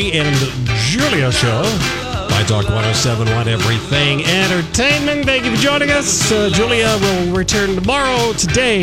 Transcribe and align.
The 0.00 0.10
Lori 0.10 0.18
and 0.18 0.36
Julia 0.80 1.30
show. 1.30 1.62
My 2.30 2.44
Talk 2.46 2.64
1071 2.68 3.48
Everything 3.48 4.24
Entertainment. 4.24 5.26
Thank 5.26 5.44
you 5.44 5.56
for 5.56 5.62
joining 5.62 5.90
us. 5.90 6.30
Uh, 6.32 6.48
Julia 6.50 6.96
will 7.00 7.36
return 7.36 7.74
tomorrow. 7.74 8.32
Today, 8.32 8.82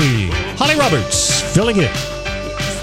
Holly 0.57 0.75
Roberts 0.75 1.41
filling 1.53 1.77
in. 1.77 1.89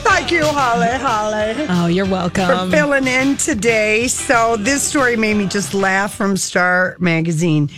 Thank 0.02 0.30
you, 0.30 0.44
Holly. 0.44 0.88
Holly. 0.88 1.66
Oh, 1.68 1.86
you're 1.86 2.06
welcome. 2.06 2.46
For 2.46 2.54
welcome. 2.54 2.70
filling 2.70 3.06
in 3.06 3.36
today. 3.36 4.08
So, 4.08 4.56
this 4.56 4.82
story 4.82 5.16
made 5.16 5.36
me 5.36 5.46
just 5.46 5.74
laugh 5.74 6.14
from 6.14 6.36
Star 6.36 6.96
Magazine. 6.98 7.70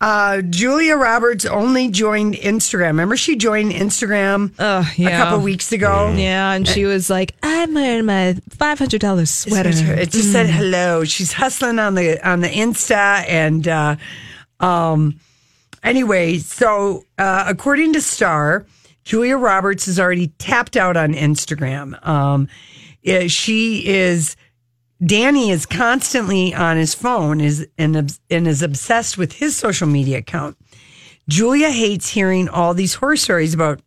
Uh, 0.00 0.40
Julia 0.40 0.96
Roberts 0.96 1.44
only 1.44 1.90
joined 1.90 2.34
Instagram. 2.34 2.86
Remember, 2.86 3.18
she 3.18 3.36
joined 3.36 3.72
Instagram 3.72 4.58
a 4.58 4.86
yeah. 4.96 5.18
couple 5.18 5.40
weeks 5.40 5.72
ago. 5.72 6.10
Yeah, 6.16 6.52
and 6.52 6.66
she 6.66 6.86
was 6.86 7.10
like, 7.10 7.34
"I'm 7.42 7.74
wearing 7.74 8.06
my 8.06 8.36
five 8.48 8.78
hundred 8.78 9.02
dollars 9.02 9.30
sweater." 9.30 9.68
It 9.68 10.10
just 10.10 10.32
said 10.32 10.48
hello. 10.48 11.04
She's 11.04 11.34
hustling 11.34 11.78
on 11.78 11.96
the 11.96 12.26
on 12.26 12.40
the 12.40 12.48
Insta 12.48 13.24
and 13.28 13.68
uh, 13.68 13.96
um 14.58 15.20
anyway, 15.82 16.38
so 16.38 17.04
uh, 17.18 17.44
according 17.46 17.92
to 17.92 18.00
Star, 18.00 18.64
Julia 19.04 19.36
Roberts 19.36 19.86
is 19.86 20.00
already 20.00 20.28
tapped 20.38 20.78
out 20.78 20.96
on 20.96 21.12
Instagram. 21.12 22.06
Um 22.06 22.48
eh, 23.04 23.28
she 23.28 23.86
is 23.86 24.34
Danny 25.04 25.50
is 25.50 25.64
constantly 25.64 26.54
on 26.54 26.76
his 26.76 26.94
phone 26.94 27.40
is 27.40 27.66
and, 27.78 28.18
and 28.30 28.48
is 28.48 28.62
obsessed 28.62 29.16
with 29.16 29.32
his 29.32 29.56
social 29.56 29.86
media 29.86 30.18
account. 30.18 30.56
Julia 31.28 31.70
hates 31.70 32.08
hearing 32.08 32.48
all 32.48 32.74
these 32.74 32.94
horror 32.94 33.16
stories 33.16 33.54
about 33.54 33.80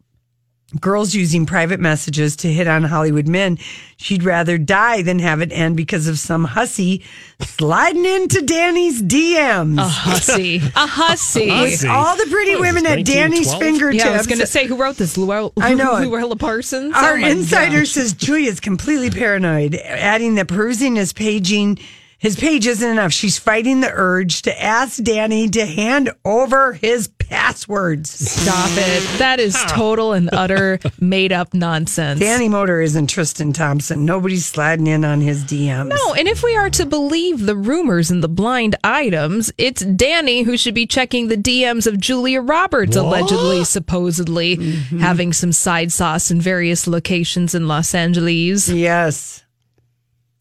girls 0.79 1.13
using 1.13 1.45
private 1.45 1.79
messages 1.79 2.35
to 2.37 2.51
hit 2.51 2.67
on 2.67 2.83
Hollywood 2.83 3.27
men. 3.27 3.57
She'd 3.97 4.23
rather 4.23 4.57
die 4.57 5.01
than 5.01 5.19
have 5.19 5.41
it 5.41 5.51
end 5.51 5.77
because 5.77 6.07
of 6.07 6.17
some 6.19 6.43
hussy 6.43 7.03
sliding 7.39 8.05
into 8.05 8.41
Danny's 8.41 9.01
DMs. 9.01 9.77
a 9.79 9.83
hussy, 9.83 10.57
a 10.57 10.87
hussy. 10.87 11.49
Hussy. 11.49 11.87
All 11.87 12.15
the 12.17 12.25
pretty 12.29 12.51
What 12.55 12.67
is 12.67 12.73
women 12.73 12.83
this, 12.83 12.99
at 12.99 13.05
Danny's 13.05 13.47
1912? 13.47 13.61
fingertips. 13.61 14.03
Yeah, 14.05 14.11
I 14.13 14.17
was 14.17 14.27
going 14.27 14.39
to 14.39 14.47
say 14.47 14.65
who 14.65 14.75
wrote 14.75 14.97
this. 14.97 15.15
Louella, 15.17 15.51
I 15.61 15.73
know 15.73 15.97
it. 15.97 16.05
Louella 16.07 16.37
Parsons. 16.39 16.93
Our 16.95 17.13
Oh 17.13 17.25
insider 17.25 17.79
gosh. 17.79 17.91
says 17.91 18.13
Julia's 18.13 18.59
completely 18.59 19.09
paranoid, 19.09 19.75
adding 19.75 20.35
that 20.35 20.47
perusing 20.47 20.95
his 20.95 21.13
paging 21.13 21.77
his 22.23 22.35
page 22.35 22.65
isn't 22.65 22.89
enough. 22.89 23.11
She's 23.13 23.37
fighting 23.37 23.81
the 23.81 23.91
urge 23.93 24.41
to 24.43 24.63
ask 24.63 25.03
Danny 25.03 25.47
to 25.49 25.65
hand 25.65 26.09
over 26.25 26.73
his 26.73 27.07
passwords. 27.07 28.09
Stop 28.09 28.69
it. 28.73 29.19
That 29.19 29.39
is 29.39 29.55
total 29.67 30.13
and 30.13 30.29
utter 30.33 30.79
made 30.99 31.31
up 31.31 31.53
nonsense. 31.53 32.19
Danny 32.19 32.49
Moder 32.49 32.81
isn't 32.81 33.07
Tristan 33.07 33.53
Thompson. 33.53 34.05
Nobody's 34.05 34.45
sliding 34.45 34.87
in 34.87 35.05
on 35.05 35.21
his 35.21 35.43
DMs. 35.43 35.89
No, 35.89 36.13
and 36.15 36.27
if 36.27 36.41
we 36.43 36.55
are 36.55 36.69
to 36.71 36.85
believe 36.85 37.45
the 37.45 37.55
rumors 37.55 38.09
and 38.09 38.23
the 38.23 38.29
blind 38.29 38.75
items, 38.83 39.51
it's 39.57 39.83
Danny 39.83 40.41
who 40.43 40.57
should 40.57 40.73
be 40.75 40.87
checking 40.87 41.27
the 41.27 41.37
DMs 41.37 41.85
of 41.85 41.99
Julia 41.99 42.41
Roberts, 42.41 42.95
allegedly, 42.95 43.63
supposedly 43.63 44.57
Mm-hmm. 44.63 44.99
having 44.99 45.33
some 45.33 45.51
side 45.51 45.91
sauce 45.91 46.31
in 46.31 46.39
various 46.39 46.87
locations 46.87 47.53
in 47.53 47.67
Los 47.67 47.93
Angeles. 47.93 48.69
Yes. 48.69 49.42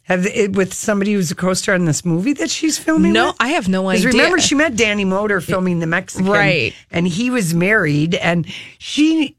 Have 0.04 0.26
it 0.26 0.56
with 0.56 0.74
somebody 0.74 1.12
who's 1.12 1.30
a 1.30 1.34
co-star 1.34 1.76
in 1.76 1.84
this 1.84 2.04
movie 2.04 2.32
that 2.34 2.50
she's 2.50 2.76
filming? 2.76 3.12
No, 3.12 3.28
with? 3.28 3.36
I 3.38 3.48
have 3.48 3.68
no 3.68 3.88
idea. 3.88 4.08
remember, 4.08 4.40
she 4.40 4.56
met 4.56 4.74
Danny 4.76 5.04
Moder 5.04 5.40
filming 5.40 5.78
The 5.78 5.86
Mexican, 5.86 6.28
Right. 6.28 6.74
And 6.90 7.06
he 7.06 7.30
was 7.30 7.54
married, 7.54 8.16
and 8.16 8.46
she 8.78 9.36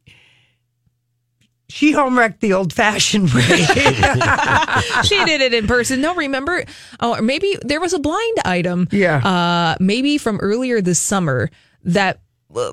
she 1.70 1.92
home 1.92 2.18
wrecked 2.18 2.40
the 2.40 2.54
old-fashioned 2.54 3.34
way. 3.34 3.42
she 5.04 5.26
did 5.26 5.42
it 5.42 5.54
in 5.54 5.66
person. 5.68 6.02
No, 6.02 6.14
remember? 6.16 6.64
Oh, 7.00 7.20
maybe 7.22 7.58
there 7.64 7.82
was 7.82 7.94
a 7.94 8.00
blind 8.00 8.38
item. 8.46 8.88
Yeah. 8.92 9.18
Uh, 9.18 9.76
maybe 9.80 10.18
from 10.18 10.40
earlier 10.40 10.82
this 10.82 11.00
summer 11.00 11.50
that 11.84 12.22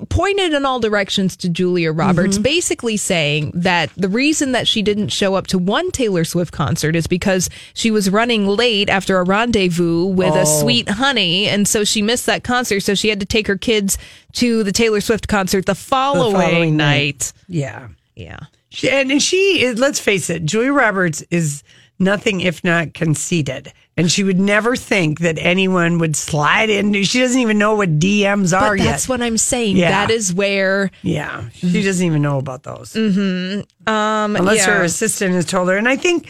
pointed 0.09 0.53
in 0.53 0.65
all 0.65 0.79
directions 0.79 1.35
to 1.37 1.49
Julia 1.49 1.91
Roberts, 1.91 2.35
Mm-hmm. 2.35 2.43
basically 2.43 2.97
saying 2.97 3.51
that 3.55 3.89
the 3.97 4.09
reason 4.09 4.51
that 4.53 4.67
she 4.67 4.81
didn't 4.81 5.09
show 5.09 5.35
up 5.35 5.47
to 5.47 5.57
one 5.57 5.91
Taylor 5.91 6.23
Swift 6.23 6.51
concert 6.53 6.95
is 6.95 7.07
because 7.07 7.49
she 7.73 7.91
was 7.91 8.09
running 8.09 8.47
late 8.47 8.89
after 8.89 9.17
a 9.17 9.23
rendezvous 9.23 10.05
with 10.05 10.33
Oh. 10.33 10.41
a 10.41 10.45
sweet 10.45 10.87
honey. 10.89 11.47
And 11.47 11.67
so 11.67 11.83
she 11.83 12.01
missed 12.01 12.25
that 12.27 12.43
concert. 12.43 12.81
So 12.81 12.95
she 12.95 13.09
had 13.09 13.19
to 13.19 13.25
take 13.25 13.47
her 13.47 13.57
kids 13.57 13.97
to 14.33 14.63
the 14.63 14.71
Taylor 14.71 15.01
Swift 15.01 15.27
concert 15.27 15.65
the 15.65 15.75
following, 15.75 16.33
following 16.35 16.77
night. 16.77 17.03
night. 17.03 17.33
yeah, 17.47 17.87
Yeah. 18.15 18.39
she, 18.69 18.89
and 18.89 19.11
and 19.11 19.21
she 19.21 19.63
is. 19.63 19.79
Let's 19.79 19.99
face 19.99 20.29
it, 20.29 20.45
Julia 20.45 20.71
Roberts 20.73 21.23
is 21.31 21.63
nothing 21.99 22.41
if 22.41 22.63
not 22.63 22.93
conceited, 22.93 23.73
and 24.01 24.11
she 24.11 24.23
would 24.23 24.39
never 24.39 24.75
think 24.75 25.19
that 25.19 25.37
anyone 25.39 25.99
would 25.99 26.15
slide 26.15 26.69
in. 26.71 26.91
She 27.03 27.19
doesn't 27.19 27.39
even 27.39 27.57
know 27.59 27.75
what 27.75 27.99
DMs 27.99 28.51
are 28.57 28.71
But 28.75 28.79
yet. 28.79 28.85
that's 28.91 29.07
what 29.07 29.21
I'm 29.21 29.37
saying. 29.37 29.77
Yeah. 29.77 29.91
That 29.91 30.09
is 30.09 30.33
where 30.33 30.89
Yeah, 31.03 31.49
she 31.53 31.83
doesn't 31.83 32.05
even 32.05 32.21
know 32.23 32.37
about 32.39 32.63
those. 32.63 32.93
Mm-hmm. 32.93 33.89
Um, 33.93 34.35
Unless 34.35 34.65
her 34.65 34.83
assistant 34.83 35.33
has 35.35 35.45
told 35.45 35.69
her. 35.69 35.77
And 35.77 35.87
I 35.87 35.95
think, 35.95 36.27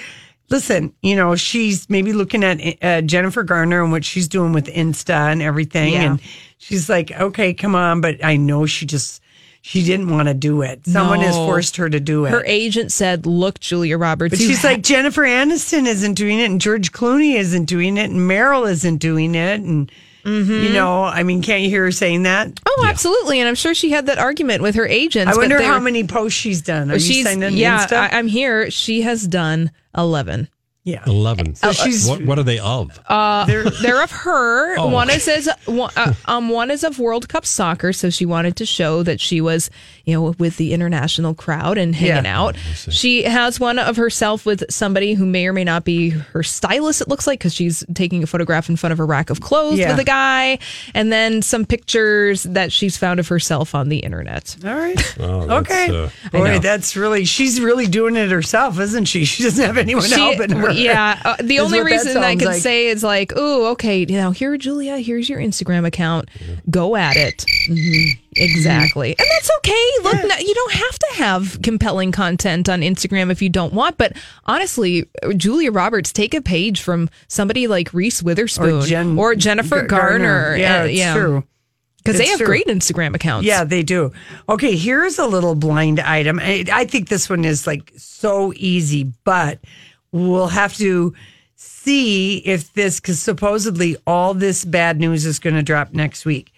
listen, 0.50 0.94
you 1.02 1.16
know, 1.16 1.36
she's 1.36 1.90
maybe 1.90 2.12
looking 2.14 2.44
at 2.44 2.60
uh, 2.84 3.02
Jennifer 3.02 3.44
Garner 3.44 3.82
and 3.82 3.92
what 3.92 4.04
she's 4.04 4.28
doing 4.28 4.52
with 4.52 4.66
Insta 4.68 5.32
and 5.32 5.42
everything, 5.42 5.94
Yeah. 5.94 6.02
and 6.12 6.22
she's 6.58 6.90
like, 6.90 7.12
okay, 7.12 7.54
come 7.54 7.74
on, 7.76 8.02
but 8.02 8.24
I 8.24 8.36
know 8.38 8.66
she 8.66 8.86
just 8.86 9.22
she 9.62 9.84
didn't 9.84 10.10
want 10.10 10.28
to 10.28 10.34
do 10.34 10.64
it. 10.64 10.86
Someone 10.88 11.20
has 11.20 11.36
forced 11.36 11.78
her 11.78 11.90
to 11.90 12.00
do 12.00 12.26
it. 12.26 12.32
her 12.32 12.44
agent 12.46 12.92
said, 12.92 13.26
"Look, 13.26 13.60
Julia 13.60 13.98
Roberts." 13.98 14.32
but 14.32 14.40
she's 14.40 14.62
ha- 14.62 14.70
like 14.70 14.82
Jennifer 14.82 15.22
Aniston 15.22 15.86
isn't 15.86 16.16
doing 16.16 16.40
it, 16.40 16.46
and 16.46 16.60
George 16.60 16.92
Clooney 16.92 17.36
isn't 17.36 17.66
doing 17.66 17.98
it, 17.98 18.10
and 18.10 18.20
Meryl 18.20 18.70
isn't 18.70 18.98
doing 18.98 19.36
it, 19.36 19.62
and 19.62 19.92
you 20.26 20.32
mm-hmm. 20.32 20.74
know, 20.74 21.04
I 21.04 21.24
mean, 21.24 21.42
can't 21.42 21.62
you 21.64 21.70
hear 21.70 21.84
her 21.84 21.92
saying 21.92 22.24
that? 22.24 22.60
"Oh, 22.66 22.86
absolutely," 22.88 23.40
and 23.40 23.48
I'm 23.48 23.56
sure 23.56 23.76
she 23.76 23.92
had 23.92 24.08
that 24.08 24.18
argument 24.18 24.64
with 24.64 24.76
her 24.76 24.88
agents. 24.88 25.36
I 25.36 25.40
wonder 25.40 25.62
how 25.62 25.80
many 25.80 26.06
posts 26.06 26.40
she's 26.40 26.62
done. 26.62 26.90
Are 26.90 26.96
you 26.96 27.00
she's. 27.00 27.24
saying 27.24 27.44
on 27.44 27.56
Yeah, 27.56 27.86
Insta? 27.86 27.98
I, 27.98 28.18
I'm 28.18 28.28
here. 28.28 28.72
She 28.72 29.04
has 29.04 29.28
done 29.28 29.72
eleven. 29.96 30.50
Yeah. 30.84 31.04
11. 31.06 31.56
So 31.56 31.72
she's 31.74 32.08
what, 32.08 32.24
what 32.26 32.40
are 32.40 32.44
they 32.44 32.60
of? 32.60 33.00
They're 33.08 34.02
of 34.04 34.12
her. 34.12 34.76
Oh. 34.82 34.88
One 34.90 35.10
is 35.10 35.28
as 35.28 35.50
one, 35.66 35.92
uh, 35.96 36.14
um 36.26 36.50
one 36.50 36.72
is 36.72 36.84
of 36.84 36.98
World 36.98 37.28
Cup 37.30 37.46
soccer, 37.46 37.94
so 37.94 38.10
she 38.10 38.26
wanted 38.26 38.56
to 38.58 38.66
show 38.66 39.04
that 39.04 39.20
she 39.20 39.42
was 39.42 39.70
you 40.06 40.14
know 40.14 40.34
with 40.40 40.58
the 40.58 40.74
international 40.74 41.34
crowd 41.36 41.78
and 41.78 41.94
hanging 41.94 42.26
Yeah. 42.26 42.40
out. 42.42 42.56
She 42.76 43.24
has 43.24 43.60
one 43.60 43.78
of 43.80 43.98
herself 43.98 44.46
with 44.46 44.64
somebody 44.72 45.14
who 45.14 45.26
may 45.26 45.46
or 45.48 45.54
may 45.54 45.64
not 45.64 45.84
be 45.84 46.10
her 46.10 46.42
stylist. 46.42 47.02
It 47.02 47.08
looks 47.10 47.28
like 47.28 47.40
because 47.40 47.54
she's 47.54 47.84
taking 47.94 48.24
a 48.24 48.28
photograph 48.28 48.70
in 48.70 48.76
front 48.76 48.94
of 48.94 49.00
a 49.00 49.04
rack 49.04 49.30
of 49.30 49.42
clothes 49.42 49.78
Yeah. 49.78 49.92
with 49.92 50.00
a 50.00 50.04
guy, 50.06 50.58
and 50.94 51.12
then 51.12 51.42
some 51.42 51.66
pictures 51.66 52.44
that 52.44 52.72
she's 52.72 52.98
found 52.98 53.20
of 53.20 53.28
herself 53.28 53.76
on 53.76 53.90
the 53.90 54.00
internet. 54.00 54.56
All 54.66 54.74
right. 54.76 55.16
Oh, 55.20 55.58
okay. 55.60 55.90
uh, 56.06 56.10
Boy, 56.32 56.60
that's 56.60 56.96
really, 56.96 57.26
she's 57.26 57.60
really 57.62 57.88
doing 57.88 58.16
it 58.16 58.32
herself, 58.32 58.80
isn't 58.80 59.06
she? 59.06 59.26
She 59.26 59.44
doesn't 59.44 59.64
have 59.64 59.78
anyone 59.78 60.06
She- 60.06 60.16
helping 60.20 60.50
her. 60.52 60.71
Yeah, 60.82 61.22
uh, 61.24 61.36
the 61.42 61.60
only 61.60 61.80
what 61.80 61.90
that 61.90 61.92
reason 61.92 62.24
I 62.24 62.36
can 62.36 62.48
like. 62.48 62.62
say 62.62 62.88
is 62.88 63.04
like, 63.04 63.34
oh, 63.36 63.72
okay, 63.72 64.06
now 64.06 64.32
here, 64.32 64.58
Julia, 64.58 64.98
here's 64.98 65.30
your 65.30 65.40
Instagram 65.40 65.86
account. 65.86 66.30
Go 66.70 66.96
at 66.96 67.16
it. 67.18 67.46
Mm-hmm. 67.70 68.20
Exactly, 68.38 69.10
and 69.10 69.28
that's 69.30 69.50
okay. 69.58 69.88
Look, 70.04 70.16
no, 70.30 70.36
you 70.38 70.54
don't 70.54 70.74
have 70.74 71.00
to 71.00 71.08
have 71.16 71.62
compelling 71.62 72.12
content 72.14 72.70
on 72.70 72.80
Instagram 72.82 73.30
if 73.30 73.42
you 73.42 73.50
don't 73.50 73.74
want. 73.74 73.98
But 73.98 74.14
honestly, 74.46 75.10
Julia 75.36 75.72
Roberts, 75.72 76.14
take 76.14 76.34
a 76.34 76.42
page 76.42 76.82
from 76.82 77.10
somebody 77.28 77.68
like 77.68 77.94
Reese 77.94 78.24
Witherspoon 78.24 78.82
Or 78.84 78.86
Jen- 78.86 79.18
or 79.18 79.36
Jennifer 79.36 79.84
Gar- 79.84 80.10
Garner. 80.12 80.56
Yeah, 80.56 80.82
uh, 80.82 80.86
it's 80.86 81.14
true. 81.14 81.44
because 81.98 82.18
they 82.18 82.28
have 82.28 82.38
true. 82.38 82.48
great 82.48 82.68
Instagram 82.68 83.14
accounts. 83.16 83.46
Yeah, 83.46 83.66
they 83.66 83.84
do. 83.84 84.14
Okay, 84.48 84.78
here's 84.78 85.20
a 85.20 85.28
little 85.28 85.54
blind 85.56 86.00
item. 86.00 86.40
I, 86.40 86.64
I 86.72 86.86
think 86.86 87.10
this 87.10 87.30
one 87.30 87.44
is 87.44 87.68
like 87.68 87.92
so 87.98 88.54
easy, 88.56 89.12
but 89.26 89.60
we'll 90.12 90.48
have 90.48 90.76
to 90.78 91.14
see 91.56 92.38
if 92.38 92.74
this, 92.74 93.00
because 93.00 93.22
supposedly 93.22 93.96
all 94.08 94.34
this 94.34 94.66
bad 94.66 95.00
news 95.00 95.26
is 95.26 95.40
going 95.40 95.56
to 95.56 95.64
drop 95.64 95.94
next 95.94 96.26
week. 96.26 96.52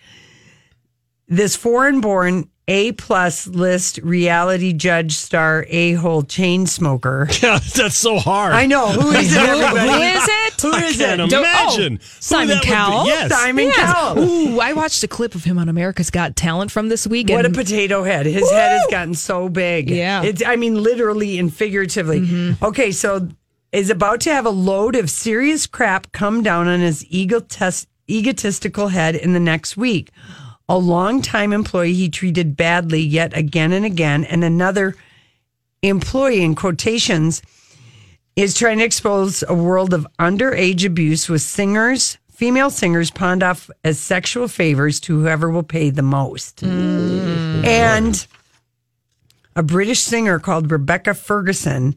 This 1.27 1.55
foreign 1.55 1.99
born 2.01 2.49
A 2.67 2.91
plus 2.93 3.47
list 3.47 3.97
reality 4.03 4.71
judge 4.73 5.13
star 5.13 5.65
a 5.69 5.93
hole 5.93 6.23
chain 6.23 6.67
smoker. 6.67 7.27
Yeah, 7.41 7.59
that's 7.75 7.97
so 7.97 8.17
hard. 8.19 8.53
I 8.53 8.65
know. 8.67 8.87
Who 8.89 9.11
is 9.11 9.33
it, 9.35 9.39
everybody? 9.41 9.79
Who 9.89 9.95
is 9.97 10.23
it? 10.29 10.61
Who 10.61 10.71
is 10.75 10.97
can't 10.97 11.21
it? 11.21 11.29
Don't- 11.29 11.39
imagine. 11.39 11.99
oh, 12.01 12.05
Simon 12.19 12.47
that. 12.57 12.63
Cowell? 12.63 13.05
Yes. 13.05 13.31
Simon 13.31 13.65
Yes. 13.65 13.75
Cowell. 13.93 14.19
Ooh, 14.23 14.59
I 14.61 14.71
watched 14.73 15.03
a 15.03 15.07
clip 15.07 15.35
of 15.35 15.43
him 15.43 15.57
on 15.57 15.67
America's 15.69 16.09
Got 16.09 16.35
Talent 16.37 16.71
from 16.71 16.87
this 16.89 17.05
week. 17.07 17.29
What 17.29 17.45
a 17.45 17.49
potato 17.49 18.03
head. 18.03 18.25
His 18.25 18.49
head 18.49 18.71
has 18.79 18.87
gotten 18.91 19.13
so 19.15 19.49
big. 19.49 19.89
Yeah. 19.89 20.19
Mm-hmm. 20.19 20.27
It's 20.27 20.43
I 20.45 20.55
mean 20.55 20.81
literally 20.81 21.39
and 21.39 21.53
figuratively. 21.53 22.55
Okay, 22.61 22.91
so 22.91 23.27
is 23.73 23.89
about 23.89 24.21
to 24.21 24.31
have 24.31 24.45
a 24.45 24.51
load 24.51 24.95
of 24.95 25.09
serious 25.09 25.65
crap 25.65 26.11
come 26.11 26.43
down 26.43 26.67
on 26.67 26.79
his 26.79 27.03
egotist, 27.09 27.87
egotistical 28.09 28.89
head 28.89 29.15
in 29.15 29.33
the 29.33 29.39
next 29.39 29.75
week. 29.75 30.11
A 30.69 30.77
longtime 30.77 31.51
employee 31.51 31.93
he 31.93 32.07
treated 32.07 32.55
badly 32.55 33.01
yet 33.01 33.35
again 33.35 33.73
and 33.73 33.83
again, 33.83 34.23
and 34.25 34.43
another 34.43 34.95
employee 35.81 36.43
in 36.43 36.55
quotations 36.55 37.41
is 38.35 38.53
trying 38.53 38.77
to 38.77 38.85
expose 38.85 39.43
a 39.47 39.53
world 39.53 39.93
of 39.93 40.07
underage 40.19 40.85
abuse 40.85 41.27
with 41.27 41.41
singers, 41.41 42.17
female 42.31 42.69
singers 42.69 43.11
pawned 43.11 43.43
off 43.43 43.69
as 43.83 43.99
sexual 43.99 44.47
favors 44.47 44.99
to 44.99 45.19
whoever 45.19 45.49
will 45.49 45.63
pay 45.63 45.89
the 45.89 46.01
most. 46.01 46.57
Mm. 46.57 47.65
And 47.65 48.27
a 49.55 49.63
British 49.63 49.99
singer 49.99 50.39
called 50.39 50.71
Rebecca 50.71 51.13
Ferguson 51.13 51.95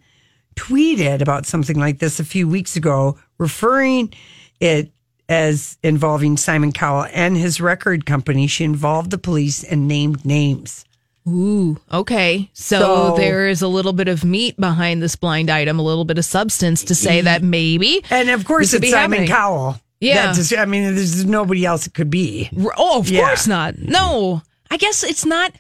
tweeted 0.57 1.21
about 1.21 1.47
something 1.47 1.79
like 1.79 1.99
this 1.99 2.19
a 2.21 2.25
few 2.25 2.49
weeks 2.49 2.77
ago, 2.77 3.19
referring 3.39 4.13
it 4.61 4.91
as 5.29 5.77
involving 5.83 6.37
Simon 6.37 6.73
Cowell 6.73 7.07
and 7.13 7.37
his 7.37 7.61
record 7.61 8.07
company. 8.07 8.47
She 8.47 8.65
involved 8.65 9.11
the 9.11 9.19
police 9.19 9.65
and 9.65 9.87
named 9.89 10.25
names. 10.25 10.85
Ooh, 11.29 11.77
okay. 11.93 12.49
So, 12.53 12.79
So- 12.79 13.17
there 13.17 13.49
is 13.49 13.61
a 13.61 13.67
little 13.69 13.93
bit 13.93 14.07
of 14.09 14.25
meat 14.25 14.57
behind 14.61 15.03
this 15.03 15.17
blind 15.17 15.51
item, 15.51 15.79
a 15.79 15.83
little 15.83 16.05
bit 16.05 16.19
of 16.19 16.25
substance 16.25 16.85
to 16.85 16.95
say 16.95 17.21
that 17.23 17.43
maybe. 17.43 18.03
And 18.11 18.31
of 18.31 18.45
course, 18.45 18.73
it's 18.73 18.89
Simon 18.91 19.11
happening. 19.19 19.29
Cowell. 19.29 19.81
Yeah. 20.01 20.33
Just- 20.33 20.57
I 20.57 20.65
mean, 20.67 20.95
there's 20.95 21.25
nobody 21.25 21.65
else 21.67 21.87
it 21.89 21.95
could 21.95 22.11
be. 22.11 22.49
Oh, 22.77 23.01
of 23.01 23.11
Yeah. 23.11 23.27
course 23.27 23.49
not. 23.49 23.77
No, 23.79 24.43
I 24.71 24.77
guess 24.77 25.03
it's 25.03 25.25
not. 25.27 25.53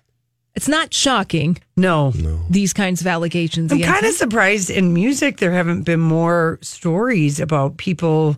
It's 0.57 0.69
not 0.69 0.93
shocking 0.95 1.59
No. 1.77 2.13
these 2.51 2.73
kinds 2.73 3.01
of 3.03 3.07
allegations. 3.07 3.71
I'm 3.71 3.81
kind 3.83 4.07
of 4.07 4.15
surprised 4.15 4.71
in 4.71 4.95
music 4.95 5.37
there 5.37 5.53
haven't 5.53 5.83
been 5.83 6.01
more 6.01 6.59
stories 6.63 7.39
about 7.39 7.77
people 7.77 8.37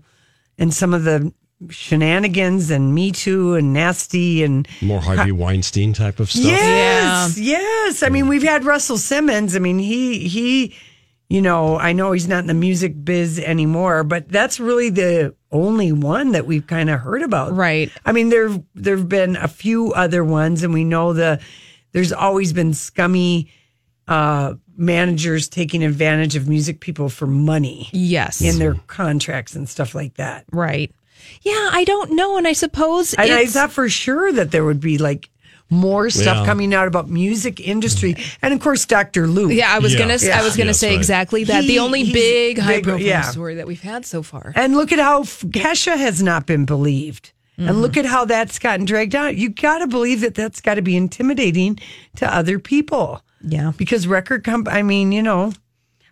and 0.58 0.74
some 0.74 0.92
of 0.92 1.04
the 1.04 1.32
shenanigans 1.70 2.70
and 2.70 2.94
Me 2.94 3.10
Too 3.12 3.54
and 3.54 3.72
Nasty 3.72 4.42
and 4.42 4.66
More 4.82 5.00
Harvey 5.00 5.32
Weinstein 5.32 5.92
type 5.92 6.20
of 6.20 6.30
stuff. 6.30 6.44
yes, 6.44 7.38
yes. 7.38 8.02
I 8.02 8.08
mean, 8.08 8.28
we've 8.28 8.42
had 8.42 8.64
Russell 8.64 8.98
Simmons. 8.98 9.56
I 9.56 9.58
mean, 9.60 9.78
he 9.78 10.28
he, 10.28 10.74
you 11.28 11.42
know, 11.42 11.76
I 11.78 11.92
know 11.92 12.12
he's 12.12 12.28
not 12.28 12.40
in 12.40 12.46
the 12.46 12.54
music 12.54 13.04
biz 13.04 13.38
anymore, 13.38 14.04
but 14.04 14.28
that's 14.28 14.58
really 14.60 14.90
the 14.90 15.34
only 15.50 15.92
one 15.92 16.32
that 16.32 16.46
we've 16.46 16.66
kind 16.66 16.90
of 16.90 17.00
heard 17.00 17.22
about. 17.22 17.54
Right. 17.54 17.90
I 18.04 18.12
mean, 18.12 18.28
there 18.28 18.50
there've 18.74 19.08
been 19.08 19.36
a 19.36 19.48
few 19.48 19.92
other 19.94 20.22
ones, 20.24 20.62
and 20.62 20.72
we 20.74 20.84
know 20.84 21.12
the 21.12 21.40
there's 21.98 22.12
always 22.12 22.52
been 22.52 22.72
scummy 22.74 23.50
uh, 24.06 24.54
managers 24.76 25.48
taking 25.48 25.82
advantage 25.82 26.36
of 26.36 26.46
music 26.48 26.78
people 26.78 27.08
for 27.08 27.26
money 27.26 27.88
yes, 27.92 28.40
in 28.40 28.58
their 28.60 28.74
contracts 28.86 29.56
and 29.56 29.68
stuff 29.68 29.94
like 29.96 30.14
that. 30.14 30.44
right. 30.52 30.94
Yeah, 31.42 31.70
I 31.72 31.82
don't 31.84 32.12
know, 32.12 32.38
and 32.38 32.46
I 32.46 32.52
suppose 32.52 33.12
And 33.14 33.30
I 33.32 33.46
thought 33.46 33.72
for 33.72 33.88
sure 33.88 34.32
that 34.32 34.50
there 34.52 34.64
would 34.64 34.80
be 34.80 34.96
like 34.96 35.28
more 35.70 36.08
stuff 36.08 36.38
Yeah. 36.38 36.46
coming 36.46 36.72
out 36.72 36.86
about 36.88 37.10
music 37.10 37.60
industry, 37.60 38.14
and 38.40 38.54
of 38.54 38.60
course, 38.60 38.86
Dr. 38.86 39.26
Luke. 39.26 39.52
Yeah, 39.52 39.70
I 39.74 39.80
was 39.80 39.92
Yeah. 39.92 39.98
gonna. 39.98 40.14
I 40.32 40.42
was 40.42 40.56
gonna 40.56 40.68
Yes, 40.70 40.78
say 40.78 40.88
right. 40.90 40.96
exactly 40.96 41.44
that. 41.44 41.64
He- 41.64 41.68
the 41.74 41.78
only 41.80 42.10
big 42.12 42.58
high 42.58 42.76
big, 42.76 42.84
profile 42.84 43.02
yeah. 43.02 43.22
story 43.22 43.56
that 43.56 43.66
we've 43.66 43.82
had 43.82 44.06
so 44.06 44.22
far. 44.22 44.52
And 44.54 44.74
look 44.76 44.92
at 44.92 44.98
how 45.00 45.24
Kesha 45.24 45.98
has 45.98 46.22
not 46.22 46.46
been 46.46 46.64
believed. 46.64 47.32
And 47.58 47.82
look 47.82 47.96
at 47.96 48.06
how 48.06 48.24
that's 48.24 48.58
gotten 48.58 48.84
dragged 48.84 49.16
out. 49.16 49.36
You 49.36 49.48
got 49.48 49.78
to 49.78 49.88
believe 49.88 50.20
that 50.20 50.34
that's 50.34 50.60
got 50.60 50.74
to 50.74 50.82
be 50.82 50.96
intimidating 50.96 51.78
to 52.16 52.32
other 52.32 52.58
people. 52.58 53.20
Yeah. 53.42 53.72
Because 53.76 54.06
record 54.06 54.44
comp, 54.44 54.68
I 54.68 54.82
mean, 54.82 55.10
you 55.10 55.22
know, 55.22 55.52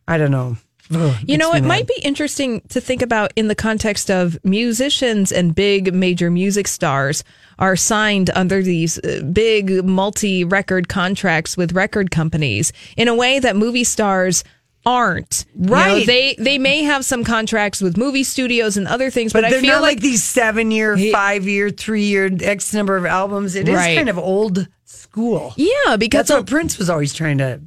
I 0.08 0.18
don't 0.18 0.30
know. 0.32 0.56
Ugh, 0.92 1.16
You 1.24 1.36
know, 1.36 1.52
it 1.52 1.62
me 1.62 1.68
might 1.68 1.88
be 1.88 2.00
interesting 2.02 2.60
to 2.68 2.80
think 2.80 3.02
about 3.02 3.32
in 3.34 3.48
the 3.48 3.54
context 3.54 4.10
of 4.10 4.38
musicians 4.44 5.32
and 5.32 5.54
big 5.54 5.92
major 5.92 6.30
music 6.30 6.68
stars 6.68 7.24
are 7.58 7.76
signed 7.76 8.30
under 8.34 8.62
these 8.62 8.98
uh, 8.98 9.22
big 9.32 9.84
multi 9.84 10.44
record 10.44 10.88
contracts 10.88 11.56
with 11.56 11.72
record 11.72 12.10
companies 12.10 12.72
in 12.96 13.08
a 13.08 13.14
way 13.14 13.38
that 13.38 13.56
movie 13.56 13.84
stars 13.84 14.44
aren't. 14.86 15.44
You 15.58 15.66
know, 15.66 15.72
Right. 15.74 16.06
they 16.06 16.36
they 16.38 16.56
may 16.58 16.84
have 16.84 17.04
some 17.04 17.24
contracts 17.24 17.82
with 17.82 17.96
movie 17.98 18.22
studios 18.24 18.76
and 18.78 18.86
other 18.88 19.10
things, 19.10 19.32
but, 19.32 19.40
But 19.42 19.46
I 19.46 19.50
they're 19.50 19.60
feel 19.60 19.72
not 19.74 19.82
like, 19.82 19.96
like 19.96 20.00
these 20.00 20.22
seven 20.22 20.70
year, 20.70 20.96
five 21.12 21.46
year, 21.46 21.68
three 21.70 22.04
year, 22.04 22.30
X 22.40 22.72
number 22.72 22.96
of 22.96 23.04
albums. 23.04 23.54
It 23.56 23.68
is 23.68 23.74
Right. 23.74 23.96
kind 23.96 24.08
of 24.08 24.16
old 24.18 24.68
school. 24.84 25.52
yeah, 25.56 25.96
because 25.96 26.28
That's 26.28 26.30
what 26.38 26.46
Prince 26.46 26.78
was 26.78 26.88
always 26.88 27.12
trying 27.12 27.38
to 27.38 27.60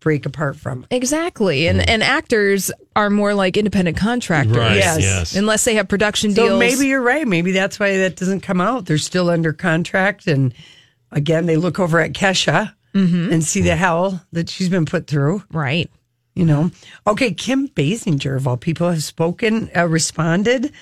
break 0.00 0.26
apart 0.26 0.56
from. 0.56 0.84
exactly, 0.90 1.68
and 1.68 1.88
and 1.88 2.02
actors 2.02 2.72
are 2.96 3.08
more 3.10 3.34
like 3.34 3.56
independent 3.56 3.96
contractors, 3.96 4.56
Right. 4.56 4.76
Yes. 4.76 4.98
Yes. 5.00 5.36
unless 5.36 5.64
they 5.64 5.74
have 5.76 5.86
production 5.88 6.34
So 6.34 6.46
deals. 6.48 6.58
maybe 6.58 6.88
you're 6.88 7.02
right. 7.02 7.28
Maybe 7.28 7.52
that's 7.52 7.78
why 7.78 7.98
that 7.98 8.16
doesn't 8.16 8.40
come 8.40 8.60
out. 8.60 8.86
They're 8.86 8.98
still 8.98 9.30
under 9.30 9.52
contract. 9.52 10.26
And 10.26 10.52
again, 11.12 11.46
they 11.46 11.56
look 11.56 11.78
over 11.78 12.00
at 12.00 12.14
Kesha 12.14 12.72
Mm-hmm. 12.94 13.32
and 13.32 13.42
see 13.42 13.62
the 13.62 13.74
hell 13.74 14.22
that 14.32 14.50
she's 14.50 14.68
been 14.68 14.84
put 14.84 15.06
through. 15.06 15.42
right. 15.52 15.88
You 16.34 16.46
know, 16.46 16.70
okay. 17.06 17.32
Kim 17.32 17.68
Basinger, 17.68 18.36
of 18.36 18.48
all 18.48 18.56
people, 18.56 18.90
has 18.90 19.04
spoken, 19.04 19.70
uh, 19.76 19.86
responded 19.86 20.72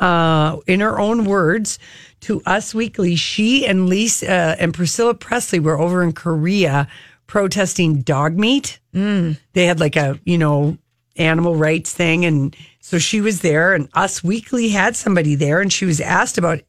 uh, 0.00 0.56
in 0.66 0.80
her 0.80 0.98
own 0.98 1.24
words 1.24 1.78
to 2.20 2.42
Us 2.44 2.74
Weekly. 2.74 3.16
She 3.16 3.66
and 3.66 3.88
Lisa 3.88 4.26
uh, 4.26 4.56
and 4.58 4.74
Priscilla 4.74 5.14
Presley 5.14 5.60
were 5.60 5.78
over 5.78 6.02
in 6.02 6.12
Korea 6.12 6.88
protesting 7.26 8.02
dog 8.02 8.36
meat. 8.36 8.80
Mm. 8.94 9.38
They 9.52 9.66
had 9.66 9.80
like 9.80 9.96
a 9.96 10.18
you 10.24 10.38
know 10.38 10.76
animal 11.16 11.56
rights 11.56 11.92
thing, 11.92 12.24
and 12.24 12.56
so 12.80 12.98
she 12.98 13.20
was 13.20 13.40
there. 13.40 13.74
And 13.74 13.88
Us 13.94 14.22
Weekly 14.24 14.68
had 14.68 14.96
somebody 14.96 15.34
there, 15.34 15.60
and 15.60 15.72
she 15.72 15.84
was 15.84 16.00
asked 16.00 16.38
about 16.38 16.60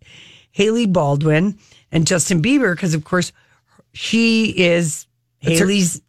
Hailey 0.52 0.86
Baldwin 0.86 1.58
and 1.92 2.08
Justin 2.08 2.42
Bieber 2.42 2.74
because, 2.74 2.94
of 2.94 3.04
course, 3.04 3.32
she 3.94 4.50
is 4.58 5.06
Hailey's 5.40 6.02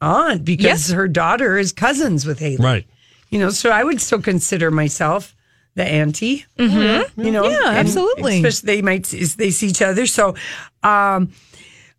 aunt 0.00 0.44
because 0.44 0.64
Yes. 0.64 0.90
her 0.90 1.08
daughter 1.08 1.58
is 1.58 1.72
cousins 1.72 2.26
with 2.26 2.38
Hailey. 2.38 2.64
Right. 2.64 2.86
You 3.30 3.38
know, 3.38 3.50
so 3.50 3.70
I 3.70 3.84
would 3.84 4.00
still 4.00 4.20
consider 4.22 4.70
myself 4.70 5.36
the 5.74 5.84
auntie. 5.84 6.46
Mm-hmm. 6.58 7.20
You 7.20 7.30
know, 7.30 7.48
Yeah, 7.48 7.68
absolutely. 7.68 8.36
Especially 8.44 8.66
they 8.76 8.82
might 8.82 9.04
they 9.04 9.50
see 9.50 9.68
each 9.68 9.82
other. 9.82 10.06
So, 10.06 10.34
um, 10.82 11.32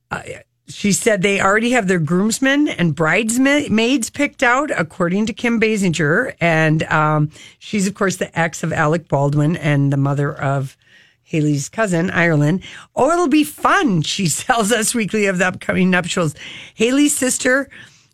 uh, 0.10 0.22
she 0.68 0.94
said 0.94 1.22
they 1.22 1.42
already 1.42 1.72
have 1.72 1.88
their 1.88 2.00
groomsmen 2.00 2.70
and 2.70 2.96
bridesmaids 2.96 4.10
picked 4.10 4.42
out, 4.42 4.72
according 4.72 5.26
to 5.26 5.34
Kim 5.34 5.60
Basinger, 5.60 6.34
and 6.40 6.84
um, 6.84 7.30
she's 7.60 7.88
of 7.88 7.94
course 7.94 8.16
the 8.18 8.38
ex 8.40 8.64
of 8.64 8.72
Alec 8.72 9.08
Baldwin 9.10 9.58
and 9.58 9.92
the 9.92 9.98
mother 9.98 10.34
of. 10.34 10.78
Hailey's 11.24 11.70
cousin, 11.70 12.10
Ireland. 12.12 12.62
Oh, 12.94 13.10
it'll 13.10 13.30
be 13.30 13.46
fun, 13.46 14.02
she 14.02 14.28
tells 14.30 14.70
us 14.74 14.94
weekly 14.94 15.28
of 15.28 15.38
the 15.38 15.48
upcoming 15.48 15.90
nuptials. 15.90 16.36
Hailey's 16.76 17.16
sister, 17.16 17.70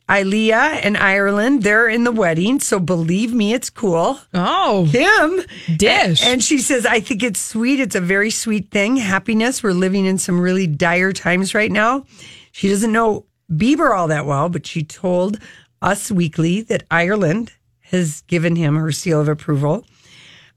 Alaia 0.10 0.80
and 0.84 0.96
Ireland, 0.96 1.64
they're 1.64 1.90
in 1.90 2.06
the 2.06 2.12
wedding, 2.12 2.60
so 2.62 2.80
believe 2.80 3.34
me, 3.34 3.54
it's 3.54 3.70
cool. 3.70 4.20
Oh, 4.34 4.88
Kim. 4.90 5.42
Dish. 5.78 6.24
And 6.26 6.42
she 6.42 6.60
says, 6.60 6.86
I 6.86 7.02
think 7.02 7.24
it's 7.24 7.42
sweet. 7.42 7.82
It's 7.82 7.96
a 7.96 8.02
very 8.02 8.32
sweet 8.32 8.72
thing. 8.72 8.96
Happiness. 8.96 9.62
We're 9.62 9.74
living 9.74 10.06
in 10.06 10.18
some 10.18 10.40
really 10.40 10.66
dire 10.66 11.12
times 11.12 11.54
right 11.54 11.72
now. 11.72 12.06
She 12.54 12.70
doesn't 12.70 12.92
know 12.92 13.26
Bieber 13.52 13.96
all 13.96 14.08
that 14.08 14.26
well, 14.26 14.48
but 14.50 14.66
she 14.66 14.84
told 14.84 15.40
Us 15.82 16.10
Weekly 16.10 16.62
that 16.62 16.84
Ireland 16.90 17.52
has 17.82 18.22
given 18.28 18.56
him 18.56 18.76
her 18.76 18.92
seal 18.92 19.20
of 19.22 19.28
approval. 19.28 19.86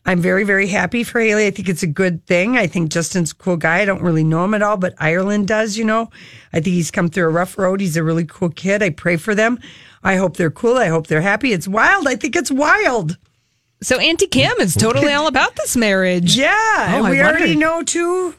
I'm 0.07 0.21
very, 0.21 0.45
very 0.45 0.67
happy 0.67 1.05
for 1.05 1.21
Hailey. 1.21 1.47
I 1.47 1.51
think 1.51 1.69
it's 1.69 1.83
a 1.83 1.87
good 1.87 2.25
thing. 2.27 2.57
I 2.57 2.67
think 2.67 2.91
Justin's 2.91 3.33
a 3.33 3.35
cool 3.35 3.57
guy. 3.57 3.81
I 3.81 3.85
don't 3.85 4.03
really 4.03 4.25
know 4.25 4.45
him 4.45 4.55
at 4.55 4.63
all, 4.63 4.77
but 4.77 4.95
Ireland 4.99 5.47
does, 5.47 5.77
you 5.77 5.85
know. 5.85 6.11
I 6.53 6.61
think 6.61 6.75
he's 6.75 6.91
come 6.91 7.09
through 7.09 7.27
a 7.27 7.31
rough 7.31 7.59
road. 7.59 7.81
He's 7.81 7.97
a 7.97 8.03
really 8.03 8.25
cool 8.25 8.49
kid. 8.49 8.83
I 8.83 8.91
pray 8.91 9.17
for 9.17 9.35
them. 9.35 9.59
I 10.03 10.17
hope 10.17 10.37
they're 10.37 10.51
cool. 10.51 10.79
I 10.79 10.87
hope 10.89 11.07
they're 11.07 11.21
happy. 11.21 11.53
It's 11.53 11.69
wild. 11.69 12.09
I 12.09 12.17
think 12.17 12.35
it's 12.35 12.51
wild. 12.51 13.19
So 13.83 13.99
Auntie 13.99 14.27
Kim 14.27 14.59
is 14.59 14.75
totally 14.75 15.13
all 15.13 15.27
about 15.27 15.57
this 15.57 15.77
marriage. 15.77 16.37
Yeah. 16.37 17.01
Oh, 17.03 17.11
we 17.11 17.21
already 17.21 17.57
know 17.57 17.83
too. 17.83 18.35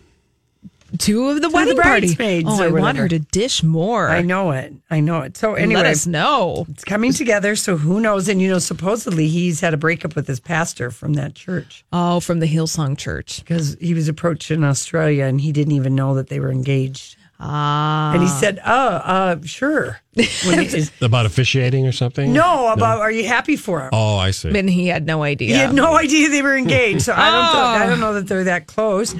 Two 0.98 1.30
of 1.30 1.36
the 1.36 1.42
the 1.42 1.50
wedding 1.50 1.76
party. 1.78 2.08
bridesmaids 2.08 2.48
Oh, 2.50 2.62
or 2.64 2.78
I 2.78 2.82
want 2.82 2.98
her 2.98 3.08
to 3.08 3.20
dish 3.20 3.64
more. 3.64 4.10
I 4.10 4.22
know 4.22 4.52
it. 4.52 4.74
I 4.90 5.00
know 5.00 5.22
it. 5.22 5.38
So 5.38 5.54
anyway, 5.56 5.82
Let 5.84 5.92
us 5.92 6.06
know. 6.08 6.66
it's 6.70 6.84
coming 6.84 7.14
together. 7.14 7.56
So 7.56 7.78
who 7.78 8.00
knows? 8.00 8.28
And 8.28 8.42
you 8.42 8.50
know, 8.50 8.60
supposedly 8.60 9.28
he's 9.28 9.62
had 9.62 9.74
a 9.74 9.78
breakup 9.78 10.16
with 10.16 10.28
his 10.28 10.40
pastor 10.40 10.92
from 10.92 11.14
that 11.14 11.34
church 11.36 11.86
Oh, 11.94 12.20
from 12.20 12.40
the 12.40 12.48
Hillsong 12.48 12.98
Church. 12.98 13.40
because 13.40 13.76
he 13.80 13.94
was 13.94 14.08
approached 14.08 14.52
in 14.52 14.64
Australia 14.64 15.26
and 15.26 15.40
he 15.42 15.52
didn't 15.52 15.74
even 15.74 15.96
know 15.96 16.16
that 16.16 16.28
they 16.28 16.40
were 16.40 16.52
engaged. 16.52 17.16
Ah. 17.44 18.14
And 18.14 18.22
he 18.22 18.28
said, 18.28 18.60
"Oh, 18.64 18.72
uh, 18.72 19.36
sure." 19.44 20.00
When 20.46 20.60
he 20.60 20.66
is- 20.78 20.92
About 21.02 21.26
officiating 21.26 21.88
or 21.88 21.92
something? 21.92 22.32
no, 22.32 22.68
about 22.72 23.00
are 23.00 23.10
you 23.12 23.26
happy 23.26 23.56
for 23.56 23.82
him? 23.82 23.90
Oh, 23.94 24.18
I 24.18 24.30
see. 24.30 24.56
And 24.56 24.70
he 24.70 24.86
had 24.88 25.08
no 25.08 25.24
idea. 25.24 25.48
He 25.48 25.54
had 25.56 25.74
no 25.74 25.98
idea 25.98 26.30
they 26.30 26.44
were 26.44 26.56
engaged. 26.56 27.02
So 27.02 27.14
I 27.14 27.32
don't. 27.32 27.42
Oh. 27.56 27.84
I 27.84 27.86
don't 27.88 28.00
know 28.00 28.14
that 28.14 28.28
they're 28.28 28.44
that 28.44 28.68
close. 28.68 29.16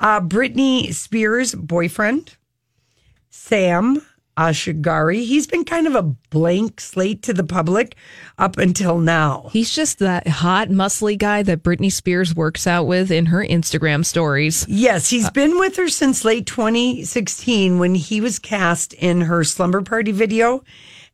Uh, 0.00 0.20
Britney 0.20 0.94
Spears' 0.94 1.54
boyfriend, 1.54 2.36
Sam 3.28 4.00
Asghari, 4.34 5.26
he's 5.26 5.46
been 5.46 5.66
kind 5.66 5.86
of 5.86 5.94
a 5.94 6.02
blank 6.02 6.80
slate 6.80 7.22
to 7.24 7.34
the 7.34 7.44
public 7.44 7.96
up 8.38 8.56
until 8.56 8.98
now. 8.98 9.50
He's 9.52 9.74
just 9.74 9.98
that 9.98 10.26
hot, 10.26 10.68
muscly 10.68 11.18
guy 11.18 11.42
that 11.42 11.62
Britney 11.62 11.92
Spears 11.92 12.34
works 12.34 12.66
out 12.66 12.86
with 12.86 13.10
in 13.10 13.26
her 13.26 13.44
Instagram 13.44 14.02
stories. 14.02 14.64
Yes, 14.66 15.10
he's 15.10 15.28
been 15.28 15.58
with 15.58 15.76
her 15.76 15.88
since 15.88 16.24
late 16.24 16.46
2016 16.46 17.78
when 17.78 17.94
he 17.94 18.22
was 18.22 18.38
cast 18.38 18.94
in 18.94 19.20
her 19.22 19.44
slumber 19.44 19.82
party 19.82 20.12
video. 20.12 20.64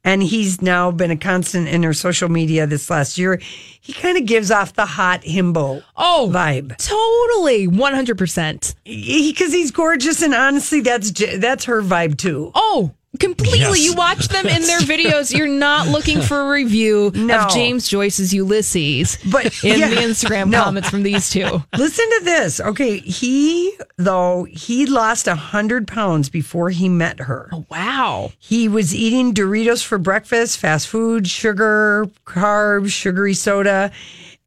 And 0.07 0.23
he's 0.23 0.63
now 0.63 0.93
been 0.93 1.11
a 1.11 1.17
constant 1.17 1.67
in 1.67 1.83
her 1.83 1.93
social 1.93 2.29
media 2.29 2.65
this 2.67 2.89
last 2.89 3.19
year. 3.19 3.41
He 3.81 3.93
kind 3.93 4.17
of 4.17 4.25
gives 4.25 4.53
off 4.53 4.73
the 4.73 4.87
hot 4.87 5.23
himbo 5.23 5.83
Oh, 5.97 6.31
vibe. 6.33 6.77
Totally, 6.79 7.67
100%. 7.67 8.75
Because 8.85 9.53
he's 9.53 9.73
gorgeous, 9.73 10.23
and 10.23 10.33
honestly, 10.33 10.81
that's 10.81 11.11
that's 11.39 11.65
her 11.65 11.83
vibe 11.83 12.19
too. 12.19 12.53
Oh, 12.55 12.93
completely. 13.17 13.59
Yes. 13.81 13.85
You 13.85 13.95
watch 13.95 14.29
them 14.29 14.47
in 14.47 14.63
their 14.63 14.79
videos. 14.81 15.37
You're 15.37 15.47
not 15.49 15.89
looking 15.89 16.21
for 16.21 16.41
a 16.41 16.49
review 16.51 17.13
No. 17.15 17.41
of 17.41 17.51
James 17.53 17.89
Joyce's 17.89 18.33
Ulysses 18.35 19.19
But- 19.31 19.63
in 19.65 19.79
yeah. 19.81 19.89
the 19.91 19.97
Instagram 19.97 20.51
No. 20.51 20.63
comments 20.65 20.89
from 20.91 21.03
these 21.03 21.31
two. 21.31 21.63
Listen 21.77 22.05
to 22.19 22.21
this. 22.25 22.61
Okay, 22.61 22.99
he 22.99 23.77
though 23.97 24.45
he 24.51 24.87
lost 24.87 25.27
a 25.29 25.35
hundred 25.35 25.87
pounds 25.89 26.29
before 26.29 26.71
he 26.71 26.89
met 26.89 27.21
her. 27.21 27.51
Wow. 27.71 28.33
He 28.39 28.69
was 28.69 28.95
eating 28.95 29.35
Doritos 29.35 29.83
for 29.85 29.99
breakfast, 29.99 30.59
fast 30.59 30.89
food, 30.89 31.27
sugar, 31.27 32.09
carbs, 32.27 32.91
sugary 32.91 33.35
soda, 33.35 33.91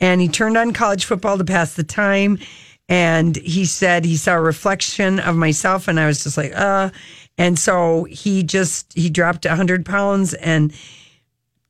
and 0.01 0.21
he 0.21 0.27
turned 0.27 0.57
on 0.57 0.73
college 0.73 1.05
football 1.05 1.37
to 1.37 1.43
pass 1.43 1.73
the 1.73 1.83
time. 1.83 2.39
And 2.87 3.35
he 3.35 3.65
said 3.65 4.03
he 4.03 4.17
saw 4.17 4.33
a 4.33 4.41
reflection 4.41 5.19
of 5.19 5.35
myself, 5.35 5.87
and 5.87 5.99
I 5.99 6.07
was 6.07 6.23
just 6.23 6.37
like, 6.37 6.51
uh. 6.55 6.89
And 7.39 7.57
so 7.57 8.03
he 8.03 8.43
just 8.43 8.93
he 8.93 9.09
dropped 9.09 9.47
hundred 9.47 9.85
pounds 9.85 10.35
and 10.35 10.73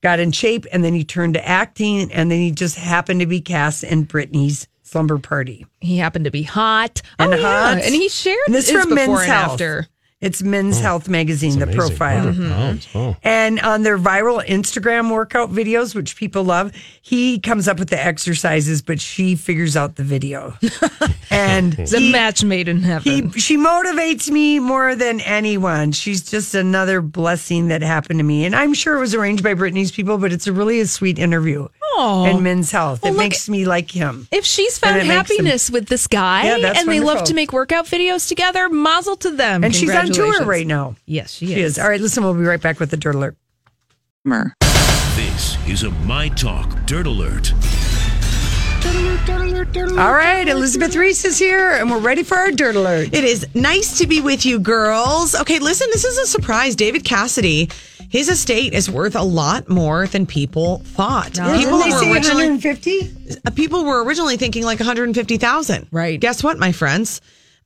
got 0.01 0.19
in 0.19 0.31
shape, 0.31 0.65
and 0.71 0.83
then 0.83 0.93
he 0.93 1.03
turned 1.03 1.35
to 1.35 1.47
acting, 1.47 2.11
and 2.11 2.31
then 2.31 2.39
he 2.39 2.51
just 2.51 2.75
happened 2.75 3.19
to 3.19 3.27
be 3.27 3.39
cast 3.39 3.83
in 3.83 4.07
Britney's 4.07 4.67
slumber 4.81 5.19
party. 5.19 5.67
He 5.79 5.97
happened 5.97 6.25
to 6.25 6.31
be 6.31 6.41
hot. 6.41 7.01
And 7.19 7.33
oh, 7.33 7.37
yeah. 7.37 7.73
And 7.73 7.93
he 7.93 8.09
shared 8.09 8.39
And 8.47 8.55
this 8.55 8.69
his 8.69 8.81
from 8.81 8.89
before 8.89 9.17
Men's 9.17 9.19
and 9.21 9.31
Health. 9.31 9.51
after. 9.53 9.87
It's 10.21 10.43
Men's 10.43 10.79
oh, 10.79 10.81
Health 10.81 11.07
magazine, 11.07 11.59
the 11.59 11.67
profile. 11.67 12.25
100 12.25 12.33
mm-hmm. 12.33 12.51
pounds. 12.51 12.87
Oh. 12.93 13.15
And 13.23 13.57
on 13.61 13.83
their 13.83 13.97
viral 13.97 14.45
Instagram 14.45 15.09
workout 15.13 15.49
videos, 15.49 15.95
which 15.95 16.17
people 16.17 16.43
love, 16.43 16.73
he 17.01 17.39
comes 17.39 17.69
up 17.69 17.79
with 17.79 17.89
the 17.89 18.03
exercises, 18.03 18.81
but 18.81 18.99
she 18.99 19.37
figures 19.37 19.77
out 19.77 19.95
the 19.95 20.03
video. 20.03 20.57
and 21.31 21.79
It's 21.79 21.93
a 21.93 22.11
match 22.11 22.43
made 22.43 22.67
in 22.67 22.83
heaven. 22.83 23.31
he, 23.31 23.39
she 23.39 23.55
motivates 23.55 24.29
me 24.29 24.59
more 24.59 24.93
than 24.93 25.21
anyone. 25.21 25.93
She's 25.93 26.29
just 26.29 26.53
another 26.53 26.99
blessing 27.01 27.69
that 27.69 27.81
happened 27.81 28.19
to 28.19 28.23
me. 28.23 28.43
And 28.43 28.53
I'm 28.53 28.73
sure 28.73 28.97
it 28.97 28.99
was 28.99 29.15
arranged 29.15 29.41
by 29.41 29.53
Britney's 29.53 29.91
people, 29.91 30.17
but 30.17 30.33
it's 30.33 30.47
a 30.47 30.53
really 30.53 30.81
a 30.81 30.85
sweet 30.87 31.17
interview 31.17 31.69
Aw. 31.95 32.25
in 32.25 32.43
Men's 32.43 32.71
Health. 32.71 33.03
Well, 33.03 33.13
it 33.13 33.15
look- 33.15 33.23
makes 33.23 33.47
me 33.47 33.63
like 33.63 33.89
him. 33.89 34.27
if 34.33 34.45
she's 34.45 34.77
found 34.77 34.95
makes 34.95 35.07
them- 35.07 35.15
happiness 35.15 35.69
with 35.69 35.87
this 35.87 36.07
guy 36.07 36.57
Yeah, 36.57 36.73
and 36.75 36.89
they 36.89 36.99
love 36.99 37.23
to 37.23 37.33
make 37.33 37.53
workout 37.53 37.85
videos 37.85 38.27
together, 38.27 38.67
mazel 38.67 39.15
to 39.15 39.31
them. 39.31 39.63
And 39.63 39.73
she's 39.73 39.95
on 39.95 40.08
tour 40.09 40.25
Congratulations. 40.25 40.47
right 40.47 40.67
now. 40.67 40.95
Yes, 41.05 41.31
she, 41.31 41.47
She 41.47 41.59
is. 41.61 41.77
All 41.79 41.87
right, 41.89 42.01
listen, 42.01 42.23
we'll 42.23 42.33
be 42.33 42.41
right 42.41 42.61
back 42.61 42.79
with 42.79 42.91
the 42.91 42.97
Dirt 42.97 43.15
Alert. 43.15 43.35
This 45.15 45.57
is 45.67 45.83
a 45.83 45.91
My 46.05 46.29
Talk 46.29 46.85
Dirt 46.85 47.07
Alert. 47.07 47.53
All 49.97 50.13
right, 50.13 50.47
Elizabeth 50.47 50.95
Ries 50.95 51.25
is 51.25 51.37
here, 51.37 51.71
and 51.71 51.91
we're 51.91 51.99
ready 51.99 52.23
for 52.23 52.37
our 52.37 52.51
Dirt 52.51 52.75
Alert. 52.75 53.13
It 53.13 53.23
is 53.23 53.45
nice 53.53 53.97
to 53.97 54.07
be 54.07 54.21
with 54.21 54.45
you, 54.45 54.59
girls. 54.59 55.35
Okay, 55.35 55.59
listen, 55.59 55.87
this 55.91 56.05
is 56.05 56.17
a 56.17 56.25
surprise. 56.27 56.75
David 56.75 57.03
Cassidy, 57.03 57.69
his 58.09 58.29
estate 58.29 58.73
is 58.73 58.89
worth 58.89 59.15
a 59.15 59.21
lot 59.23 59.67
more 59.69 60.07
than 60.07 60.25
people 60.25 60.79
thought. 60.85 61.33
People 61.33 61.51
Didn't 61.57 61.79
they 61.81 61.91
were 61.91 61.99
say 61.99 62.11
originally 62.13 62.49
150? 62.49 63.37
uh, 63.45 63.51
people 63.51 63.83
were 63.83 64.03
originally 64.03 64.37
thinking 64.37 64.63
like 64.63 64.79
150,000. 64.79 65.87
Right. 65.91 66.19
Guess 66.19 66.43
what, 66.43 66.57
my 66.57 66.71
friends? 66.71 67.19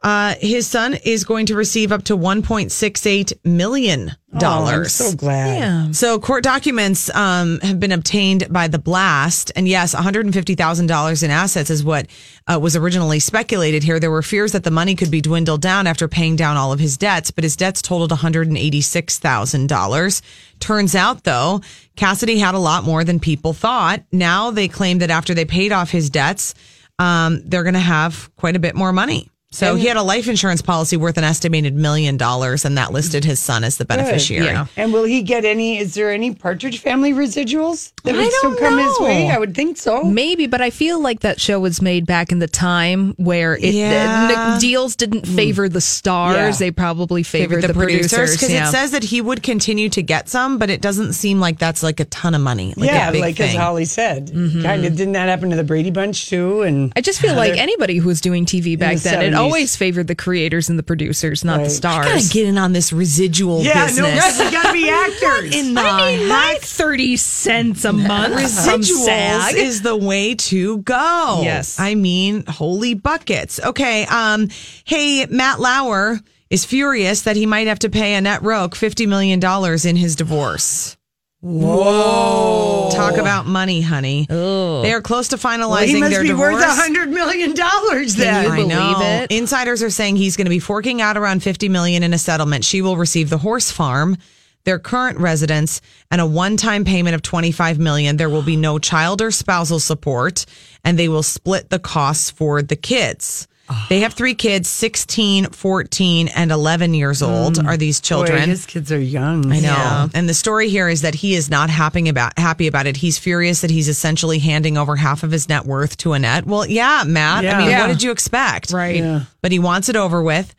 Uh, 0.03 0.35
his 0.41 0.67
son 0.67 0.95
is 1.05 1.23
going 1.23 1.45
to 1.45 1.55
receive 1.55 1.93
up 1.93 2.03
to 2.03 2.17
1.68 2.17 3.33
million 3.45 4.11
dollars. 4.37 4.99
Oh, 4.99 5.05
I'm 5.05 5.11
so 5.11 5.17
glad. 5.17 5.57
Yeah. 5.59 5.91
So 5.91 6.19
court 6.19 6.43
documents 6.43 7.13
um, 7.15 7.59
have 7.61 7.79
been 7.79 7.91
obtained 7.91 8.47
by 8.49 8.67
the 8.67 8.79
blast, 8.79 9.51
and 9.55 9.67
yes, 9.67 9.93
one 9.93 10.03
hundred 10.03 10.25
and 10.25 10.33
fifty 10.33 10.55
thousand 10.55 10.87
dollars 10.87 11.23
in 11.23 11.31
assets 11.31 11.69
is 11.69 11.83
what 11.83 12.07
uh, 12.47 12.59
was 12.59 12.75
originally 12.75 13.19
speculated 13.19 13.83
here. 13.83 13.99
There 13.99 14.11
were 14.11 14.21
fears 14.21 14.51
that 14.53 14.63
the 14.63 14.71
money 14.71 14.95
could 14.95 15.11
be 15.11 15.21
dwindled 15.21 15.61
down 15.61 15.87
after 15.87 16.07
paying 16.07 16.35
down 16.35 16.57
all 16.57 16.73
of 16.73 16.79
his 16.79 16.97
debts, 16.97 17.31
but 17.31 17.43
his 17.43 17.55
debts 17.55 17.81
totaled 17.81 18.11
one 18.11 18.19
hundred 18.19 18.47
and 18.47 18.57
eighty-six 18.57 19.19
thousand 19.19 19.67
dollars. 19.67 20.21
Turns 20.59 20.95
out, 20.95 21.23
though, 21.23 21.61
Cassidy 21.95 22.39
had 22.39 22.55
a 22.55 22.59
lot 22.59 22.83
more 22.83 23.03
than 23.03 23.19
people 23.19 23.53
thought. 23.53 24.03
Now 24.11 24.51
they 24.51 24.67
claim 24.67 24.99
that 24.99 25.09
after 25.09 25.33
they 25.33 25.45
paid 25.45 25.71
off 25.71 25.91
his 25.91 26.09
debts, 26.09 26.55
um, 26.99 27.41
they're 27.45 27.63
going 27.63 27.73
to 27.73 27.79
have 27.79 28.29
quite 28.35 28.55
a 28.55 28.59
bit 28.59 28.75
more 28.75 28.93
money. 28.93 29.29
So 29.53 29.75
he 29.75 29.85
had 29.87 29.97
a 29.97 30.03
life 30.03 30.27
insurance 30.27 30.61
policy 30.61 30.97
worth 30.97 31.17
an 31.17 31.23
estimated 31.23 31.75
million 31.75 32.17
dollars, 32.17 32.65
and 32.65 32.77
that 32.77 32.91
listed 32.91 33.23
his 33.23 33.39
son 33.39 33.63
as 33.63 33.77
the 33.77 33.85
beneficiary. 33.85 34.45
yeah. 34.47 34.65
And 34.75 34.91
will 34.91 35.03
he 35.05 35.21
get 35.21 35.45
any? 35.45 35.77
Is 35.77 35.93
there 35.93 36.11
any 36.11 36.33
Partridge 36.33 36.79
Family 36.79 37.13
residuals 37.13 37.93
that 38.03 38.15
I 38.15 38.17
would 38.17 38.31
still 38.33 38.51
don't 38.55 38.59
come 38.59 38.77
his 38.79 38.99
way? 38.99 39.29
I 39.29 39.37
would 39.37 39.55
think 39.55 39.77
so. 39.77 40.03
Maybe, 40.03 40.47
but 40.47 40.61
I 40.61 40.69
feel 40.69 40.99
like 41.01 41.21
that 41.21 41.39
show 41.39 41.59
was 41.59 41.81
made 41.81 42.05
back 42.05 42.31
in 42.31 42.39
the 42.39 42.47
time 42.47 43.13
where 43.17 43.55
it, 43.55 43.73
Yeah. 43.73 44.27
the, 44.27 44.33
the 44.55 44.59
deals 44.59 44.95
didn't 44.95 45.25
favor 45.27 45.69
the 45.69 45.81
stars; 45.81 46.59
Yeah. 46.59 46.67
they 46.67 46.71
probably 46.71 47.23
favored, 47.23 47.61
favored 47.61 47.67
the, 47.69 47.73
producers 47.73 48.33
because 48.33 48.51
yeah. 48.51 48.67
it 48.67 48.71
says 48.71 48.91
that 48.91 49.03
he 49.03 49.21
would 49.21 49.43
continue 49.43 49.89
to 49.89 50.01
get 50.01 50.29
some, 50.29 50.57
but 50.57 50.69
it 50.69 50.81
doesn't 50.81 51.13
seem 51.13 51.39
like 51.39 51.59
that's 51.59 51.83
like 51.83 51.99
a 51.99 52.05
ton 52.05 52.33
of 52.35 52.41
money. 52.41 52.73
Like 52.75 52.89
yeah, 52.89 53.09
a 53.09 53.11
big 53.11 53.21
like 53.21 53.39
as. 53.39 53.53
Holly 53.55 53.85
said, 53.85 54.27
Mm-hmm. 54.33 54.63
kind 54.63 54.85
of 54.85 54.95
didn't 54.95 55.13
that 55.13 55.29
happen 55.29 55.49
to 55.51 55.55
the 55.55 55.63
Brady 55.63 55.91
Bunch 55.91 56.29
too? 56.29 56.61
And 56.63 56.91
I 56.95 57.01
just 57.01 57.19
feel 57.21 57.35
like 57.43 57.57
anybody 57.57 57.97
who 57.97 58.07
was 58.07 58.19
doing 58.21 58.45
TV 58.45 58.77
back 58.79 58.97
the 58.97 59.03
then, 59.03 59.21
it 59.21 59.33
70s. 59.35 59.42
Always 59.43 59.75
favored 59.75 60.07
the 60.07 60.15
creators 60.15 60.69
and 60.69 60.77
the 60.79 60.83
producers, 60.83 61.43
not 61.43 61.57
the 61.57 61.63
Right. 61.63 61.71
stars. 61.71 62.05
gotta 62.07 62.33
get 62.33 62.45
in 62.47 62.57
on 62.57 62.73
this 62.73 62.91
residual 62.93 63.61
yeah, 63.63 63.73
no, 63.95 64.03
business. 64.03 64.39
we 64.39 64.51
got 64.51 64.67
to 64.67 64.73
be 64.73 64.89
actors. 64.89 65.55
in 65.55 65.73
the 65.73 65.81
I 65.81 66.15
mean, 66.17 66.27
my 66.27 66.57
thirty 66.61 67.17
cents 67.17 67.85
a 67.85 67.93
month 67.93 68.33
from 68.33 68.81
Residuals 68.81 69.53
is 69.53 69.81
the 69.81 69.95
way 69.95 70.35
to 70.35 70.79
go. 70.79 71.41
Yes. 71.43 71.79
I 71.79 71.95
mean, 71.95 72.43
holy 72.47 72.93
buckets. 72.93 73.59
Okay. 73.63 74.05
Um, 74.05 74.49
hey, 74.85 75.25
Matt 75.27 75.59
Lauer 75.59 76.19
is 76.49 76.65
furious 76.65 77.21
that 77.23 77.35
he 77.35 77.45
might 77.45 77.67
have 77.67 77.79
to 77.79 77.89
pay 77.89 78.13
Annette 78.13 78.43
Roque 78.43 78.75
$50 78.75 79.07
million 79.07 79.39
in 79.87 79.95
his 79.95 80.15
divorce. 80.15 80.95
Whoa. 81.43 82.89
Talk 82.93 83.17
about 83.17 83.45
money, 83.45 83.81
honey. 83.81 84.25
They 84.29 84.93
are 84.93 85.01
close 85.01 85.27
to 85.29 85.35
finalizing 85.35 85.69
well, 85.69 85.85
he 85.87 85.99
must 85.99 86.21
be 86.21 86.27
divorce. 86.29 86.53
worth 86.53 86.63
a 86.63 86.69
hundred 86.73 87.09
million 87.09 87.53
dollars 87.53 88.15
then. 88.15 88.45
you 88.45 88.51
I 88.51 88.55
believe 88.55 88.69
know. 88.69 89.01
it? 89.01 89.31
Insiders 89.31 89.83
are 89.83 89.89
saying 89.89 90.15
he's 90.15 90.37
going 90.37 90.45
to 90.45 90.49
be 90.49 90.59
forking 90.59 91.01
out 91.01 91.17
around 91.17 91.43
50 91.43 91.67
million 91.67 92.01
in 92.01 92.13
a 92.13 92.17
settlement. 92.17 92.63
She 92.63 92.81
will 92.81 92.95
receive 92.95 93.29
the 93.29 93.37
horse 93.37 93.71
farm, 93.71 94.17
their 94.63 94.79
current 94.79 95.19
residence, 95.19 95.81
and 96.09 96.21
a 96.21 96.25
one-time 96.25 96.85
payment 96.85 97.13
of 97.13 97.21
25 97.21 97.77
million. 97.77 98.15
There 98.15 98.29
will 98.29 98.41
be 98.41 98.55
no 98.55 98.79
child 98.79 99.21
or 99.21 99.29
spousal 99.29 99.81
support, 99.81 100.45
and 100.85 100.97
they 100.97 101.09
will 101.09 101.23
split 101.23 101.69
the 101.69 101.79
costs 101.79 102.31
for 102.31 102.61
the 102.61 102.77
kids. 102.77 103.49
They 103.89 104.01
have 104.01 104.13
three 104.13 104.35
kids 104.35 104.67
16, 104.67 105.45
14, 105.45 106.27
and 106.29 106.51
11 106.51 106.93
years 106.93 107.21
old 107.21 107.55
mm. 107.55 107.65
are 107.65 107.77
these 107.77 108.01
Boy, 108.01 108.05
children. 108.05 108.49
his 108.49 108.65
kids 108.65 108.91
are 108.91 108.99
young. 108.99 109.51
I 109.51 109.59
know. 109.59 110.09
And 110.13 110.27
the 110.27 110.33
story 110.33 110.69
here 110.69 110.89
is 110.89 111.01
that 111.01 111.15
he 111.15 111.33
is 111.33 111.49
not 111.49 111.69
happy 111.69 112.09
about 112.09 112.37
happy 112.37 112.67
about 112.67 112.87
it. 112.87 112.97
He's 112.97 113.17
furious 113.17 113.61
that 113.61 113.71
he's 113.71 113.87
essentially 113.87 114.39
handing 114.39 114.77
over 114.77 114.95
half 114.95 115.23
of 115.23 115.31
his 115.31 115.47
net 115.47 115.65
worth 115.65 115.95
to 115.97 116.13
Annette. 116.13 116.45
Well, 116.45 116.65
yeah, 116.65 117.03
Matt. 117.05 117.43
Yeah. 117.43 117.55
I 117.55 117.61
mean, 117.61 117.69
Yeah. 117.69 117.81
what 117.81 117.87
did 117.87 118.03
you 118.03 118.11
expect? 118.11 118.71
Right. 118.71 118.97
Yeah. 118.97 119.21
But 119.41 119.51
he 119.51 119.59
wants 119.59 119.89
it 119.89 119.95
over 119.95 120.21
with. 120.21 120.53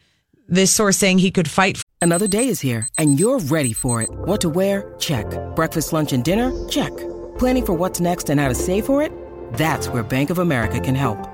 This 0.46 0.70
source 0.70 0.98
saying 0.98 1.18
he 1.18 1.30
could 1.30 1.48
fight 1.48 1.82
Another 2.02 2.28
day 2.28 2.48
is 2.48 2.60
here, 2.60 2.86
and 2.98 3.18
you're 3.18 3.38
ready 3.38 3.72
for 3.72 4.02
it. 4.02 4.10
What 4.12 4.42
to 4.42 4.50
wear? 4.50 4.92
Check. 4.98 5.24
Breakfast, 5.56 5.94
lunch, 5.94 6.12
and 6.12 6.22
dinner? 6.22 6.52
Check. 6.68 6.94
Planning 7.38 7.64
for 7.64 7.72
what's 7.72 7.98
next 7.98 8.28
and 8.28 8.38
how 8.38 8.48
to 8.48 8.54
save 8.54 8.84
for 8.84 9.00
it? 9.00 9.10
That's 9.54 9.88
where 9.88 10.02
Bank 10.02 10.28
of 10.28 10.38
America 10.38 10.78
can 10.80 10.94
help. 10.94 11.33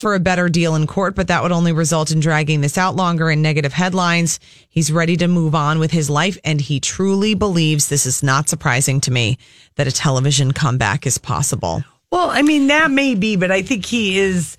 For 0.00 0.14
a 0.14 0.20
better 0.20 0.48
deal 0.48 0.74
in 0.74 0.86
court, 0.86 1.14
but 1.14 1.28
that 1.28 1.42
would 1.42 1.52
only 1.52 1.72
result 1.72 2.10
in 2.10 2.20
dragging 2.20 2.60
this 2.60 2.76
out 2.76 2.96
longer 2.96 3.30
and 3.30 3.42
negative 3.42 3.72
headlines. 3.72 4.40
He's 4.68 4.90
ready 4.92 5.16
to 5.18 5.28
move 5.28 5.54
on 5.54 5.78
with 5.78 5.92
his 5.92 6.10
life, 6.10 6.36
and 6.44 6.60
he 6.60 6.80
truly 6.80 7.34
believes 7.34 7.88
this 7.88 8.04
is 8.06 8.22
not 8.22 8.48
surprising 8.48 9.00
to 9.02 9.10
me 9.10 9.38
that 9.76 9.86
a 9.86 9.92
television 9.92 10.52
comeback 10.52 11.06
is 11.06 11.16
possible. 11.18 11.84
Well, 12.10 12.28
I 12.30 12.42
mean, 12.42 12.66
that 12.68 12.90
may 12.90 13.14
be, 13.14 13.36
but 13.36 13.50
I 13.50 13.62
think 13.62 13.86
he 13.86 14.18
is 14.18 14.56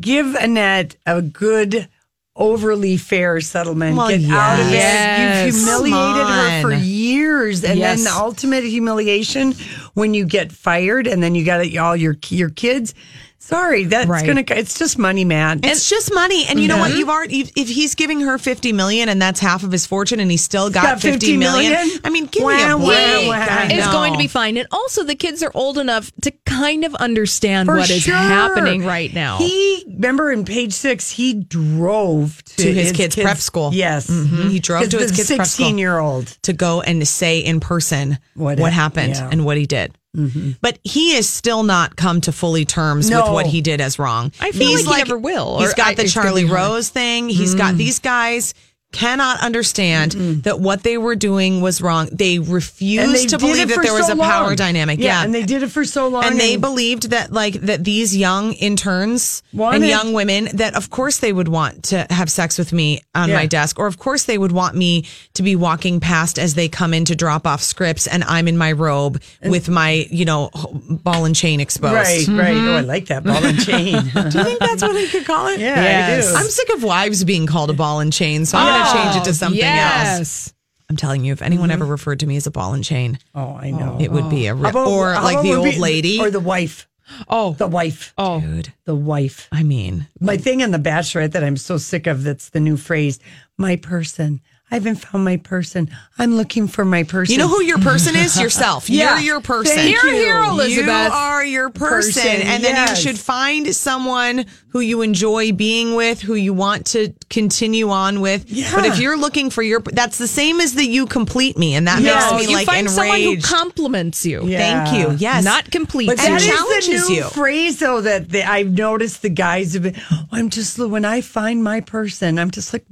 give 0.00 0.34
Annette 0.34 0.96
a 1.06 1.20
good, 1.22 1.88
overly 2.34 2.96
fair 2.96 3.40
settlement. 3.40 3.96
Well, 3.96 4.08
Get 4.08 4.30
out 4.30 4.60
of 4.60 4.68
it. 4.68 4.72
yes. 4.72 5.46
You've 5.46 5.54
humiliated 5.64 6.26
her 6.26 6.62
for 6.62 6.72
years. 6.72 7.62
And 7.64 7.78
Yes. 7.78 7.96
then 7.98 8.04
the 8.04 8.18
ultimate 8.18 8.64
humiliation 8.64 9.52
when 9.94 10.14
you 10.14 10.24
get 10.24 10.50
fired 10.52 11.06
and 11.06 11.22
then 11.22 11.34
you 11.34 11.44
got 11.44 11.76
all 11.76 11.96
your 11.96 12.16
your 12.28 12.50
kids. 12.50 12.94
Sorry, 13.40 13.84
that's 13.84 14.08
Right. 14.08 14.26
gonna. 14.26 14.42
It's 14.48 14.78
just 14.78 14.98
money, 14.98 15.24
man. 15.24 15.60
It's 15.62 15.88
just 15.88 16.12
money, 16.12 16.44
and 16.48 16.60
you 16.60 16.66
know 16.68 16.76
what? 16.78 16.94
You've 16.96 17.08
already 17.08 17.40
if, 17.40 17.52
if 17.56 17.68
he's 17.68 17.94
giving 17.94 18.20
her 18.20 18.36
fifty 18.36 18.72
million, 18.72 19.08
and 19.08 19.22
that's 19.22 19.38
half 19.40 19.62
of 19.62 19.70
his 19.72 19.86
fortune, 19.86 20.18
and 20.20 20.30
he's 20.30 20.42
still 20.42 20.68
got, 20.70 20.82
got 20.82 21.00
50 21.00 21.36
million. 21.36 21.72
million? 21.72 22.00
I 22.04 22.10
mean, 22.10 22.26
give 22.26 22.42
Wah, 22.42 22.50
me 22.50 22.62
a 22.62 22.76
break. 22.76 23.28
wah. 23.28 23.34
I 23.34 23.68
It's 23.70 23.86
going 23.88 24.12
to 24.12 24.18
be 24.18 24.26
fine. 24.26 24.56
And 24.56 24.66
also, 24.72 25.04
the 25.04 25.14
kids 25.14 25.42
are 25.42 25.52
old 25.54 25.78
enough 25.78 26.10
to 26.22 26.32
kind 26.46 26.84
of 26.84 26.94
understand 26.96 27.68
For 27.68 27.76
what 27.76 27.88
is 27.90 28.02
sure. 28.02 28.14
happening 28.14 28.84
right 28.84 29.14
now. 29.14 29.38
He 29.38 29.84
remember 29.86 30.30
in 30.32 30.44
page 30.44 30.72
six, 30.72 31.08
he 31.10 31.34
drove 31.34 32.42
to, 32.44 32.56
To 32.64 32.72
his 32.74 32.92
kids' 32.92 33.14
prep 33.16 33.38
school. 33.38 33.70
Yes, 33.72 34.08
Mhm. 34.08 34.50
He 34.50 34.58
drove 34.58 34.88
to 34.88 34.98
his 34.98 35.12
kids' 35.12 35.28
prep 35.28 35.38
school. 35.38 35.44
Sixteen 35.46 35.78
year 35.78 35.98
old. 35.98 36.26
to 36.42 36.52
go 36.52 36.80
and 36.82 37.06
say 37.06 37.38
in 37.38 37.60
person 37.60 38.18
What 38.34 38.58
what, 38.58 38.72
hap- 38.72 38.96
happened 38.96 39.14
yeah. 39.14 39.22
Mm-hmm. 39.22 39.32
and 39.32 39.44
what 39.44 39.56
he 39.56 39.66
did. 39.66 39.92
Mm-hmm. 40.16 40.52
But 40.60 40.78
he 40.84 41.16
is 41.16 41.28
still 41.28 41.62
not 41.62 41.96
come 41.96 42.20
to 42.22 42.32
fully 42.32 42.64
terms 42.64 43.10
No. 43.10 43.22
with 43.22 43.32
what 43.32 43.46
he 43.46 43.60
did 43.60 43.80
as 43.80 43.98
wrong. 43.98 44.32
I 44.40 44.52
feel 44.52 44.68
He's 44.68 44.86
like 44.86 45.04
he 45.04 45.10
never 45.10 45.18
will, 45.18 45.58
He's 45.60 45.74
got 45.74 45.88
I- 45.88 45.94
the 45.94 46.08
Charlie 46.08 46.46
hard. 46.46 46.70
Rose 46.70 46.88
thing. 46.88 47.28
He's 47.28 47.54
got 47.54 47.74
mm. 47.74 47.78
these 47.78 47.98
guys 47.98 48.54
cannot 48.92 49.40
understand 49.42 50.12
that 50.44 50.60
what 50.60 50.82
they 50.82 50.96
were 50.96 51.14
doing 51.14 51.60
was 51.60 51.82
wrong. 51.82 52.08
They 52.10 52.38
refused 52.38 53.14
they 53.14 53.26
to 53.26 53.38
believe 53.38 53.68
that 53.68 53.74
for 53.74 53.82
there 53.82 53.92
was 53.92 54.06
so 54.06 54.14
a 54.14 54.16
power 54.16 54.46
long. 54.48 54.56
dynamic. 54.56 54.98
Yeah, 54.98 55.04
Yeah. 55.18 55.24
and 55.24 55.34
they 55.34 55.42
did 55.42 55.62
it 55.62 55.70
for 55.70 55.84
so 55.84 56.08
long. 56.08 56.24
and 56.24 56.40
they 56.40 56.56
believed 56.56 57.10
that 57.10 57.30
like 57.32 57.54
that 57.62 57.84
these 57.84 58.16
young 58.16 58.54
interns 58.54 59.42
Wanted- 59.52 59.82
and 59.82 59.88
young 59.90 60.12
women 60.14 60.48
that 60.54 60.74
of 60.74 60.88
course 60.90 61.18
they 61.18 61.32
would 61.32 61.48
want 61.48 61.82
to 61.84 62.06
have 62.08 62.30
sex 62.30 62.56
with 62.58 62.72
me 62.72 63.02
on 63.14 63.28
Yeah. 63.28 63.36
my 63.36 63.46
desk 63.46 63.78
or 63.78 63.86
of 63.86 63.98
course 63.98 64.24
they 64.24 64.38
would 64.38 64.52
want 64.52 64.74
me 64.74 65.04
to 65.34 65.42
be 65.42 65.54
walking 65.54 66.00
past 66.00 66.38
as 66.38 66.54
they 66.54 66.68
come 66.68 66.94
in 66.94 67.04
to 67.06 67.14
drop 67.14 67.46
off 67.46 67.62
scripts 67.62 68.06
and 68.06 68.24
I'm 68.24 68.48
in 68.48 68.56
my 68.56 68.72
robe 68.72 69.20
with 69.44 69.68
my 69.68 70.06
you 70.10 70.24
know 70.24 70.50
ball 70.88 71.26
and 71.26 71.36
chain 71.36 71.60
exposed 71.60 71.94
right, 71.94 72.26
right. 72.28 72.54
Mm-hmm. 72.56 72.68
Oh, 72.68 72.76
I 72.76 72.80
like 72.80 73.06
that 73.08 73.22
ball 73.24 73.44
and 73.44 73.60
chain. 73.62 73.92
do 74.14 74.38
you 74.38 74.44
think 74.44 74.58
that's 74.60 74.80
what 74.82 74.94
we 74.94 75.06
could 75.08 75.26
call 75.26 75.48
it 75.48 75.60
Yeah, 75.60 76.16
I 76.18 76.20
do. 76.22 76.34
I'm 76.36 76.48
sick 76.48 76.70
of 76.70 76.82
wives 76.82 77.22
being 77.24 77.46
called 77.46 77.68
a 77.70 77.74
ball 77.74 78.00
and 78.00 78.12
chain 78.12 78.46
so 78.46 78.56
I'm 78.56 78.66
going 78.66 78.77
to 78.84 78.92
change 78.92 79.16
it 79.16 79.24
to 79.24 79.34
something 79.34 79.62
else 79.62 80.18
yes. 80.18 80.54
I'm 80.90 80.96
telling 80.96 81.24
you 81.24 81.32
if 81.32 81.42
anyone 81.42 81.68
mm-hmm. 81.68 81.82
ever 81.82 81.86
referred 81.86 82.20
to 82.20 82.26
me 82.26 82.36
as 82.36 82.46
a 82.46 82.50
ball 82.50 82.72
and 82.74 82.82
chain 82.82 83.18
oh, 83.34 83.54
I 83.54 83.70
know. 83.70 83.98
it 84.00 84.10
would 84.10 84.30
be 84.30 84.46
a 84.46 84.54
real 84.54 84.70
about- 84.70 84.88
or 84.88 85.12
how 85.12 85.22
like 85.22 85.34
about 85.34 85.42
the 85.42 85.50
would 85.50 85.58
old 85.58 85.74
be- 85.74 85.78
lady 85.78 86.20
or 86.20 86.30
the 86.30 86.40
wife. 86.40 86.88
Oh, 87.26 87.54
The 87.54 87.66
wife. 87.66 88.12
oh. 88.18 88.40
dude 88.40 88.72
The 88.84 88.94
wife. 88.94 89.48
I 89.50 89.62
mean 89.62 90.08
My 90.20 90.36
thing 90.36 90.60
in 90.60 90.70
The 90.72 90.78
Bachelorette 90.78 91.32
that 91.32 91.44
I'm 91.44 91.56
so 91.56 91.78
sick 91.78 92.06
of 92.06 92.22
that's 92.22 92.50
the 92.50 92.60
new 92.60 92.76
phrase, 92.76 93.18
my 93.56 93.76
person. 93.76 94.40
I 94.70 94.74
haven't 94.74 94.96
found 94.96 95.24
my 95.24 95.38
person. 95.38 95.88
I'm 96.18 96.36
looking 96.36 96.68
for 96.68 96.84
my 96.84 97.02
person. 97.02 97.32
You 97.32 97.38
know 97.38 97.48
who 97.48 97.62
your 97.62 97.78
person 97.78 98.14
is? 98.14 98.38
Yourself. 98.40 98.90
Yeah. 98.90 99.14
You're 99.14 99.24
your 99.24 99.40
person. 99.40 99.76
Thank 99.76 99.90
You're 99.94 100.12
here, 100.12 100.36
Elizabeth. 100.42 100.86
You 100.86 101.12
are 101.12 101.42
your 101.44 101.70
person. 101.70 102.22
Person, 102.22 102.42
and 102.46 102.62
then 102.62 102.74
yes. 102.74 102.90
you 102.90 102.96
should 103.10 103.18
find 103.18 103.74
someone 103.74 104.44
who 104.70 104.80
you 104.80 105.00
enjoy 105.00 105.52
being 105.52 105.94
with, 105.94 106.20
who 106.20 106.34
you 106.34 106.52
want 106.52 106.84
to 106.88 107.14
continue 107.30 107.88
on 107.88 108.20
with. 108.20 108.44
Yeah. 108.50 108.70
But 108.74 108.84
if 108.84 108.98
you're 108.98 109.16
looking 109.16 109.48
for 109.48 109.62
your, 109.62 109.80
that's 109.80 110.18
the 110.18 110.28
same 110.28 110.60
as 110.60 110.74
the 110.74 110.84
you 110.84 111.06
complete 111.06 111.56
me. 111.56 111.74
And 111.74 111.88
that 111.88 112.02
Yes. 112.02 112.30
makes 112.30 112.44
me 112.46 112.50
you 112.52 112.58
like 112.58 112.66
find 112.66 112.90
someone 112.90 113.16
who 113.16 113.28
enraged. 113.30 113.46
compliments 113.46 114.26
you. 114.26 114.44
Yeah. 114.46 114.58
Thank 114.84 114.98
you. 114.98 115.16
Yes. 115.18 115.44
Not 115.44 115.70
complete. 115.70 116.06
But 116.08 116.18
And 116.20 116.34
that 116.34 116.42
is 116.42 116.46
challenges 116.46 117.06
the 117.06 117.12
new 117.14 117.16
you. 117.20 117.24
phrase, 117.30 117.78
though, 117.78 118.02
that 118.02 118.28
the, 118.28 118.42
I've 118.44 118.70
noticed 118.72 119.22
the 119.22 119.30
guys 119.30 119.72
have 119.72 119.84
been, 119.84 119.96
"Oh, 120.10 120.26
I'm 120.30 120.50
just, 120.50 120.78
when 120.78 121.06
I 121.06 121.22
find 121.22 121.64
my 121.64 121.80
person, 121.80 122.38
I'm 122.38 122.50
just 122.50 122.74
like. 122.74 122.84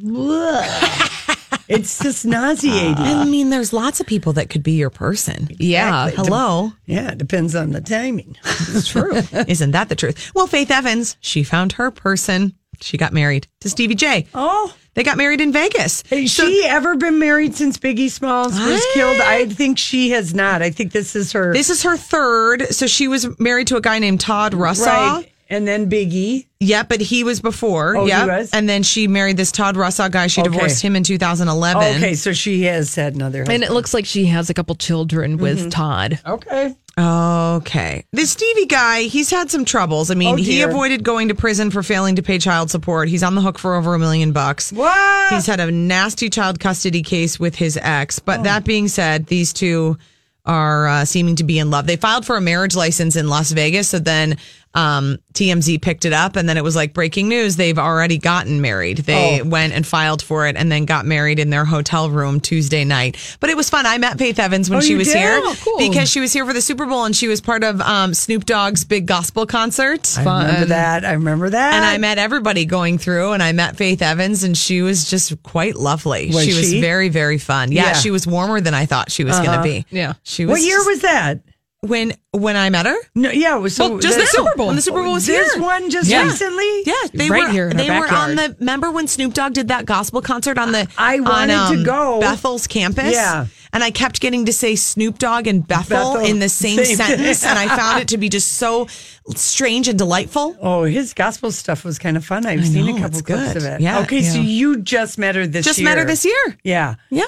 It's 1.69 1.99
just 2.03 2.25
nauseating. 2.25 2.95
I 2.99 3.25
mean, 3.25 3.51
there's 3.51 3.73
lots 3.73 4.01
of 4.01 4.07
people 4.07 4.33
that 4.35 4.51
could 4.51 4.63
be 4.63 4.73
your 4.73 4.91
person. 4.91 5.49
yeah. 5.59 6.11
Hello. 6.11 6.73
yeah, 6.87 7.13
it 7.13 7.19
depends 7.19 7.55
on 7.55 7.71
the 7.71 7.81
timing. 7.81 8.37
It's 8.45 8.89
true. 8.89 9.13
Isn't 9.49 9.73
that 9.73 9.89
the 9.89 9.97
truth? 9.97 10.31
Well, 10.35 10.47
Faith 10.47 10.71
Evans, 10.71 11.17
she 11.21 11.43
found 11.43 11.73
her 11.73 11.91
person. 11.91 12.55
She 12.81 12.99
got 12.99 13.13
married 13.15 13.49
to 13.61 13.71
Stevie 13.71 13.95
J. 13.95 14.27
Oh, 14.35 14.75
They 14.95 15.03
got 15.03 15.17
married 15.17 15.41
in 15.41 15.51
Vegas. 15.51 16.03
has 16.11 16.31
So- 16.33 16.47
she 16.47 16.63
ever 16.67 16.95
been 16.97 17.19
married 17.19 17.55
since 17.55 17.79
Biggie 17.79 18.11
Smalls 18.11 18.53
was 18.53 18.61
I- 18.83 18.91
killed? 18.93 19.21
I 19.21 19.47
think 19.47 19.79
she 19.79 20.11
has 20.11 20.35
not. 20.35 20.61
I 20.61 20.69
think 20.71 20.93
this 20.93 21.17
is 21.17 21.33
her. 21.33 21.55
This 21.55 21.71
is 21.71 21.83
her 21.85 21.97
third. 21.97 22.75
So 22.75 22.87
she 22.87 23.09
was 23.09 23.27
married 23.41 23.69
to 23.69 23.77
a 23.77 23.81
guy 23.81 23.99
named 23.99 24.21
Todd 24.21 24.53
Russell. 24.53 24.87
right. 24.93 25.33
And 25.49 25.67
then 25.69 25.89
Biggie. 25.89 26.47
Yeah, 26.59 26.83
but 26.83 27.01
he 27.01 27.23
was 27.23 27.41
before. 27.41 27.97
Oh, 27.97 28.07
yeah. 28.07 28.47
And 28.53 28.69
then 28.69 28.83
she 28.83 29.07
married 29.07 29.37
this 29.37 29.53
Todd 29.53 29.77
Russell 29.77 30.09
guy. 30.09 30.27
She 30.27 30.41
Okay. 30.41 30.51
divorced 30.51 30.83
him 30.83 30.97
in 30.97 31.05
2011. 31.05 31.97
Okay, 31.99 32.15
so 32.15 32.33
she 32.33 32.65
has 32.65 32.95
had 32.97 33.15
another. 33.15 33.45
and 33.49 33.63
it 33.63 33.71
looks 33.71 33.95
like 33.95 34.07
she 34.07 34.27
has 34.27 34.51
a 34.51 34.55
couple 34.55 34.75
children 34.75 35.37
with 35.37 35.59
Mm-hmm. 35.61 35.69
Todd. 35.69 36.19
okay. 36.27 36.75
Okay. 36.99 38.05
This 38.13 38.31
Stevie 38.31 38.67
guy, 38.67 39.03
he's 39.03 39.31
had 39.31 39.51
some 39.51 39.65
troubles. 39.65 40.11
I 40.11 40.15
mean, 40.15 40.35
Oh, 40.35 40.37
he 40.37 40.63
avoided 40.63 41.05
going 41.05 41.29
to 41.29 41.35
prison 41.35 41.71
for 41.71 41.83
failing 41.83 42.17
to 42.17 42.23
pay 42.23 42.39
child 42.39 42.71
support. 42.71 43.09
He's 43.09 43.23
on 43.23 43.35
the 43.35 43.41
hook 43.43 43.59
for 43.59 43.75
over 43.75 43.95
a 43.95 43.99
million 43.99 44.33
bucks. 44.33 44.73
What? 44.73 45.33
He's 45.33 45.47
had 45.47 45.61
a 45.61 45.71
nasty 45.71 46.31
child 46.31 46.59
custody 46.59 47.03
case 47.03 47.39
with 47.39 47.55
his 47.55 47.79
ex. 47.81 48.19
Oh. 48.19 48.23
But 48.25 48.45
that 48.45 48.65
being 48.65 48.89
said, 48.89 49.27
these 49.27 49.53
two 49.53 49.99
are 50.45 50.87
uh, 50.87 51.05
seeming 51.05 51.37
to 51.37 51.45
be 51.45 51.59
in 51.59 51.71
love. 51.71 51.87
They 51.87 51.97
filed 51.97 52.25
for 52.25 52.37
a 52.37 52.41
marriage 52.41 52.77
license 52.77 53.17
in 53.17 53.29
Las 53.29 53.51
Vegas. 53.53 53.89
So 53.89 53.99
then 53.99 54.39
um, 54.77 55.19
TMZ 55.33 55.81
picked 55.83 56.05
it 56.05 56.13
up, 56.13 56.37
and 56.37 56.49
then 56.49 56.57
it 56.57 56.63
was 56.65 56.77
like 56.77 56.93
breaking 56.95 57.29
news. 57.29 57.57
They've 57.57 57.79
already 57.79 58.19
gotten 58.19 58.61
married. 58.61 58.99
They 58.99 59.41
Oh. 59.41 59.45
went 59.45 59.73
and 59.73 59.87
filed 59.87 60.23
for 60.23 60.47
it, 60.47 60.57
and 60.57 60.71
then 60.71 60.85
got 60.85 61.07
married 61.07 61.39
in 61.39 61.51
their 61.51 61.65
hotel 61.65 62.11
room 62.11 62.41
Tuesday 62.41 62.85
night. 62.85 63.17
But 63.41 63.51
it 63.51 63.57
was 63.57 63.69
fun. 63.71 63.87
I 63.87 63.99
met 63.99 64.19
Faith 64.19 64.39
Evans 64.39 64.69
when 64.71 64.79
Oh, 64.79 64.83
she 64.83 64.95
was 64.95 65.09
did? 65.09 65.17
here 65.17 65.41
Oh, 65.43 65.57
cool. 65.65 65.79
because 65.79 66.11
she 66.11 66.21
was 66.21 66.33
here 66.33 66.45
for 66.47 66.53
the 66.53 66.61
Super 66.61 66.87
Bowl, 66.87 67.05
and 67.05 67.17
she 67.17 67.27
was 67.27 67.41
part 67.41 67.65
of 67.65 67.81
um, 67.81 68.15
Snoop 68.15 68.45
Dogg's 68.45 68.85
big 68.85 69.07
gospel 69.07 69.47
concert. 69.47 70.15
I 70.19 70.23
remember 70.23 70.67
that. 70.67 71.05
I 71.05 71.13
remember 71.13 71.51
that. 71.51 71.75
And 71.75 71.85
I 71.85 71.97
met 71.99 72.19
everybody 72.19 72.65
going 72.67 72.99
through, 72.99 73.33
and 73.33 73.43
I 73.43 73.53
met 73.53 73.77
Faith 73.77 74.03
Evans, 74.03 74.43
and 74.45 74.57
she 74.57 74.83
was 74.83 75.09
just 75.09 75.43
quite 75.43 75.77
lovely. 75.77 76.29
Was 76.35 76.45
she 76.45 76.55
was 76.55 76.71
she? 76.71 76.81
very, 76.81 77.09
very 77.09 77.39
fun. 77.39 77.73
Yeah, 77.73 77.83
Yeah. 77.83 77.91
Uh-huh. 77.93 78.01
she 78.01 78.11
was 78.11 78.27
warmer 78.27 78.61
than 78.61 78.75
I 78.75 78.85
thought 78.87 79.11
she 79.11 79.25
was 79.25 79.37
going 79.39 79.57
to 79.57 79.63
be. 79.63 79.87
Yeah. 79.91 80.13
she 80.23 80.45
was. 80.45 80.53
What 80.53 80.63
year 80.63 80.85
was 80.85 81.01
that? 81.01 81.41
When 81.81 82.13
when 82.33 82.57
I 82.57 82.71
met 82.71 82.87
her. 82.87 82.97
No, 83.15 83.31
yeah, 83.31 83.57
it 83.57 83.61
was 83.61 83.77
so 83.77 83.91
Well, 83.91 83.99
just 83.99 84.15
the 84.17 84.23
the 84.23 84.27
Super 84.27 84.57
Bowl. 84.57 84.67
When 84.69 84.77
the 84.77 84.83
Super 84.83 85.03
Bowl 85.03 85.13
was 85.13 85.27
this 85.27 85.55
here. 85.55 85.63
one 85.63 85.91
just 85.91 86.09
Yeah. 86.11 86.25
recently. 86.25 86.83
Yeah, 86.85 86.95
they 87.15 87.29
Right 87.31 87.45
were 87.45 87.49
here 87.51 87.69
in 87.69 87.79
our 87.79 87.85
they 87.87 87.91
were 88.01 88.09
on 88.13 88.35
the 88.37 88.57
remember 88.59 88.91
when 88.91 89.07
Snoop 89.07 89.35
Dogg 89.35 89.53
did 89.55 89.69
that 89.69 89.85
gospel 89.87 90.21
concert 90.23 90.59
on 90.59 90.73
the 90.73 90.89
I 90.99 91.21
wanted 91.21 91.55
on, 91.55 91.73
to 91.73 91.79
um, 91.79 91.85
go. 91.85 92.21
Bethel's 92.21 92.67
campus. 92.67 93.13
Yeah. 93.15 93.47
And 93.73 93.85
I 93.85 93.91
kept 93.91 94.21
getting 94.21 94.47
to 94.47 94.53
say 94.55 94.75
Snoop 94.75 95.19
Dogg 95.19 95.47
and 95.47 95.67
Bethel, 95.67 96.15
Bethel, 96.15 96.25
in 96.25 96.39
the 96.39 96.49
same, 96.49 96.83
same. 96.83 96.97
sentence 96.97 97.45
and 97.45 97.59
I 97.59 97.69
found 97.77 98.01
it 98.01 98.09
to 98.09 98.17
be 98.17 98.29
just 98.31 98.55
so 98.55 98.87
strange 99.35 99.87
and 99.89 99.99
delightful. 99.99 100.57
Oh, 100.63 100.85
his 100.85 101.13
gospel 101.13 101.51
stuff 101.53 101.85
was 101.85 101.99
kind 101.99 102.17
of 102.17 102.25
fun. 102.25 102.47
I've 102.47 102.67
seen 102.67 102.87
know, 102.87 102.97
a 102.97 103.01
couple 103.01 103.21
clips 103.23 103.53
good. 103.53 103.57
of 103.59 103.65
it. 103.65 103.81
Yeah, 103.83 104.01
Okay, 104.01 104.23
so 104.23 104.39
you 104.39 104.79
just 104.81 105.19
met 105.19 105.35
her 105.35 105.47
this 105.47 105.67
Just 105.67 105.79
year. 105.79 105.85
met 105.85 105.99
her 105.99 106.05
this 106.05 106.25
year. 106.25 106.59
Yeah. 106.65 106.95
Yeah. 107.11 107.25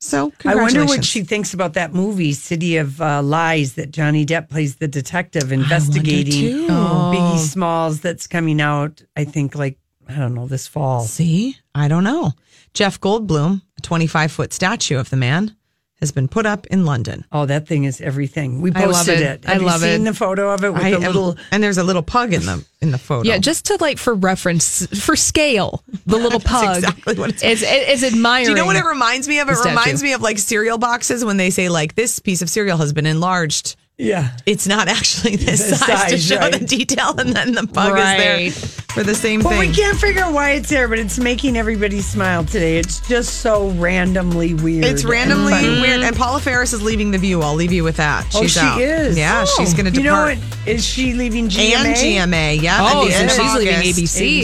So 0.00 0.32
I 0.44 0.54
wonder 0.54 0.84
what 0.84 1.04
she 1.04 1.22
thinks 1.24 1.54
about 1.54 1.74
that 1.74 1.92
movie, 1.92 2.32
City 2.32 2.76
of 2.76 3.00
uh, 3.00 3.20
Lies, 3.22 3.74
that 3.74 3.90
Johnny 3.90 4.24
Depp 4.24 4.48
plays 4.48 4.76
the 4.76 4.86
detective 4.88 5.50
investigating 5.50 6.32
too. 6.32 6.66
Biggie 6.68 7.38
Smalls 7.38 8.00
that's 8.00 8.26
coming 8.28 8.60
out, 8.60 9.02
I 9.16 9.24
think, 9.24 9.54
like, 9.56 9.76
I 10.08 10.14
don't 10.14 10.34
know, 10.34 10.46
this 10.46 10.66
fall. 10.68 11.00
See, 11.02 11.56
I 11.74 11.88
don't 11.88 12.04
know. 12.04 12.32
Jeff 12.74 13.00
Goldblum, 13.00 13.62
a 13.76 13.80
25 13.82 14.30
foot 14.30 14.52
statue 14.52 14.98
of 14.98 15.10
the 15.10 15.16
man, 15.16 15.56
has 16.00 16.12
been 16.12 16.28
put 16.28 16.46
up 16.46 16.64
in 16.68 16.84
London. 16.86 17.24
Oh, 17.32 17.44
that 17.46 17.66
thing 17.66 17.82
is 17.82 18.00
everything. 18.00 18.60
We 18.60 18.70
posted 18.70 18.84
I 18.84 18.86
love 18.86 18.96
posted 19.06 19.20
it. 19.20 19.44
it. 19.44 19.48
I 19.48 19.52
Have 19.54 19.62
love 19.62 19.82
you 19.82 19.88
seen 19.88 20.02
it. 20.02 20.04
the 20.04 20.14
photo 20.14 20.50
of 20.54 20.62
it 20.62 20.72
with 20.72 20.80
I 20.82 20.90
the 20.92 20.96
am- 20.98 21.02
little 21.02 21.36
and 21.50 21.60
there's 21.60 21.76
a 21.78 21.82
little 21.82 22.04
pug 22.04 22.32
in 22.32 22.46
the 22.46 22.64
in 22.80 22.92
the 22.92 22.98
photo. 22.98 23.28
Yeah, 23.28 23.38
just 23.38 23.64
to 23.66 23.78
like 23.80 23.98
for 23.98 24.14
reference, 24.14 24.86
for 25.04 25.16
scale, 25.16 25.82
the 26.08 26.18
little 26.18 26.40
pug 26.44 26.76
exactly 26.78 27.14
what 27.14 27.30
it's- 27.30 27.62
is, 27.62 28.02
is 28.02 28.12
admiring. 28.12 28.46
Do 28.46 28.50
you 28.50 28.56
know 28.56 28.66
what 28.66 28.76
it 28.76 28.84
reminds 28.84 29.28
me 29.28 29.38
of? 29.40 29.48
It 29.48 29.56
reminds 29.64 30.02
me 30.02 30.12
of 30.14 30.22
like 30.22 30.38
cereal 30.38 30.78
boxes 30.78 31.24
when 31.24 31.36
they 31.36 31.50
say 31.50 31.68
like 31.68 31.94
this 31.94 32.18
piece 32.18 32.42
of 32.42 32.50
cereal 32.50 32.78
has 32.78 32.92
been 32.92 33.06
enlarged. 33.06 33.76
Yeah. 33.98 34.30
It's 34.46 34.66
not 34.68 34.86
actually 34.86 35.34
this 35.36 35.68
The 35.70 35.74
size, 35.76 36.10
to 36.12 36.18
show 36.18 36.36
right. 36.38 36.52
the 36.52 36.64
detail, 36.64 37.18
and 37.18 37.30
then 37.34 37.52
the 37.52 37.64
bug 37.66 37.98
is 37.98 38.04
there 38.04 38.50
for 38.94 39.02
the 39.02 39.14
same 39.14 39.42
But 39.42 39.50
thing. 39.50 39.58
we 39.58 39.72
can't 39.74 39.98
figure 39.98 40.22
out 40.22 40.32
why 40.32 40.52
it's 40.52 40.68
there, 40.70 40.86
but 40.86 41.00
it's 41.00 41.18
making 41.18 41.56
everybody 41.56 42.00
smile 42.00 42.44
today. 42.44 42.78
It's 42.78 43.00
just 43.08 43.40
so 43.40 43.70
randomly 43.70 44.54
weird. 44.54 44.84
It's 44.84 45.04
randomly 45.04 45.52
funny. 45.52 45.80
weird. 45.80 46.00
And 46.02 46.14
Paula 46.16 46.38
Faris 46.40 46.72
is 46.72 46.80
leaving 46.80 47.10
the 47.10 47.18
View. 47.18 47.42
I'll 47.42 47.54
leave 47.56 47.72
you 47.72 47.82
with 47.82 47.96
that. 47.96 48.24
Oh, 48.36 48.42
She's 48.42 48.52
she 48.52 48.60
out. 48.60 48.80
is. 48.80 49.18
Yeah, 49.18 49.44
Oh. 49.46 49.54
she's 49.58 49.74
going 49.74 49.92
to 49.92 49.98
You 49.98 50.04
know 50.04 50.22
what? 50.22 50.38
Is 50.66 50.84
she 50.84 51.14
leaving 51.14 51.48
GMA? 51.48 51.74
And 51.74 51.96
GMA, 52.32 52.62
yeah. 52.62 52.78
Oh, 52.80 53.02
at 53.02 53.06
the 53.06 53.10
so 53.12 53.18
end 53.18 53.30
of 53.30 53.36
she's 53.36 53.54
leaving 53.56 53.74
ABC. 53.74 54.42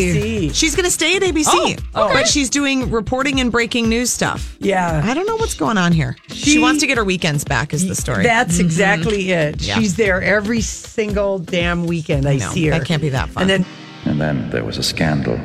ABC. 0.48 0.54
She's 0.54 0.74
going 0.74 0.84
to 0.84 0.90
stay 0.90 1.16
at 1.16 1.22
ABC, 1.22 1.80
Oh, 1.94 2.06
okay. 2.06 2.14
but 2.14 2.26
she's 2.28 2.50
doing 2.50 2.90
reporting 2.90 3.40
and 3.40 3.52
breaking 3.52 3.88
news 3.88 4.10
stuff. 4.12 4.56
Yeah. 4.58 5.00
I 5.04 5.14
don't 5.14 5.26
know 5.26 5.36
what's 5.36 5.54
going 5.54 5.78
on 5.78 5.92
here. 5.92 6.16
She, 6.28 6.52
She- 6.54 6.58
wants 6.58 6.80
to 6.80 6.86
get 6.88 6.96
her 6.98 7.04
weekends 7.04 7.44
back, 7.44 7.72
is 7.72 7.86
the 7.86 7.94
story. 7.94 8.24
That's 8.24 8.54
mm-hmm. 8.54 8.64
exactly 8.66 9.30
it. 9.30 9.43
Yeah. 9.58 9.78
She's 9.78 9.96
there 9.96 10.22
every 10.22 10.60
single 10.60 11.38
damn 11.38 11.86
weekend. 11.86 12.26
I 12.26 12.36
No, 12.36 12.48
see 12.50 12.66
her. 12.66 12.78
that 12.78 12.86
can't 12.86 13.02
be 13.02 13.10
that 13.10 13.28
fun. 13.30 13.42
And 13.42 13.50
then 13.50 13.66
And 14.04 14.20
then 14.20 14.50
there 14.50 14.64
was 14.64 14.76
a 14.78 14.82
scandal. 14.82 15.36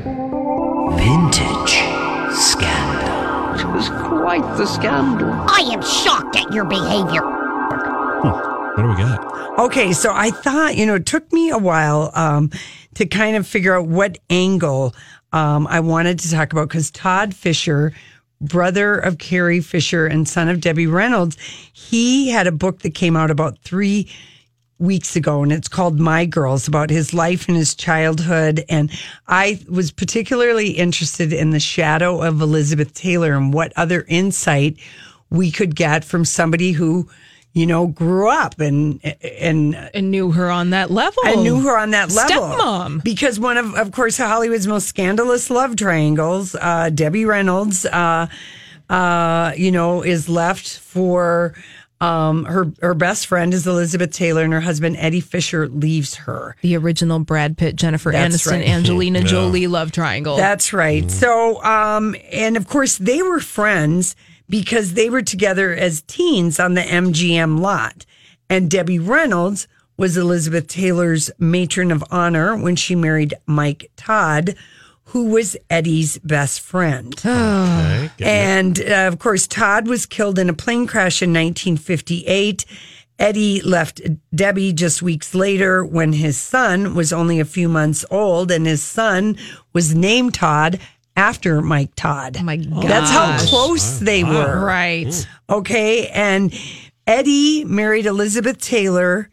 Vintage 0.97 1.71
scandal. 2.35 3.59
It 3.59 3.73
was 3.75 3.89
quite 3.89 4.41
the 4.57 4.65
scandal. 4.65 5.29
I 5.31 5.69
am 5.73 5.81
shocked 5.81 6.35
at 6.35 6.51
your 6.53 6.65
behavior. 6.65 7.21
What 7.23 8.83
do 8.83 8.87
we 8.89 8.95
got? 8.95 9.59
Okay, 9.59 9.91
so 9.93 10.11
I 10.13 10.31
thought, 10.31 10.75
you 10.77 10.85
know, 10.85 10.95
it 10.95 11.05
took 11.05 11.31
me 11.33 11.49
a 11.49 11.57
while 11.57 12.11
um, 12.15 12.49
to 12.95 13.05
kind 13.05 13.35
of 13.35 13.45
figure 13.45 13.75
out 13.77 13.87
what 13.87 14.17
angle 14.29 14.95
um, 15.33 15.67
I 15.67 15.79
wanted 15.81 16.19
to 16.19 16.31
talk 16.31 16.53
about 16.53 16.69
because 16.69 16.89
Todd 16.91 17.33
Fisher, 17.35 17.93
brother 18.41 18.97
of 18.97 19.17
Carrie 19.17 19.59
Fisher 19.61 20.05
and 20.05 20.27
son 20.27 20.49
of 20.49 20.61
Debbie 20.61 20.87
Reynolds, 20.87 21.37
he 21.73 22.29
had 22.29 22.47
a 22.47 22.51
book 22.51 22.79
that 22.79 22.95
came 22.95 23.15
out 23.15 23.31
about 23.31 23.59
three 23.59 24.09
weeks 24.79 25.15
ago 25.17 25.43
and 25.43 25.51
it's 25.51 25.67
called 25.67 25.99
My 25.99 26.25
Girls 26.25 26.67
about 26.67 26.89
his 26.89 27.13
life 27.13 27.47
and 27.47 27.57
his 27.57 27.75
childhood. 27.75 28.63
And 28.69 28.89
I 29.27 29.59
was 29.69 29.91
particularly 29.91 30.71
interested 30.71 31.33
in 31.33 31.49
the 31.49 31.59
shadow 31.59 32.21
of 32.21 32.41
Elizabeth 32.41 32.93
Taylor 32.93 33.33
and 33.33 33.53
what 33.53 33.73
other 33.75 34.05
insight 34.07 34.77
we 35.29 35.51
could 35.51 35.75
get 35.75 36.05
from 36.05 36.25
somebody 36.25 36.71
who, 36.71 37.09
you 37.59 37.65
know, 37.65 37.87
grew 37.87 38.29
up 38.29 38.61
and, 38.61 39.03
and, 39.03 39.75
and 39.93 40.09
knew 40.09 40.31
her 40.31 40.49
on 40.49 40.69
that 40.69 40.89
level. 40.89 41.21
I 41.25 41.35
knew 41.35 41.59
her 41.59 41.77
on 41.77 41.91
that 41.91 42.09
level. 42.09 42.41
Stepmom. 42.41 43.03
Because 43.03 43.37
one 43.37 43.57
of, 43.57 43.75
of 43.75 43.91
course, 43.91 44.15
Hollywood's 44.15 44.65
most 44.65 44.87
scandalous 44.87 45.49
love 45.49 45.75
triangles, 45.75 46.55
uh, 46.55 46.89
Debbie 46.89 47.25
Reynolds, 47.25 47.85
uh, 47.85 48.27
uh, 48.89 49.51
you 49.57 49.73
know, 49.73 50.03
is 50.03 50.29
left 50.29 50.79
for 50.79 51.53
um, 52.01 52.45
her 52.45 52.71
her 52.81 52.93
best 52.93 53.27
friend 53.27 53.53
is 53.53 53.67
Elizabeth 53.67 54.11
Taylor, 54.11 54.43
and 54.43 54.53
her 54.53 54.61
husband 54.61 54.95
Eddie 54.97 55.19
Fisher 55.19 55.67
leaves 55.67 56.15
her. 56.15 56.55
The 56.61 56.77
original 56.77 57.19
Brad 57.19 57.57
Pitt, 57.57 57.75
Jennifer 57.75 58.13
That's 58.13 58.37
Aniston, 58.37 58.51
right. 58.51 58.69
Angelina 58.69 59.21
Jolie 59.21 59.67
love 59.67 59.91
triangle. 59.91 60.37
That's 60.37 60.71
right. 60.71 61.11
So, 61.11 61.61
um, 61.61 62.15
and 62.31 62.55
of 62.55 62.69
course, 62.69 62.97
they 62.97 63.21
were 63.21 63.41
friends 63.41 64.15
because 64.49 64.93
they 64.93 65.09
were 65.09 65.21
together 65.21 65.73
as 65.73 66.01
teens 66.01 66.59
on 66.59 66.73
the 66.73 66.81
MGM 66.81 67.59
lot. 67.59 68.05
And 68.49 68.69
Debbie 68.69 68.99
Reynolds 68.99 69.67
was 69.95 70.17
Elizabeth 70.17 70.67
Taylor's 70.67 71.29
matron 71.37 71.91
of 71.91 72.03
honor 72.09 72.55
when 72.55 72.75
she 72.75 72.95
married 72.95 73.33
Mike 73.45 73.91
Todd, 73.95 74.55
who 75.03 75.25
was 75.25 75.57
Eddie's 75.69 76.17
best 76.19 76.61
friend. 76.61 77.13
Okay. 77.19 78.09
And 78.19 78.79
uh, 78.79 79.07
of 79.07 79.19
course, 79.19 79.45
Todd 79.45 79.87
was 79.87 80.05
killed 80.05 80.39
in 80.39 80.49
a 80.49 80.53
plane 80.53 80.87
crash 80.87 81.21
in 81.21 81.31
1958. 81.31 82.65
Eddie 83.19 83.61
left 83.61 84.01
Debbie 84.33 84.71
just 84.71 85.01
weeks 85.01 85.35
later 85.35 85.83
when 85.83 86.13
his 86.13 86.37
son 86.37 86.95
was 86.95 87.11
only 87.11 87.39
a 87.39 87.45
few 87.45 87.67
months 87.67 88.05
old, 88.09 88.49
and 88.49 88.65
his 88.65 88.81
son 88.81 89.35
was 89.73 89.93
named 89.93 90.33
Todd 90.35 90.79
after 91.19 91.61
Mike 91.61 91.93
Todd. 91.95 92.37
Oh 92.39 92.43
my 92.43 92.55
god. 92.55 92.83
That's 92.83 93.11
how 93.11 93.37
close 93.39 93.99
they 93.99 94.23
were. 94.23 94.65
Right. 94.65 95.27
Okay. 95.49 96.07
And 96.07 96.53
Eddie 97.05 97.65
married 97.65 98.05
Elizabeth 98.05 98.59
Taylor. 98.59 99.29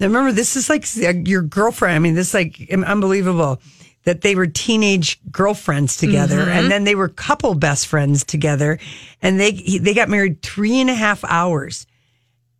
Now 0.00 0.08
remember, 0.08 0.32
this 0.32 0.56
is 0.56 0.68
like 0.68 0.84
uh, 1.02 1.20
your 1.24 1.42
girlfriend. 1.42 1.94
I 1.94 2.00
mean, 2.00 2.14
this 2.14 2.28
is 2.28 2.34
like 2.34 2.68
unbelievable 2.70 3.60
that 4.02 4.22
they 4.22 4.34
were 4.34 4.46
teenage 4.46 5.20
girlfriends 5.30 5.96
together 5.96 6.40
and 6.40 6.48
mm-hmm. 6.48 6.68
then 6.70 6.84
they 6.84 6.94
were 6.94 7.08
couple 7.08 7.54
best 7.54 7.86
friends 7.86 8.24
together. 8.24 8.78
And 9.22 9.38
they, 9.38 9.52
they 9.52 9.94
got 9.94 10.08
married 10.08 10.42
three 10.42 10.80
and 10.80 10.90
a 10.90 10.94
half 10.94 11.24
hours 11.24 11.86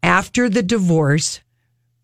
after 0.02 0.48
the 0.48 0.62
divorce 0.62 1.40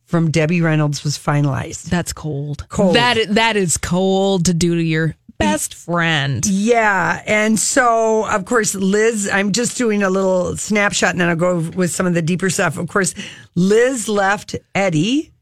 from 0.07 0.31
Debbie 0.31 0.61
Reynolds 0.61 1.05
was 1.05 1.19
finalized. 1.19 1.85
That's 1.85 2.13
cold. 2.13 2.69
Cold. 2.69 2.97
That 2.97 3.19
that 3.31 3.57
is 3.57 3.77
cold 3.77 4.47
to 4.47 4.55
do 4.55 4.75
to 4.75 4.83
your 4.83 5.17
best 5.39 5.75
friend. 5.75 6.45
Yeah. 6.47 7.23
And 7.27 7.59
so, 7.59 8.27
of 8.27 8.45
course, 8.45 8.75
Liz, 8.75 9.29
I'm 9.33 9.53
just 9.53 9.77
doing 9.77 10.03
a 10.03 10.11
little 10.11 10.57
snapshot 10.57 11.11
and 11.11 11.21
then 11.21 11.29
I'll 11.29 11.37
go 11.37 11.59
with 11.59 11.91
some 11.91 12.07
of 12.07 12.15
the 12.15 12.23
deeper 12.23 12.51
stuff. 12.51 12.77
Of 12.79 12.89
course, 12.89 13.15
Liz 13.55 14.09
left 14.09 14.57
Eddie 14.75 15.33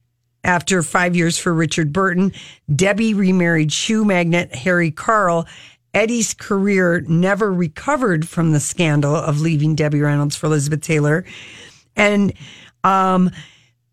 after 0.45 0.83
five 0.83 1.15
years 1.15 1.39
for 1.39 1.53
Richard 1.55 1.93
Burton. 1.93 2.33
Debbie 2.75 3.15
remarried 3.15 3.73
shoe 3.73 4.05
magnate 4.05 4.55
Harry 4.55 4.91
Karl. 4.91 5.47
Eddie's 5.95 6.35
career 6.35 7.03
never 7.03 7.53
recovered 7.53 8.27
from 8.27 8.53
the 8.53 8.61
scandal 8.61 9.15
of 9.15 9.41
leaving 9.41 9.75
Debbie 9.75 10.01
Reynolds 10.01 10.35
for 10.37 10.47
Elizabeth 10.47 10.81
Taylor. 10.81 11.25
And 11.97 12.33
um, 12.83 13.31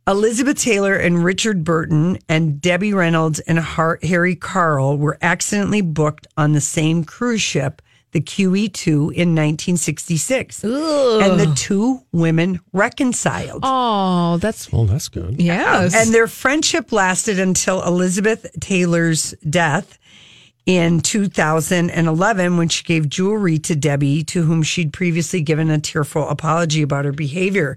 Elizabeth 0.10 0.58
Taylor 0.58 0.96
and 0.96 1.24
Richard 1.24 1.64
Burton 1.64 2.18
and 2.28 2.60
Debbie 2.60 2.94
Reynolds 2.94 3.40
and 3.42 3.60
Harry 3.60 4.36
Karl 4.36 4.98
were 4.98 5.20
accidentally 5.22 5.82
booked 5.82 6.26
on 6.36 6.54
the 6.54 6.62
same 6.62 7.04
cruise 7.04 7.42
ship, 7.44 7.82
the 8.12 8.20
QE2, 8.20 8.88
in 9.14 9.36
1966. 9.36 10.64
And 10.64 11.40
the 11.40 11.54
two 11.56 12.02
women 12.12 12.60
reconciled. 12.74 13.60
Oh, 13.64 14.38
that's 14.38 14.68
Oh, 14.74 14.86
that's 14.86 15.10
good. 15.10 15.40
yes. 15.40 15.94
And 15.96 16.12
their 16.12 16.26
friendship 16.28 16.92
lasted 16.92 17.38
until 17.40 17.84
Elizabeth 17.84 18.48
Taylor's 18.60 19.36
death 19.48 20.00
in 20.70 21.00
2011 21.00 22.56
when 22.56 22.70
she 22.70 22.84
gave 22.84 23.10
jewelry 23.10 23.58
to 23.58 23.76
Debbie, 23.76 24.24
to 24.26 24.44
whom 24.44 24.62
she'd 24.62 24.94
previously 24.94 25.42
given 25.42 25.72
a 25.72 25.80
tearful 25.80 26.30
apology 26.30 26.84
about 26.84 27.06
her 27.06 27.12
behavior. 27.12 27.74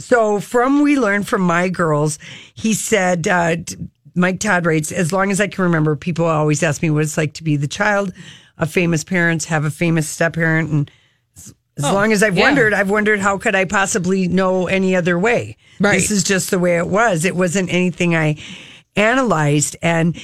So, 0.00 0.40
from 0.40 0.80
We 0.80 0.98
Learned 0.98 1.28
from 1.28 1.42
My 1.42 1.68
Girls, 1.68 2.18
he 2.54 2.72
said, 2.72 3.28
uh, 3.28 3.56
Mike 4.14 4.40
Todd 4.40 4.64
writes, 4.64 4.90
as 4.90 5.12
long 5.12 5.30
as 5.30 5.38
I 5.38 5.48
can 5.48 5.64
remember, 5.64 5.94
people 5.96 6.24
always 6.24 6.62
ask 6.62 6.80
me 6.80 6.88
what 6.88 7.02
it's 7.02 7.18
like 7.18 7.34
to 7.34 7.44
be 7.44 7.56
the 7.56 7.68
child 7.68 8.14
of 8.56 8.70
famous 8.70 9.04
parents, 9.04 9.44
have 9.44 9.66
a 9.66 9.70
famous 9.70 10.08
step 10.08 10.32
parent, 10.32 10.70
and 10.70 10.90
as 11.76 11.92
long 11.92 12.10
as 12.10 12.22
I've 12.22 12.38
yeah. 12.38 12.44
wondered, 12.44 12.72
I've 12.72 12.88
wondered 12.88 13.20
how 13.20 13.36
could 13.36 13.54
I 13.54 13.66
possibly 13.66 14.28
know 14.28 14.66
any 14.66 14.96
other 14.96 15.18
way? 15.18 15.58
Right. 15.78 15.92
This 15.92 16.10
is 16.10 16.24
just 16.24 16.50
the 16.50 16.58
way 16.58 16.78
it 16.78 16.86
was. 16.86 17.26
It 17.26 17.36
wasn't 17.36 17.70
anything 17.70 18.16
I 18.16 18.36
analyzed. 18.96 19.76
And 19.82 20.18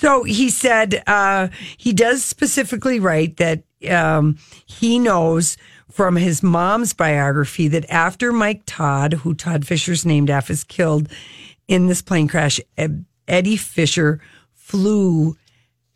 so 0.00 0.22
he 0.22 0.48
said 0.48 1.02
uh, 1.06 1.48
he 1.76 1.92
does 1.92 2.24
specifically 2.24 2.98
write 2.98 3.36
that 3.36 3.64
um, 3.90 4.38
he 4.64 4.98
knows 4.98 5.58
from 5.90 6.16
his 6.16 6.42
mom's 6.42 6.94
biography 6.94 7.68
that 7.68 7.84
after 7.90 8.32
Mike 8.32 8.62
Todd, 8.64 9.12
who 9.12 9.34
Todd 9.34 9.66
Fisher's 9.66 10.06
named 10.06 10.30
after, 10.30 10.54
is 10.54 10.64
killed 10.64 11.06
in 11.68 11.86
this 11.86 12.00
plane 12.00 12.28
crash, 12.28 12.58
Eddie 13.28 13.58
Fisher 13.58 14.22
flew 14.54 15.36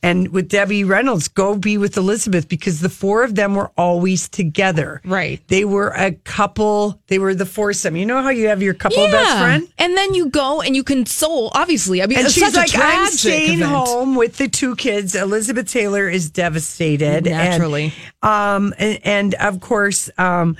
and 0.04 0.28
with 0.28 0.48
Debbie 0.50 0.84
Reynolds 0.84 1.28
go 1.28 1.56
be 1.56 1.78
with 1.78 1.96
Elizabeth 1.96 2.48
because 2.48 2.80
the 2.80 2.88
four 2.90 3.24
of 3.24 3.34
them 3.34 3.54
were 3.54 3.70
always 3.76 4.28
together. 4.28 5.00
Right. 5.04 5.40
They 5.48 5.64
were 5.64 5.88
a 5.96 6.12
couple. 6.12 7.00
They 7.06 7.18
were 7.18 7.34
the 7.34 7.46
foursome. 7.46 7.96
You 7.96 8.04
know 8.04 8.22
how 8.22 8.28
you 8.28 8.48
have 8.48 8.62
your 8.62 8.74
couple 8.74 8.98
best 9.06 9.38
friend? 9.38 9.66
And 9.78 9.96
then 9.96 10.14
you 10.14 10.28
go 10.28 10.60
and 10.60 10.76
you 10.76 10.84
console, 10.84 11.50
obviously. 11.54 12.02
I 12.02 12.06
mean, 12.06 12.18
And 12.18 12.30
she's 12.30 12.54
like, 12.54 12.70
I'm 12.74 13.06
staying 13.10 13.60
event. 13.60 13.72
home 13.72 14.14
with 14.14 14.36
the 14.36 14.48
two 14.48 14.76
kids. 14.76 15.14
Elizabeth 15.14 15.68
Taylor 15.68 16.08
is 16.08 16.28
devastated. 16.30 17.26
And, 17.26 17.26
Naturally. 17.26 17.92
um, 18.22 18.74
and, 18.78 18.98
and 19.04 19.34
of 19.34 19.60
course, 19.60 20.10
um, 20.18 20.56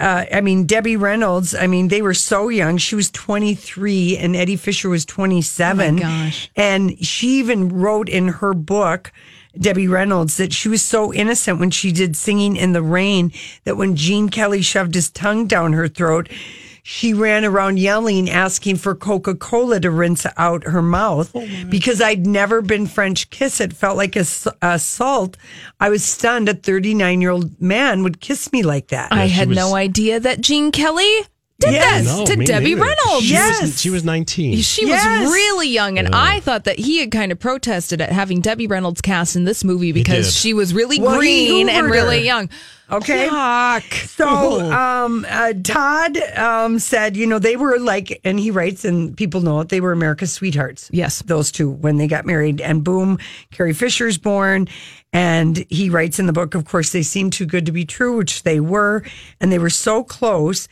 uh, 0.00 0.24
I 0.32 0.40
mean, 0.40 0.64
Debbie 0.64 0.96
Reynolds, 0.96 1.54
I 1.54 1.66
mean, 1.66 1.88
they 1.88 2.00
were 2.00 2.14
so 2.14 2.48
young. 2.48 2.78
She 2.78 2.94
was 2.94 3.10
23 3.10 4.16
and 4.16 4.34
Eddie 4.34 4.56
Fisher 4.56 4.88
was 4.88 5.04
27. 5.04 5.88
Oh 5.88 5.92
my 5.92 6.00
gosh. 6.00 6.50
And 6.56 7.04
she 7.04 7.38
even 7.38 7.68
wrote 7.68 8.08
in 8.08 8.28
her 8.28 8.54
book, 8.54 9.12
Debbie 9.58 9.88
Reynolds, 9.88 10.38
that 10.38 10.52
she 10.54 10.68
was 10.68 10.82
so 10.82 11.12
innocent 11.12 11.60
when 11.60 11.70
she 11.70 11.92
did 11.92 12.16
Singing 12.16 12.56
in 12.56 12.72
the 12.72 12.82
Rain 12.82 13.32
that 13.64 13.76
when 13.76 13.94
Gene 13.94 14.30
Kelly 14.30 14.62
shoved 14.62 14.94
his 14.94 15.10
tongue 15.10 15.46
down 15.46 15.74
her 15.74 15.86
throat, 15.88 16.30
she 16.92 17.14
ran 17.14 17.44
around 17.44 17.78
yelling, 17.78 18.28
asking 18.28 18.74
for 18.74 18.96
Coca 18.96 19.36
Cola 19.36 19.78
to 19.78 19.92
rinse 19.92 20.26
out 20.36 20.64
her 20.64 20.82
mouth 20.82 21.30
Oh, 21.36 21.46
because 21.68 22.02
I'd 22.02 22.26
never 22.26 22.60
been 22.62 22.88
French 22.88 23.30
kiss. 23.30 23.60
It 23.60 23.72
felt 23.72 23.96
like 23.96 24.16
a 24.16 24.20
s- 24.26 24.48
assault. 24.60 25.36
I 25.78 25.88
was 25.88 26.02
stunned. 26.02 26.48
A 26.48 26.54
39 26.54 27.20
year 27.20 27.30
old 27.30 27.60
man 27.62 28.02
would 28.02 28.20
kiss 28.20 28.52
me 28.52 28.64
like 28.64 28.88
that. 28.88 29.12
I 29.12 29.26
had 29.26 29.50
was- 29.50 29.56
no 29.56 29.76
idea 29.76 30.18
that 30.18 30.40
Gene 30.40 30.72
Kelly 30.72 31.20
did 31.60 31.72
Yes. 31.72 32.04
that 32.06 32.16
No, 32.18 32.24
to 32.26 32.36
Debbie 32.44 32.74
neither. 32.74 32.80
Reynolds. 32.82 33.24
She 33.26 33.32
Yes. 33.34 33.60
was, 33.62 33.80
she 33.80 33.90
was 33.90 34.04
19. 34.04 34.60
She 34.62 34.86
Yes. 34.86 35.22
was 35.24 35.32
really 35.32 35.68
young, 35.68 35.98
and 35.98 36.08
I 36.14 36.40
thought 36.40 36.64
that 36.64 36.78
he 36.78 36.98
had 36.98 37.10
kind 37.10 37.30
of 37.30 37.38
protested 37.38 38.00
at 38.00 38.10
having 38.10 38.40
Debbie 38.40 38.66
Reynolds 38.66 39.00
cast 39.00 39.36
in 39.36 39.44
this 39.44 39.62
movie 39.62 39.92
because 39.92 40.34
she 40.34 40.52
was 40.54 40.74
really 40.74 40.98
Well, 41.00 41.16
green 41.18 41.68
and 41.68 41.88
really 41.90 42.18
her. 42.18 42.24
young. 42.24 42.48
Okay. 42.90 43.28
Yuck. 43.28 44.08
So, 44.08 44.60
um, 44.72 45.24
uh, 45.28 45.52
Todd 45.62 46.16
um, 46.36 46.80
said, 46.80 47.16
you 47.16 47.24
know, 47.24 47.38
they 47.38 47.54
were 47.54 47.78
like, 47.78 48.20
and 48.24 48.40
he 48.40 48.50
writes, 48.50 48.84
and 48.84 49.16
people 49.16 49.42
know 49.42 49.60
it, 49.60 49.68
they 49.68 49.80
were 49.80 49.92
America's 49.92 50.32
sweethearts. 50.32 50.88
Yes. 50.92 51.22
Those 51.22 51.52
two, 51.52 51.70
when 51.70 51.98
they 51.98 52.08
got 52.08 52.26
married. 52.26 52.60
And 52.60 52.82
boom, 52.82 53.18
Carrie 53.52 53.74
Fisher's 53.74 54.18
born. 54.18 54.66
And 55.12 55.64
he 55.70 55.88
writes 55.90 56.18
in 56.18 56.26
the 56.26 56.32
book, 56.32 56.54
of 56.56 56.64
course, 56.64 56.90
they 56.90 57.02
seemed 57.02 57.32
too 57.32 57.46
good 57.46 57.66
to 57.66 57.72
be 57.72 57.84
true, 57.84 58.16
which 58.16 58.42
they 58.42 58.58
were. 58.60 59.04
And 59.40 59.52
they 59.52 59.58
were 59.60 59.70
so 59.70 60.02
close. 60.02 60.66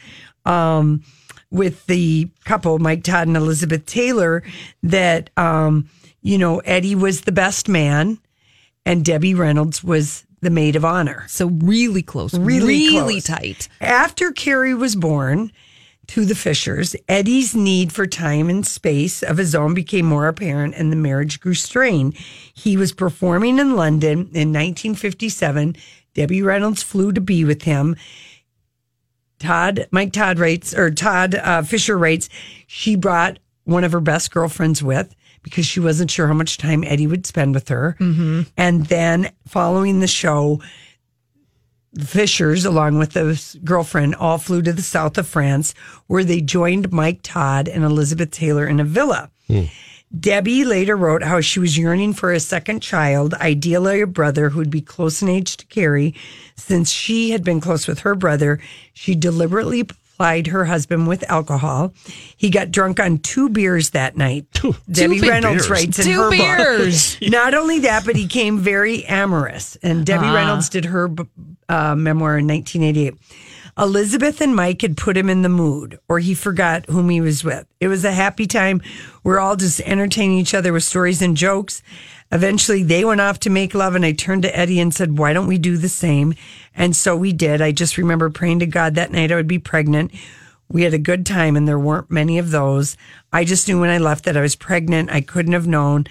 Um, 0.44 1.03
with 1.51 1.87
the 1.87 2.29
couple, 2.44 2.79
Mike 2.79 3.03
Todd 3.05 3.27
and 3.27 3.37
Elizabeth 3.37 3.87
Taylor, 3.87 4.42
that, 4.83 5.31
um, 5.38 5.88
you 6.20 6.37
know, 6.37 6.59
Eddie 6.61 6.94
was 6.94 7.22
the 7.22 7.33
best 7.33 7.68
man 7.68 8.18
and 8.85 9.05
Debbie 9.05 9.35
Reynolds 9.35 9.83
was 9.83 10.24
the 10.40 10.51
maid 10.51 10.77
of 10.77 10.85
honor. 10.85 11.24
So 11.29 11.46
really 11.48 12.03
close, 12.03 12.35
Really 12.35 12.88
really, 12.90 13.12
close. 13.20 13.24
tight. 13.24 13.68
After 13.81 14.31
Carrie 14.31 14.74
was 14.74 14.94
born 14.94 15.51
to 16.09 16.24
the 16.24 16.35
Fishers, 16.35 16.94
Eddie's 17.09 17.55
need 17.55 17.92
for 17.92 18.07
time 18.07 18.48
and 18.51 18.66
space 18.66 19.22
of 19.22 19.37
his 19.38 19.55
own 19.55 19.74
became 19.74 20.07
more 20.07 20.29
apparent 20.29 20.74
and 20.77 20.92
the 20.92 20.96
marriage 20.96 21.40
grew 21.40 21.55
strained. 21.55 22.14
He 22.55 22.77
was 22.77 22.92
performing 22.92 23.59
in 23.59 23.74
London 23.74 24.20
in 24.33 24.53
1957. 24.53 25.77
Debbie 26.14 26.42
Reynolds 26.42 26.83
flew 26.83 27.12
to 27.12 27.20
be 27.20 27.44
with 27.44 27.62
him. 27.62 27.96
Todd, 29.38 29.88
Mike 29.90 30.12
Todd 30.12 30.38
writes, 30.38 30.74
or 30.74 30.90
Todd 30.90 31.35
uh, 31.35 31.62
Fisher 31.62 31.96
writes, 31.96 32.29
she 32.66 32.96
brought 32.96 33.38
one 33.64 33.85
of 33.85 33.92
her 33.92 34.01
best 34.01 34.31
girlfriends 34.31 34.83
with 34.83 35.14
because 35.42 35.64
she 35.66 35.81
wasn't 35.81 36.11
sure 36.11 36.27
how 36.27 36.33
much 36.35 36.59
time 36.59 36.83
Eddie 36.85 37.07
would 37.07 37.24
spend 37.27 37.55
with 37.55 37.68
her. 37.68 37.96
And 38.57 38.87
then 38.87 39.31
following 39.46 40.01
the 40.01 40.07
show, 40.07 40.61
the 41.92 42.05
Fishers, 42.05 42.64
along 42.64 42.98
with 42.98 43.14
his 43.14 43.57
girlfriend, 43.64 44.14
all 44.16 44.38
flew 44.38 44.61
to 44.62 44.72
the 44.72 44.83
south 44.83 45.16
of 45.16 45.27
France, 45.27 45.72
where 46.07 46.24
they 46.24 46.40
joined 46.40 46.92
Mike 46.92 47.20
Todd 47.22 47.68
and 47.68 47.85
Elizabeth 47.85 48.31
Taylor 48.31 48.66
in 48.66 48.81
a 48.81 48.85
villa. 48.85 49.31
Debbie 50.18 50.64
later 50.64 50.97
wrote 50.97 51.23
how 51.23 51.40
she 51.40 51.61
was 51.61 51.77
yearning 51.77 52.12
for 52.14 52.33
a 52.33 52.40
second 52.40 52.81
child, 52.81 53.35
ideally 53.35 54.01
a 54.01 54.07
brother 54.07 54.49
who 54.51 54.59
would 54.59 54.71
be 54.71 54.81
close 54.81 55.21
in 55.23 55.29
age 55.29 55.57
to 55.59 55.66
Carrie. 55.66 56.14
Since 56.57 56.90
she 56.90 57.31
had 57.31 57.44
been 57.44 57.61
close 57.61 57.87
with 57.87 58.01
her 58.01 58.14
brother, 58.14 58.59
she 58.94 59.14
deliberately 59.14 59.85
plied 60.16 60.49
her 60.49 60.64
husband 60.64 61.07
with 61.09 61.23
alcohol. 61.31 61.92
He 62.37 62.51
got 62.51 62.71
drunk 62.73 62.99
on 62.99 63.18
two 63.18 63.49
beers 63.51 63.90
that 63.90 64.16
night. 64.16 64.47
Debbie 64.90 65.21
big 65.21 65.29
Reynolds 65.31 65.68
beers. 65.68 65.71
writes 65.71 65.99
in 65.99 66.05
Two 66.07 66.21
her 66.23 66.31
beers. 66.31 67.16
book. 67.18 67.29
Not 67.31 67.55
only 67.55 67.81
that, 67.81 68.05
but 68.05 68.16
he 68.16 68.27
came 68.27 68.59
very 68.59 69.05
amorous. 69.05 69.77
And 69.83 70.05
Debbie 70.07 70.27
Ah. 70.27 70.35
Reynolds 70.35 70.68
did 70.71 70.87
her 70.87 71.09
uh, 71.68 71.94
memoir 71.94 72.38
in 72.38 72.47
1988. 72.49 73.14
Elizabeth 73.79 74.40
and 74.40 74.57
Mike 74.57 74.83
had 74.83 74.97
put 74.97 75.16
him 75.16 75.29
in 75.29 75.42
the 75.42 75.49
mood, 75.49 76.01
or 76.09 76.18
he 76.18 76.35
forgot 76.35 76.85
whom 76.87 77.09
he 77.11 77.21
was 77.21 77.44
with. 77.44 77.64
It 77.79 77.87
was 77.87 78.05
a 78.05 78.11
happy 78.11 78.49
time. 78.49 78.83
We're 79.29 79.41
all 79.41 79.57
just 79.57 79.83
entertaining 79.83 80.38
each 80.38 80.55
other 80.55 80.73
with 80.73 80.85
stories 80.85 81.21
and 81.21 81.37
jokes. 81.37 81.83
Eventually, 82.33 82.83
they 82.83 83.05
went 83.05 83.21
off 83.21 83.38
to 83.41 83.51
make 83.51 83.75
love, 83.75 83.95
and 83.95 84.03
I 84.03 84.12
turned 84.12 84.41
to 84.45 84.59
Eddie 84.59 84.81
and 84.81 84.95
said, 84.95 85.19
Why 85.19 85.35
don't 85.35 85.47
we 85.47 85.59
do 85.59 85.77
the 85.77 85.91
same? 85.91 86.33
And 86.75 86.97
so 86.97 87.14
we 87.14 87.35
did. 87.35 87.61
I 87.61 87.73
just 87.73 87.99
remember 87.99 88.31
praying 88.31 88.61
to 88.61 88.67
God 88.67 88.95
that 88.95 89.12
night 89.12 89.31
I 89.31 89.35
would 89.35 89.47
be 89.47 89.59
pregnant. 89.59 90.12
We 90.71 90.85
had 90.85 90.95
a 90.95 90.99
good 90.99 91.27
time, 91.27 91.57
and 91.57 91.69
there 91.69 91.79
weren't 91.79 92.11
many 92.11 92.38
of 92.38 92.53
those. 92.53 92.97
I 93.31 93.45
just 93.45 93.69
knew 93.69 93.79
when 93.79 93.91
I 93.91 93.99
left 93.99 94.25
that 94.25 94.38
I 94.38 94.41
was 94.41 94.57
pregnant. 94.57 95.11
I 95.11 95.21
couldn't 95.21 95.53
have 95.53 95.67
known, 95.67 96.07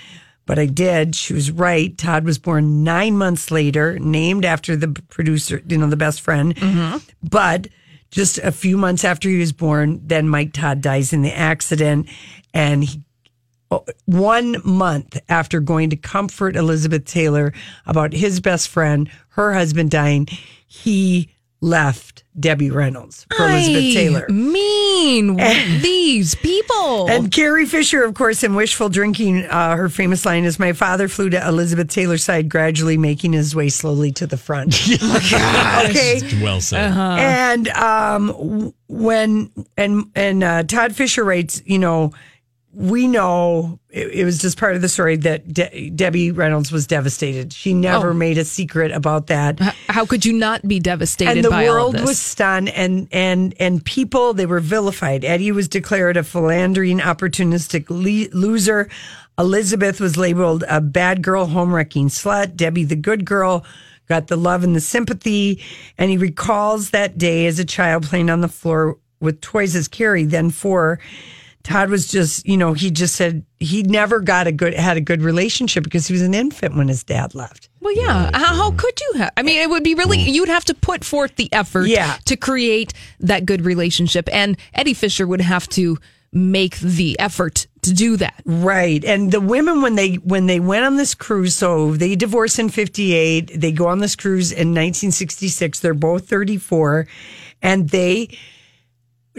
but 0.45 0.59
I 0.59 0.67
did. 0.67 1.15
She 1.15 1.33
was 1.33 1.49
right. 1.49 1.97
Todd 1.97 2.23
was 2.23 2.37
born 2.37 2.83
nine 2.83 3.17
months 3.17 3.49
later, 3.49 3.97
named 3.97 4.45
after 4.45 4.75
the 4.75 4.89
producer, 5.09 5.63
you 5.67 5.79
know, 5.79 5.89
the 5.89 5.97
best 5.97 6.21
friend. 6.21 6.55
Mm-hmm. 6.55 6.97
But 7.23 7.69
just 8.11 8.37
a 8.37 8.51
few 8.51 8.77
months 8.77 9.03
after 9.03 9.27
he 9.27 9.39
was 9.39 9.53
born, 9.53 10.01
then 10.05 10.29
Mike 10.29 10.53
Todd 10.53 10.81
dies 10.81 11.13
in 11.13 11.23
the 11.23 11.35
accident. 11.35 12.07
And 12.53 12.83
he, 12.83 13.03
one 14.05 14.57
month 14.63 15.19
after 15.29 15.59
going 15.59 15.89
to 15.89 15.97
comfort 15.97 16.55
Elizabeth 16.55 17.05
Taylor 17.05 17.53
about 17.85 18.13
his 18.13 18.39
best 18.39 18.69
friend, 18.69 19.09
her 19.29 19.53
husband 19.53 19.91
dying, 19.91 20.27
he 20.67 21.29
left 21.59 22.23
Debbie 22.39 22.69
Reynolds 22.69 23.25
for 23.35 23.47
Elizabeth 23.47 23.93
Taylor. 23.93 24.27
Mean 24.29 25.35
these 25.81 26.35
people. 26.35 27.09
And 27.09 27.31
Carrie 27.31 27.65
Fisher, 27.65 28.03
of 28.03 28.13
course, 28.13 28.43
in 28.43 28.53
Wishful 28.53 28.89
Drinking, 28.89 29.45
uh, 29.45 29.75
her 29.75 29.89
famous 29.89 30.25
line 30.25 30.45
is 30.45 30.59
My 30.59 30.73
father 30.73 31.07
flew 31.07 31.29
to 31.31 31.47
Elizabeth 31.47 31.89
Taylor's 31.89 32.23
side, 32.23 32.49
gradually 32.49 32.97
making 32.97 33.33
his 33.33 33.55
way 33.55 33.69
slowly 33.69 34.11
to 34.13 34.27
the 34.27 34.37
front. 34.37 34.79
okay. 35.85 36.21
well 36.41 36.61
said. 36.61 36.91
And 36.91 37.67
um, 37.69 38.73
when, 38.87 39.51
and, 39.75 40.11
and 40.15 40.43
uh, 40.43 40.63
Todd 40.63 40.95
Fisher 40.95 41.23
writes, 41.23 41.61
you 41.65 41.79
know, 41.79 42.11
we 42.79 43.07
know 43.07 43.79
it, 43.89 44.07
it 44.19 44.23
was 44.25 44.37
just 44.37 44.59
part 44.59 44.75
of 44.75 44.83
the 44.83 44.87
story 44.89 45.15
that 45.17 45.51
De- 45.51 45.89
Debbie 45.89 46.31
Reynolds 46.31 46.71
was 46.71 46.85
devastated. 46.85 47.51
She 47.51 47.73
never 47.73 48.11
Oh. 48.11 48.13
made 48.13 48.37
a 48.37 48.45
secret 48.45 48.91
about 48.91 49.27
that. 49.27 49.59
How 49.89 50.05
could 50.05 50.23
you 50.25 50.33
not 50.33 50.67
be 50.67 50.79
devastated 50.79 51.37
and 51.37 51.43
the 51.43 51.49
world 51.49 51.99
was 51.99 52.19
stunned 52.19 52.69
and 52.69 53.07
and 53.11 53.55
and 53.59 53.83
people 53.83 54.33
they 54.35 54.45
were 54.45 54.59
vilified. 54.59 55.25
Eddie 55.25 55.51
was 55.51 55.67
declared 55.67 56.17
a 56.17 56.23
philandering 56.23 56.99
opportunistic 56.99 57.85
le- 57.89 58.29
loser. 58.37 58.89
Elizabeth 59.39 59.99
was 59.99 60.15
labeled 60.15 60.63
a 60.69 60.79
bad 60.79 61.23
girl 61.23 61.47
home 61.47 61.73
wrecking 61.73 62.09
slut. 62.09 62.55
Debbie 62.55 62.83
the 62.83 62.95
good 62.95 63.25
girl 63.25 63.65
got 64.07 64.27
the 64.27 64.37
love 64.37 64.63
and 64.63 64.75
the 64.75 64.81
sympathy. 64.81 65.63
And 65.97 66.11
he 66.11 66.17
recalls 66.17 66.91
that 66.91 67.17
day 67.17 67.47
as 67.47 67.57
a 67.57 67.65
child 67.65 68.03
playing 68.03 68.29
on 68.29 68.41
the 68.41 68.47
floor 68.47 68.97
with 69.19 69.41
toys 69.41 69.75
as 69.75 69.87
carrie 69.87 70.25
then 70.25 70.51
four 70.51 70.99
Todd 71.67 71.89
was 71.89 72.07
just, 72.07 72.47
you 72.47 72.55
know, 72.55 72.71
he 72.71 72.89
just 72.89 73.15
said 73.15 73.43
he 73.59 73.83
never 73.83 74.21
got 74.21 74.47
a 74.47 74.53
good 74.53 74.73
had 74.73 74.95
a 74.95 75.01
good 75.01 75.21
relationship 75.21 75.83
because 75.83 76.07
he 76.07 76.13
was 76.13 76.21
an 76.21 76.33
infant 76.33 76.77
when 76.77 76.87
his 76.87 77.03
dad 77.03 77.35
left. 77.35 77.67
Well, 77.81 77.93
yeah. 77.93 78.29
How, 78.33 78.55
how 78.55 78.71
could 78.71 78.99
you 79.01 79.13
have? 79.19 79.31
I 79.35 79.41
mean, 79.43 79.61
it 79.61 79.69
would 79.69 79.83
be 79.83 79.93
really, 79.93 80.17
you'd 80.17 80.47
have 80.47 80.63
to 80.65 80.73
put 80.73 81.03
forth 81.03 81.35
the 81.35 81.51
effort 81.51 81.87
Yeah. 81.87 82.17
to 82.25 82.37
create 82.37 82.93
that 83.19 83.45
good 83.45 83.65
relationship. 83.65 84.29
And 84.31 84.57
Eddie 84.73 84.93
Fisher 84.93 85.27
would 85.27 85.41
have 85.41 85.67
to 85.69 85.97
make 86.31 86.79
the 86.79 87.19
effort 87.19 87.67
to 87.81 87.93
do 87.93 88.15
that. 88.15 88.41
Right. 88.45 89.03
And 89.03 89.31
the 89.33 89.41
women 89.41 89.81
when 89.81 89.95
they 89.95 90.15
when 90.15 90.45
they 90.45 90.61
went 90.61 90.85
on 90.85 90.95
this 90.95 91.15
cruise, 91.15 91.55
so 91.55 91.95
they 91.95 92.15
divorce 92.15 92.59
in 92.59 92.69
58, 92.69 93.59
they 93.59 93.71
go 93.73 93.87
on 93.87 93.99
this 93.99 94.15
cruise 94.15 94.51
in 94.53 94.69
1966. 94.69 95.79
They're 95.81 95.93
both 95.93 96.29
34 96.29 97.07
and 97.61 97.89
they 97.89 98.37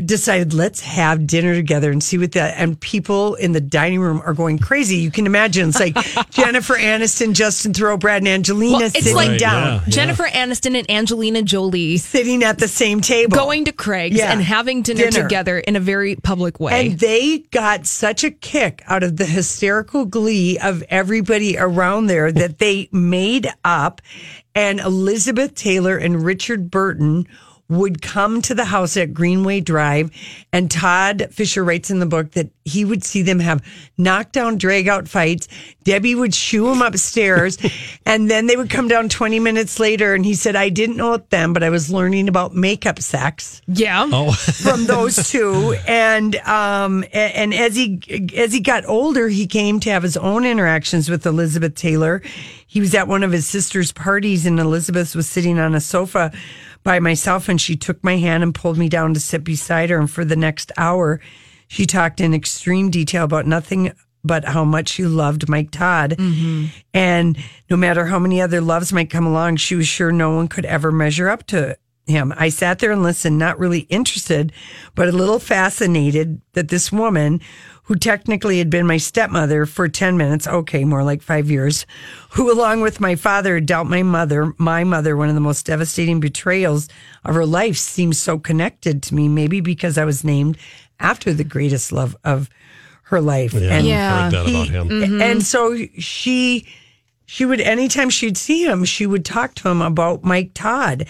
decided 0.04 0.54
let's 0.54 0.80
have 0.80 1.26
dinner 1.26 1.54
together 1.54 1.90
and 1.90 2.02
see 2.02 2.18
what 2.18 2.32
that 2.32 2.54
and 2.56 2.78
people 2.80 3.34
in 3.36 3.52
the 3.52 3.60
dining 3.60 4.00
room 4.00 4.22
are 4.24 4.32
going 4.34 4.58
crazy. 4.58 4.96
You 4.96 5.10
can 5.10 5.26
imagine 5.26 5.68
it's 5.70 5.80
like 5.80 5.94
Jennifer 6.30 6.74
Aniston, 6.74 7.34
Justin 7.34 7.72
Theroux, 7.72 7.98
Brad 7.98 8.22
and 8.22 8.28
Angelina 8.28 8.78
Well, 8.78 8.90
sitting 8.90 9.14
like 9.14 9.38
down. 9.38 9.82
Jennifer 9.88 10.24
Aniston 10.24 10.76
and 10.78 10.90
Angelina 10.90 11.42
Jolie 11.42 11.96
sitting 11.96 12.42
at 12.42 12.58
the 12.58 12.68
same 12.68 13.00
table, 13.00 13.36
going 13.36 13.64
to 13.66 13.72
Craig's 13.72 14.16
Yeah. 14.16 14.32
and 14.32 14.40
having 14.42 14.82
dinner, 14.82 15.10
Dinner. 15.10 15.22
together 15.22 15.58
in 15.58 15.76
a 15.76 15.80
very 15.80 16.16
public 16.16 16.60
way. 16.60 16.88
And 16.90 16.98
they 16.98 17.38
got 17.50 17.86
such 17.86 18.24
a 18.24 18.30
kick 18.30 18.82
out 18.86 19.02
of 19.02 19.16
the 19.16 19.26
hysterical 19.26 20.04
glee 20.04 20.58
of 20.58 20.82
everybody 20.88 21.56
around 21.58 22.06
there 22.06 22.30
that 22.32 22.58
they 22.58 22.88
made 22.92 23.48
up. 23.64 24.00
And 24.54 24.80
Elizabeth 24.80 25.54
Taylor 25.54 25.96
and 25.96 26.24
Richard 26.24 26.70
Burton 26.70 27.26
would 27.68 28.00
come 28.00 28.40
to 28.42 28.54
the 28.54 28.64
house 28.64 28.96
at 28.96 29.12
Greenway 29.12 29.60
Drive. 29.60 30.10
And 30.52 30.70
Todd 30.70 31.28
Fisher 31.30 31.64
writes 31.64 31.90
in 31.90 31.98
the 31.98 32.06
book 32.06 32.32
that 32.32 32.50
he 32.64 32.84
would 32.84 33.04
see 33.04 33.22
them 33.22 33.40
have 33.40 33.62
knockdown, 33.96 34.58
drag 34.58 34.88
out 34.88 35.08
fights. 35.08 35.48
Debbie 35.84 36.14
would 36.14 36.34
shoo 36.34 36.70
him 36.70 36.82
upstairs. 36.82 37.58
and 38.06 38.30
then 38.30 38.46
they 38.46 38.56
would 38.56 38.70
come 38.70 38.88
down 38.88 39.08
20 39.08 39.40
minutes 39.40 39.78
later. 39.78 40.14
And 40.14 40.24
he 40.24 40.34
said, 40.34 40.56
I 40.56 40.68
didn't 40.68 40.96
know 40.96 41.14
it 41.14 41.30
then, 41.30 41.52
but 41.52 41.62
I 41.62 41.70
was 41.70 41.90
learning 41.90 42.28
about 42.28 42.54
makeup 42.54 43.00
sex 43.00 43.62
yeah. 43.66 44.08
Oh, 44.10 44.32
from 44.62 44.86
those 44.86 45.30
two 45.30 45.76
and 45.86 46.36
um 46.36 47.04
and 47.12 47.54
as 47.54 47.76
he 47.76 48.00
as 48.36 48.52
he 48.52 48.60
got 48.60 48.86
older 48.86 49.28
he 49.28 49.46
came 49.46 49.80
to 49.80 49.90
have 49.90 50.02
his 50.02 50.16
own 50.16 50.44
interactions 50.44 51.08
with 51.08 51.26
Elizabeth 51.26 51.74
Taylor 51.74 52.22
he 52.66 52.80
was 52.80 52.94
at 52.94 53.08
one 53.08 53.22
of 53.22 53.32
his 53.32 53.46
sister's 53.46 53.92
parties 53.92 54.46
and 54.46 54.58
Elizabeth 54.58 55.14
was 55.14 55.28
sitting 55.28 55.58
on 55.58 55.74
a 55.74 55.80
sofa 55.80 56.32
by 56.88 57.00
myself 57.00 57.50
and 57.50 57.60
she 57.60 57.76
took 57.76 58.02
my 58.02 58.16
hand 58.16 58.42
and 58.42 58.54
pulled 58.54 58.78
me 58.78 58.88
down 58.88 59.12
to 59.12 59.20
sit 59.20 59.44
beside 59.44 59.90
her 59.90 59.98
and 59.98 60.10
for 60.10 60.24
the 60.24 60.34
next 60.34 60.72
hour 60.78 61.20
she 61.66 61.84
talked 61.84 62.18
in 62.18 62.32
extreme 62.32 62.88
detail 62.88 63.24
about 63.24 63.46
nothing 63.46 63.92
but 64.24 64.46
how 64.46 64.64
much 64.64 64.88
she 64.88 65.04
loved 65.04 65.50
Mike 65.50 65.70
Todd. 65.70 66.12
Mm-hmm. 66.18 66.68
And 66.94 67.36
no 67.68 67.76
matter 67.76 68.06
how 68.06 68.18
many 68.18 68.40
other 68.40 68.62
loves 68.62 68.90
might 68.90 69.10
come 69.10 69.26
along, 69.26 69.56
she 69.56 69.76
was 69.76 69.86
sure 69.86 70.10
no 70.10 70.34
one 70.34 70.48
could 70.48 70.64
ever 70.64 70.90
measure 70.90 71.28
up 71.28 71.46
to 71.48 71.76
him. 72.06 72.32
I 72.38 72.48
sat 72.48 72.78
there 72.78 72.90
and 72.90 73.02
listened, 73.02 73.38
not 73.38 73.58
really 73.58 73.80
interested, 73.90 74.50
but 74.94 75.08
a 75.08 75.12
little 75.12 75.38
fascinated 75.38 76.40
that 76.54 76.68
this 76.68 76.90
woman, 76.90 77.42
who 77.88 77.96
technically 77.96 78.58
had 78.58 78.68
been 78.68 78.86
my 78.86 78.98
stepmother 78.98 79.64
for 79.64 79.88
10 79.88 80.18
minutes, 80.18 80.46
okay, 80.46 80.84
more 80.84 81.02
like 81.02 81.22
five 81.22 81.50
years, 81.50 81.86
who, 82.32 82.52
along 82.52 82.82
with 82.82 83.00
my 83.00 83.16
father, 83.16 83.54
had 83.54 83.64
dealt 83.64 83.88
my 83.88 84.02
mother, 84.02 84.52
my 84.58 84.84
mother, 84.84 85.16
one 85.16 85.30
of 85.30 85.34
the 85.34 85.40
most 85.40 85.64
devastating 85.64 86.20
betrayals 86.20 86.88
of 87.24 87.34
her 87.34 87.46
life, 87.46 87.78
seems 87.78 88.18
so 88.18 88.38
connected 88.38 89.02
to 89.02 89.14
me, 89.14 89.26
maybe 89.26 89.62
because 89.62 89.96
I 89.96 90.04
was 90.04 90.22
named 90.22 90.58
after 91.00 91.32
the 91.32 91.44
greatest 91.44 91.90
love 91.90 92.14
of 92.24 92.50
her 93.04 93.22
life. 93.22 93.54
Yeah, 93.54 93.72
and 93.72 93.88
I've 93.88 94.32
heard 94.32 94.32
that 94.32 94.46
he- 94.46 94.54
about 94.54 94.68
him. 94.68 94.88
Mm-hmm. 94.90 95.22
And 95.22 95.42
so 95.42 95.74
she 95.98 96.68
she 97.24 97.46
would 97.46 97.60
anytime 97.62 98.10
she'd 98.10 98.36
see 98.36 98.64
him, 98.66 98.84
she 98.84 99.06
would 99.06 99.24
talk 99.24 99.54
to 99.56 99.68
him 99.70 99.80
about 99.80 100.24
Mike 100.24 100.50
Todd. 100.52 101.06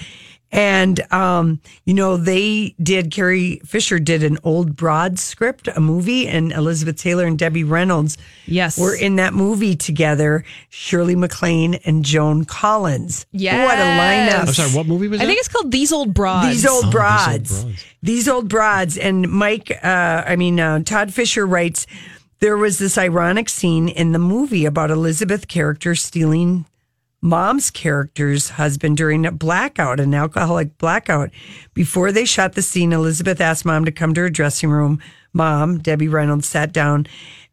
And 0.50 1.00
um, 1.12 1.60
you 1.84 1.92
know, 1.92 2.16
they 2.16 2.74
did 2.82 3.10
Carrie 3.10 3.60
Fisher 3.66 3.98
did 3.98 4.22
an 4.22 4.38
old 4.44 4.76
broad 4.76 5.18
script, 5.18 5.68
a 5.68 5.80
movie, 5.80 6.26
and 6.26 6.52
Elizabeth 6.52 6.96
Taylor 6.96 7.26
and 7.26 7.38
Debbie 7.38 7.64
Reynolds 7.64 8.16
Yes. 8.46 8.78
were 8.78 8.94
in 8.94 9.16
that 9.16 9.34
movie 9.34 9.76
together, 9.76 10.44
Shirley 10.70 11.14
MacLaine 11.16 11.74
and 11.84 12.02
Joan 12.04 12.46
Collins. 12.46 13.26
Yes. 13.32 13.68
What 13.68 13.78
a 13.78 13.82
lineup. 13.82 14.48
I'm 14.48 14.54
sorry. 14.54 14.70
What 14.70 14.86
movie 14.86 15.08
was 15.08 15.20
it? 15.20 15.22
I 15.22 15.26
that? 15.26 15.30
think 15.30 15.38
it's 15.40 15.48
called 15.48 15.70
These 15.70 15.92
Old 15.92 16.14
Broads. 16.14 16.48
These 16.48 16.66
old 16.66 16.72
Oh, 16.72 16.76
These 16.76 16.84
Old 16.84 16.92
broads. 16.92 17.62
Broads. 17.64 17.84
These 18.02 18.28
old 18.28 18.48
broads. 18.48 18.96
And 18.96 19.28
Mike, 19.30 19.70
uh, 19.84 20.22
I 20.26 20.36
mean, 20.36 20.58
uh, 20.60 20.80
Todd 20.82 21.12
Fisher 21.12 21.46
writes 21.46 21.86
there 22.40 22.56
was 22.56 22.78
this 22.78 22.96
ironic 22.96 23.48
scene 23.48 23.88
in 23.88 24.12
the 24.12 24.18
movie 24.18 24.64
about 24.64 24.90
Elizabeth 24.90 25.48
character 25.48 25.94
stealing 25.94 26.64
mom's 27.20 27.70
character's 27.70 28.50
husband 28.50 28.96
during 28.96 29.26
a 29.26 29.32
blackout, 29.32 30.00
an 30.00 30.14
alcoholic 30.14 30.78
blackout. 30.78 31.30
Before 31.74 32.12
they 32.12 32.24
shot 32.24 32.52
the 32.54 32.62
scene, 32.62 32.92
Elizabeth 32.92 33.40
asked 33.40 33.64
mom 33.64 33.84
to 33.84 33.92
come 33.92 34.14
to 34.14 34.22
her 34.22 34.30
dressing 34.30 34.70
room. 34.70 35.00
Mom, 35.32 35.78
Debbie 35.78 36.08
Reynolds, 36.08 36.48
sat 36.48 36.72
down. 36.72 37.06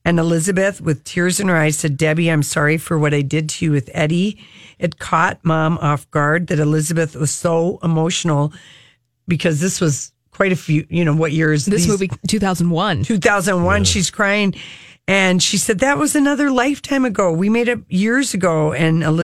And 0.08 0.20
Elizabeth, 0.20 0.82
with 0.82 1.04
tears 1.04 1.40
in 1.40 1.48
her 1.48 1.56
eyes, 1.56 1.78
said, 1.80 1.98
Debbie, 1.98 2.30
I'm 2.30 2.44
sorry 2.44 2.78
for 2.78 3.00
what 3.00 3.14
I 3.14 3.22
did 3.22 3.50
to 3.50 3.66
you 3.66 3.72
with 3.72 3.90
Eddie. 3.94 4.40
It 4.78 5.00
caught 5.00 5.44
mom 5.44 5.80
off 5.80 6.10
guard 6.12 6.48
that 6.48 6.60
Elizabeth 6.60 7.16
was 7.16 7.32
so 7.32 7.80
emotional 7.82 8.54
because 9.28 9.62
this 9.62 9.82
was 9.82 10.12
quite 10.30 10.52
a 10.52 10.56
few, 10.56 10.86
you 10.90 11.04
know, 11.04 11.16
what 11.16 11.32
years? 11.32 11.66
This 11.66 11.82
these- 11.82 11.88
movie, 11.88 12.10
2001. 12.28 13.04
2001. 13.04 13.84
She's 13.86 14.12
crying. 14.12 14.54
And 15.08 15.42
she 15.42 15.58
said, 15.58 15.80
that 15.80 15.98
was 15.98 16.16
another 16.16 16.52
lifetime 16.52 17.06
ago. 17.06 17.32
We 17.32 17.50
made 17.50 17.68
it 17.68 17.80
years 17.90 18.34
ago. 18.34 18.74
And 18.74 19.02
Elizabeth 19.04 19.25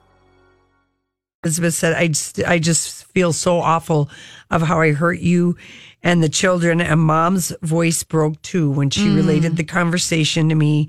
Elizabeth 1.43 1.73
said, 1.73 1.93
I 1.93 2.07
just, 2.07 2.39
I 2.43 2.59
just 2.59 3.05
feel 3.05 3.33
so 3.33 3.57
awful 3.59 4.09
of 4.51 4.61
how 4.61 4.79
I 4.79 4.91
hurt 4.91 5.19
you 5.19 5.57
and 6.03 6.21
the 6.21 6.29
children. 6.29 6.79
And 6.79 7.01
mom's 7.01 7.51
voice 7.63 8.03
broke 8.03 8.39
too 8.43 8.69
when 8.69 8.91
she 8.91 9.07
Mm. 9.07 9.15
related 9.15 9.57
the 9.57 9.63
conversation 9.63 10.49
to 10.49 10.55
me. 10.55 10.87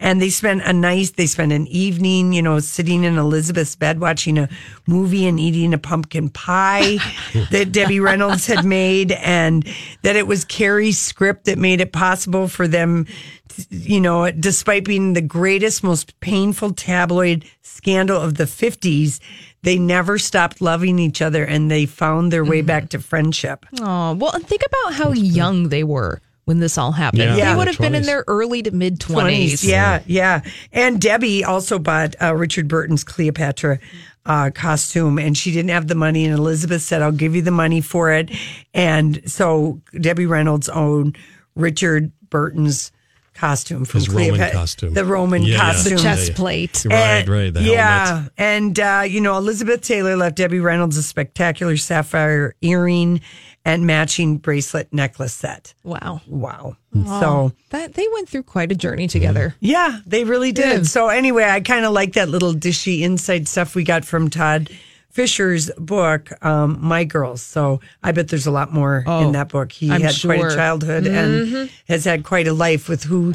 And 0.00 0.20
they 0.20 0.30
spent 0.30 0.62
a 0.64 0.72
nice, 0.72 1.10
they 1.10 1.26
spent 1.26 1.52
an 1.52 1.68
evening, 1.68 2.32
you 2.32 2.42
know, 2.42 2.58
sitting 2.58 3.04
in 3.04 3.16
Elizabeth's 3.16 3.76
bed 3.76 4.00
watching 4.00 4.38
a 4.38 4.48
movie 4.88 5.24
and 5.28 5.38
eating 5.38 5.72
a 5.72 5.78
pumpkin 5.78 6.28
pie 6.30 6.96
that 7.52 7.70
Debbie 7.70 8.00
Reynolds 8.00 8.48
had 8.48 8.64
made. 8.64 9.12
And 9.12 9.64
that 10.02 10.16
it 10.16 10.26
was 10.26 10.44
Carrie's 10.44 10.98
script 10.98 11.44
that 11.44 11.58
made 11.58 11.80
it 11.80 11.92
possible 11.92 12.48
for 12.48 12.66
them, 12.66 13.06
to, 13.50 13.66
you 13.70 14.00
know, 14.00 14.28
despite 14.32 14.84
being 14.84 15.12
the 15.12 15.20
greatest, 15.22 15.84
most 15.84 16.18
painful 16.18 16.72
tabloid 16.72 17.44
scandal 17.60 18.20
of 18.20 18.34
the 18.34 18.44
50s, 18.44 19.20
they 19.62 19.78
never 19.78 20.18
stopped 20.18 20.60
loving 20.60 20.98
each 20.98 21.22
other 21.22 21.44
and 21.44 21.70
they 21.70 21.86
found 21.86 22.32
their 22.32 22.44
way 22.44 22.62
back 22.62 22.88
to 22.90 22.98
friendship. 22.98 23.64
Oh, 23.80 24.14
well, 24.14 24.32
and 24.32 24.46
think 24.46 24.62
about 24.66 24.94
how 24.94 25.12
young 25.12 25.68
they 25.68 25.84
were 25.84 26.20
when 26.44 26.58
this 26.58 26.76
all 26.76 26.92
happened. 26.92 27.36
Yeah. 27.36 27.52
They 27.52 27.56
would 27.56 27.68
have 27.68 27.78
been 27.78 27.94
in 27.94 28.02
their 28.02 28.24
early 28.26 28.62
to 28.62 28.70
mid 28.72 28.98
20s. 28.98 29.64
Yeah, 29.64 30.02
yeah. 30.06 30.42
And 30.72 31.00
Debbie 31.00 31.44
also 31.44 31.78
bought 31.78 32.16
uh, 32.20 32.34
Richard 32.34 32.66
Burton's 32.66 33.04
Cleopatra 33.04 33.78
uh, 34.26 34.50
costume, 34.54 35.18
and 35.18 35.36
she 35.36 35.52
didn't 35.52 35.70
have 35.70 35.88
the 35.88 35.94
money. 35.94 36.24
And 36.24 36.34
Elizabeth 36.34 36.82
said, 36.82 37.02
"I'll 37.02 37.12
give 37.12 37.34
you 37.34 37.42
the 37.42 37.50
money 37.50 37.80
for 37.80 38.12
it." 38.12 38.30
And 38.74 39.20
so 39.30 39.80
Debbie 40.00 40.26
Reynolds 40.26 40.68
owned 40.68 41.16
Richard 41.54 42.12
Burton's 42.30 42.92
costume 43.34 43.84
from 43.84 44.00
His 44.00 44.08
Roman 44.08 44.28
Cleopatra, 44.30 44.58
costume. 44.58 44.94
the 44.94 45.04
Roman 45.04 45.42
Yeah, 45.42 45.54
yeah. 45.54 45.58
costume, 45.72 45.96
The 45.96 46.02
chest 46.02 46.22
Yeah, 46.22 46.28
yeah. 46.32 46.36
plate. 46.36 46.84
Right, 46.84 46.94
And- 47.20 47.28
right, 47.28 47.54
the 47.54 47.62
yeah, 47.62 48.06
helmet. 48.06 48.32
and 48.38 48.80
uh, 48.80 49.04
you 49.08 49.20
know 49.20 49.36
Elizabeth 49.36 49.80
Taylor 49.82 50.16
left 50.16 50.36
Debbie 50.36 50.60
Reynolds 50.60 50.96
a 50.96 51.02
spectacular 51.02 51.76
sapphire 51.76 52.54
earring 52.60 53.20
and 53.64 53.86
matching 53.86 54.38
bracelet 54.38 54.92
necklace 54.92 55.32
set. 55.34 55.72
Wow, 55.84 56.20
wow. 56.26 56.76
Oh, 56.96 57.20
So 57.20 57.52
that 57.70 57.94
they 57.94 58.06
went 58.12 58.28
through 58.28 58.42
quite 58.42 58.72
a 58.72 58.74
journey 58.74 59.06
together. 59.06 59.54
yeah, 59.60 60.00
they 60.04 60.24
really 60.24 60.50
did. 60.52 60.78
Good. 60.78 60.86
So 60.88 61.08
anyway, 61.08 61.44
I 61.44 61.60
kind 61.60 61.84
of 61.84 61.92
like 61.92 62.14
that 62.14 62.28
little 62.28 62.52
dishy 62.54 63.02
inside 63.02 63.46
stuff 63.48 63.74
we 63.76 63.84
got 63.84 64.04
from 64.04 64.30
Todd 64.30 64.68
Fisher's 65.12 65.70
book, 65.78 66.30
um, 66.44 66.78
My 66.80 67.04
Girls. 67.04 67.42
So 67.42 67.80
I 68.02 68.12
bet 68.12 68.28
there's 68.28 68.46
a 68.46 68.50
lot 68.50 68.72
more 68.72 69.04
Oh, 69.06 69.26
in 69.26 69.32
that 69.32 69.48
book. 69.50 69.70
He 69.70 69.90
I'm 69.90 70.00
had 70.00 70.14
quite 70.20 70.40
a 70.44 70.54
childhood 70.54 71.04
Mhm. 71.04 71.14
and 71.62 71.70
has 71.86 72.04
had 72.04 72.24
quite 72.24 72.48
a 72.48 72.52
life 72.54 72.88
with 72.88 73.04
who 73.04 73.34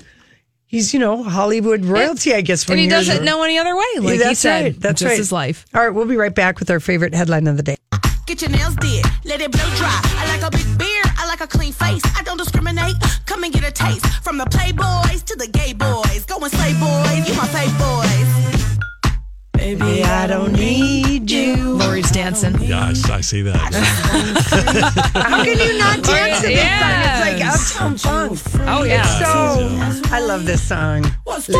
he's, 0.65 0.91
you 0.93 0.99
know, 0.99 1.21
Hollywood 1.23 1.86
royalty, 1.86 2.34
I 2.34 2.41
guess. 2.41 2.67
and 2.67 2.80
he 2.80 2.86
you're- 2.86 2.97
doesn't 2.97 3.23
know 3.23 3.43
any 3.43 3.57
other 3.59 3.75
way. 3.75 3.84
Yeah, 3.95 4.01
Like 4.01 4.11
he 4.13 4.17
that's 4.17 4.39
said, 4.39 4.63
right. 4.63 4.82
That's 4.82 4.99
just 5.01 5.09
right. 5.11 5.17
his 5.17 5.32
life. 5.32 5.65
All 5.75 5.82
right, 5.82 5.93
we'll 5.93 6.05
be 6.07 6.17
right 6.17 6.34
back 6.34 6.59
with 6.59 6.69
our 6.71 6.80
favorite 6.80 7.13
headline 7.13 7.45
of 7.47 7.57
the 7.57 7.63
day. 7.63 7.78
Get 8.25 8.41
your 8.41 8.49
nails 8.51 8.75
did, 8.78 9.05
let 9.23 9.39
it 9.39 9.51
blow 9.51 9.69
dry. 9.78 10.01
I 10.03 10.25
like 10.36 10.41
a 10.53 10.57
big 10.57 10.78
beard, 10.78 11.05
I 11.17 11.25
like 11.28 11.39
a 11.41 11.47
clean 11.47 11.71
face. 11.71 12.01
I 12.17 12.23
don't 12.23 12.36
discriminate. 12.38 12.95
Come 13.25 13.43
and 13.45 13.53
get 13.53 13.63
a 13.63 13.71
taste 13.71 14.05
from 14.23 14.38
the 14.38 14.43
playboys 14.45 15.23
to 15.25 15.36
the 15.38 15.47
gay 15.47 15.71
boys. 15.73 16.25
Go 16.25 16.38
and 16.43 16.51
slay 16.51 16.73
boys, 16.73 17.23
you 17.30 17.36
my 17.36 17.47
fave 17.47 17.71
boys. 17.80 18.07
Baby, 19.58 20.03
I 20.03 20.28
don't 20.28 20.53
need 20.53 21.30
you. 21.30 21.55
Lori's 21.78 22.12
dancing. 22.12 22.55
Yes, 22.62 23.10
I 23.10 23.22
see 23.22 23.41
that. 23.41 23.74
How 25.14 25.43
can 25.43 25.58
you 25.60 25.78
not 25.78 26.01
dance 26.03 26.41
to 26.41 26.47
this 26.47 26.55
Yes. 26.55 27.74
song? 27.74 27.91
It's 27.91 28.01
like 28.05 28.14
Uptown 28.14 28.38
Funk. 28.38 28.68
Oh, 28.70 28.84
yeah. 28.84 29.01
It's 29.01 29.20
so, 29.20 30.16
I 30.16 30.20
love 30.22 30.45
this 30.45 30.62
song. 30.62 31.05
What's 31.26 31.47
two, 31.47 31.53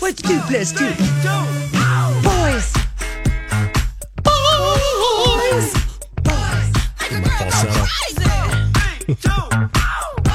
what's 0.00 0.22
two 0.22 0.40
plus 0.48 0.72
two? 0.72 0.90
Boys. 2.24 2.72
Boys. 4.24 5.74
Falsetto. 7.38 7.84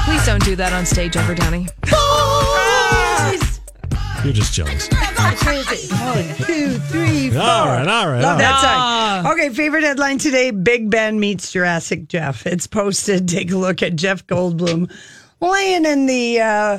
Please 0.04 0.24
don't 0.26 0.44
do 0.44 0.56
that 0.56 0.72
on 0.72 0.86
stage 0.86 1.16
ever, 1.16 1.34
Donnie. 1.34 1.66
Boys. 1.82 3.43
You're 4.24 4.32
just 4.32 4.54
jealous. 4.54 4.88
One, 4.88 5.36
two, 6.46 6.78
three, 6.78 7.30
four. 7.30 7.40
All 7.42 7.66
right, 7.66 7.86
all 7.86 8.08
right, 8.08 8.22
Love 8.22 8.32
all 8.32 8.38
that 8.38 9.22
song. 9.22 9.32
Okay, 9.32 9.50
favorite 9.50 9.82
headline 9.84 10.16
today 10.16 10.50
Big 10.50 10.88
Ben 10.88 11.20
meets 11.20 11.52
Jurassic 11.52 12.08
Jeff. 12.08 12.46
It's 12.46 12.66
posted. 12.66 13.28
Take 13.28 13.50
a 13.52 13.56
look 13.56 13.82
at 13.82 13.96
Jeff 13.96 14.26
Goldblum 14.26 14.90
laying 15.40 15.84
in 15.84 16.06
the, 16.06 16.40
uh, 16.40 16.78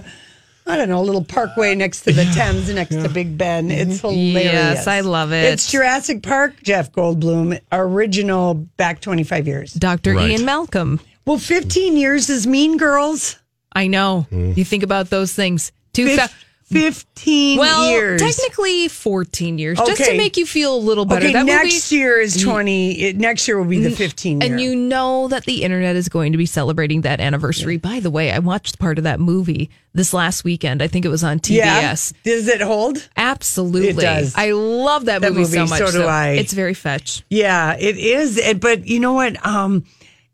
I 0.66 0.76
don't 0.76 0.90
know, 0.90 1.04
little 1.04 1.24
parkway 1.24 1.76
next 1.76 2.02
to 2.02 2.14
the 2.14 2.24
Thames 2.34 2.74
next 2.74 2.96
to 2.96 3.10
Big 3.10 3.38
Ben. 3.38 3.70
It's 3.70 4.00
hilarious. 4.02 4.44
Yes, 4.44 4.88
I 4.88 5.02
love 5.02 5.32
it. 5.32 5.46
It's 5.46 5.70
Jurassic 5.72 6.24
Park, 6.24 6.64
Jeff 6.64 6.92
Goldblum, 6.92 7.60
original 7.72 8.56
back 8.56 9.02
25 9.02 9.46
years. 9.46 9.74
Dr. 9.74 10.16
Right. 10.16 10.32
Ian 10.32 10.46
Malcolm. 10.46 11.00
Well, 11.26 11.38
15 11.38 11.96
years 11.96 12.32
is 12.32 12.48
Mean 12.48 12.78
Girls. 12.78 13.38
I 13.72 13.86
know. 13.86 14.26
Mm. 14.32 14.58
You 14.58 14.66
think 14.66 14.82
about 14.82 15.12
those 15.12 15.32
things. 15.34 15.72
Two 15.94 16.06
Fif- 16.08 16.18
thou- 16.18 16.28
15 16.66 17.60
well, 17.60 17.90
years. 17.92 18.20
technically 18.22 18.88
14 18.88 19.60
years, 19.60 19.78
just 19.86 20.04
to 20.04 20.18
make 20.18 20.36
you 20.36 20.46
feel 20.46 20.76
a 20.76 20.78
little 20.78 21.06
better. 21.06 21.26
Okay, 21.26 21.34
That 21.34 21.46
next 21.46 21.92
movie- 21.92 22.02
year 22.02 22.20
is 22.20 22.42
20. 22.42 23.00
It, 23.02 23.18
next 23.18 23.48
year 23.48 23.58
will 23.60 23.70
be 23.70 23.80
the 23.84 23.92
15 23.92 24.42
year. 24.42 24.52
And 24.52 24.60
you 24.60 24.76
know 24.76 25.28
that 25.28 25.46
the 25.46 25.64
internet 25.64 25.96
is 25.96 26.10
going 26.10 26.32
to 26.32 26.38
be 26.40 26.46
celebrating 26.48 27.02
that 27.02 27.20
anniversary. 27.20 27.78
By 27.78 28.00
the 28.00 28.10
way, 28.10 28.32
I 28.32 28.40
watched 28.40 28.80
part 28.80 28.98
of 28.98 29.04
that 29.04 29.20
movie 29.20 29.70
this 29.94 30.12
last 30.14 30.44
weekend. 30.44 30.82
I 30.82 30.88
think 30.88 31.06
it 31.06 31.10
was 31.10 31.24
on 31.24 31.40
Yeah. 31.48 31.94
TBS. 31.94 32.14
Does 32.24 32.48
it 32.48 32.62
hold? 32.62 33.08
Absolutely. 33.16 33.90
It 33.90 33.98
does. 33.98 34.34
I 34.36 34.52
love 34.52 35.06
that, 35.06 35.22
That 35.22 35.34
movie, 35.34 35.46
so 35.46 35.68
much. 35.68 35.80
so 35.80 35.92
do 35.92 36.04
I. 36.04 36.30
It's 36.32 36.54
very 36.54 36.74
fetch. 36.74 37.24
Yeah, 37.30 37.76
it 37.80 37.98
is. 37.98 38.42
But 38.60 38.88
you 38.88 39.00
know 39.00 39.14
what? 39.14 39.44
Um, 39.46 39.84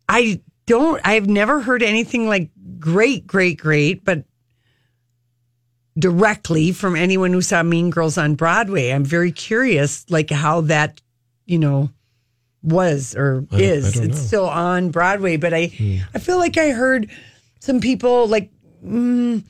I 0.08 0.40
don't. 0.66 1.02
I've 1.06 1.28
never 1.28 1.60
heard 1.60 1.84
anything 1.84 2.28
like 2.28 2.50
great, 2.80 3.28
great, 3.28 3.58
great, 3.60 4.06
but 4.06 4.24
directly 5.98 6.72
from 6.72 6.96
anyone 6.96 7.34
who 7.34 7.42
saw 7.42 7.64
Mean 7.64 7.90
Girls 7.90 8.18
on 8.18 8.36
Broadway. 8.36 8.90
I'm 8.92 9.04
very 9.06 9.32
curious, 9.32 10.06
like 10.10 10.30
how 10.30 10.62
that, 10.62 11.02
you 11.46 11.60
know, 11.60 11.90
was 12.64 13.16
or 13.16 13.46
I- 13.52 13.56
I 13.56 13.60
is. 13.60 13.94
don't 13.94 14.06
it's 14.10 14.20
still 14.22 14.48
on 14.48 14.92
Broadway, 14.92 15.38
but 15.38 15.54
I, 15.54 15.72
I 16.14 16.20
feel 16.20 16.38
like 16.38 16.58
I 16.58 16.70
heard 16.72 17.10
some 17.60 17.80
people 17.82 18.28
like. 18.28 18.52
Mm, 18.86 19.44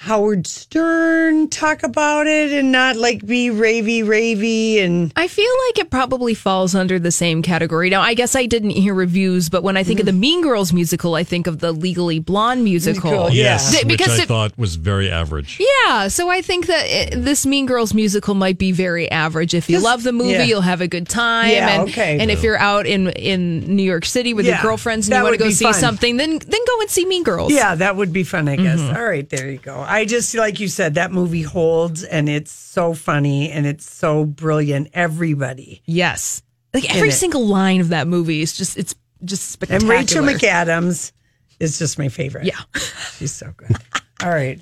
Howard 0.00 0.46
Stern 0.46 1.48
talk 1.48 1.82
about 1.82 2.28
it 2.28 2.52
and 2.52 2.70
not 2.70 2.94
like 2.94 3.26
be 3.26 3.48
ravey 3.50 4.04
ravey 4.04 4.78
and 4.80 5.12
I 5.16 5.26
feel 5.26 5.50
like 5.66 5.80
it 5.80 5.90
probably 5.90 6.34
falls 6.34 6.76
under 6.76 7.00
the 7.00 7.10
same 7.10 7.42
category. 7.42 7.90
Now, 7.90 8.00
I 8.02 8.14
guess 8.14 8.36
I 8.36 8.46
didn't 8.46 8.70
hear 8.70 8.94
reviews, 8.94 9.48
but 9.48 9.64
when 9.64 9.76
I 9.76 9.82
think 9.82 9.98
of 9.98 10.06
the 10.06 10.12
Mean 10.12 10.40
Girls 10.42 10.72
musical, 10.72 11.16
I 11.16 11.24
think 11.24 11.48
of 11.48 11.58
the 11.58 11.72
Legally 11.72 12.20
Blonde 12.20 12.62
musical. 12.62 13.10
Musical, 13.10 13.30
yeah. 13.36 13.42
Yes, 13.42 13.72
Th- 13.72 13.84
which 13.86 13.98
because 13.98 14.20
I 14.20 14.22
it- 14.22 14.28
thought 14.28 14.56
was 14.56 14.76
very 14.76 15.10
average. 15.10 15.58
Yeah, 15.60 16.06
so 16.06 16.30
I 16.30 16.42
think 16.42 16.66
that 16.66 16.84
it, 16.86 17.24
this 17.24 17.44
Mean 17.44 17.66
Girls 17.66 17.92
musical 17.92 18.34
might 18.34 18.56
be 18.56 18.70
very 18.70 19.10
average. 19.10 19.52
If 19.52 19.68
you 19.68 19.76
Just- 19.76 19.84
love 19.84 20.04
the 20.04 20.12
movie, 20.12 20.30
yeah. 20.30 20.42
you'll 20.44 20.60
have 20.60 20.80
a 20.80 20.86
good 20.88 21.08
time. 21.08 21.50
Yeah, 21.50 21.68
and, 21.80 21.88
okay. 21.90 22.18
And 22.20 22.30
if 22.30 22.44
you're 22.44 22.58
out 22.58 22.86
in 22.86 23.08
in 23.10 23.74
New 23.74 23.82
York 23.82 24.04
City 24.04 24.32
with 24.32 24.46
Yeah, 24.46 24.62
your 24.62 24.62
girlfriends 24.62 25.08
and 25.08 25.16
you 25.16 25.22
want 25.24 25.34
to 25.36 25.38
go 25.42 25.50
see 25.50 25.64
fun. 25.64 25.74
something, 25.74 26.18
then 26.18 26.38
then 26.38 26.60
go 26.68 26.80
and 26.82 26.88
see 26.88 27.04
Mean 27.04 27.24
Girls. 27.24 27.52
Yeah, 27.52 27.74
that 27.74 27.96
would 27.96 28.12
be 28.12 28.22
fun, 28.22 28.46
I 28.48 28.54
guess. 28.54 28.78
Mhm. 28.78 28.94
All 28.96 29.04
right, 29.04 29.28
there 29.28 29.50
you 29.50 29.58
go. 29.58 29.86
I 29.88 30.04
just, 30.04 30.34
like 30.34 30.60
you 30.60 30.68
said, 30.68 30.94
that 30.94 31.10
movie 31.12 31.42
holds 31.42 32.04
and 32.04 32.28
it's 32.28 32.52
so 32.52 32.94
funny 32.94 33.50
and 33.50 33.66
it's 33.66 33.90
so 33.90 34.24
brilliant. 34.24 34.90
Everybody. 34.94 35.82
Yes. 35.86 36.42
Like 36.74 36.84
In 36.84 36.96
every 36.96 37.08
it. 37.08 37.12
single 37.12 37.46
line 37.46 37.80
of 37.80 37.88
that 37.88 38.06
movie 38.06 38.42
is 38.42 38.56
just 38.56 38.76
it's 38.76 38.94
just 39.24 39.50
spectacular. 39.50 39.94
And. 39.94 40.00
Rachel 40.00 40.24
McAdams 40.24 41.12
is 41.58 41.78
just 41.78 41.98
my 41.98 42.08
favorite. 42.08 42.44
Yeah. 42.44 42.58
She's 43.18 43.32
so 43.32 43.52
good. 43.56 43.76
All 44.22 44.30
right. 44.30 44.60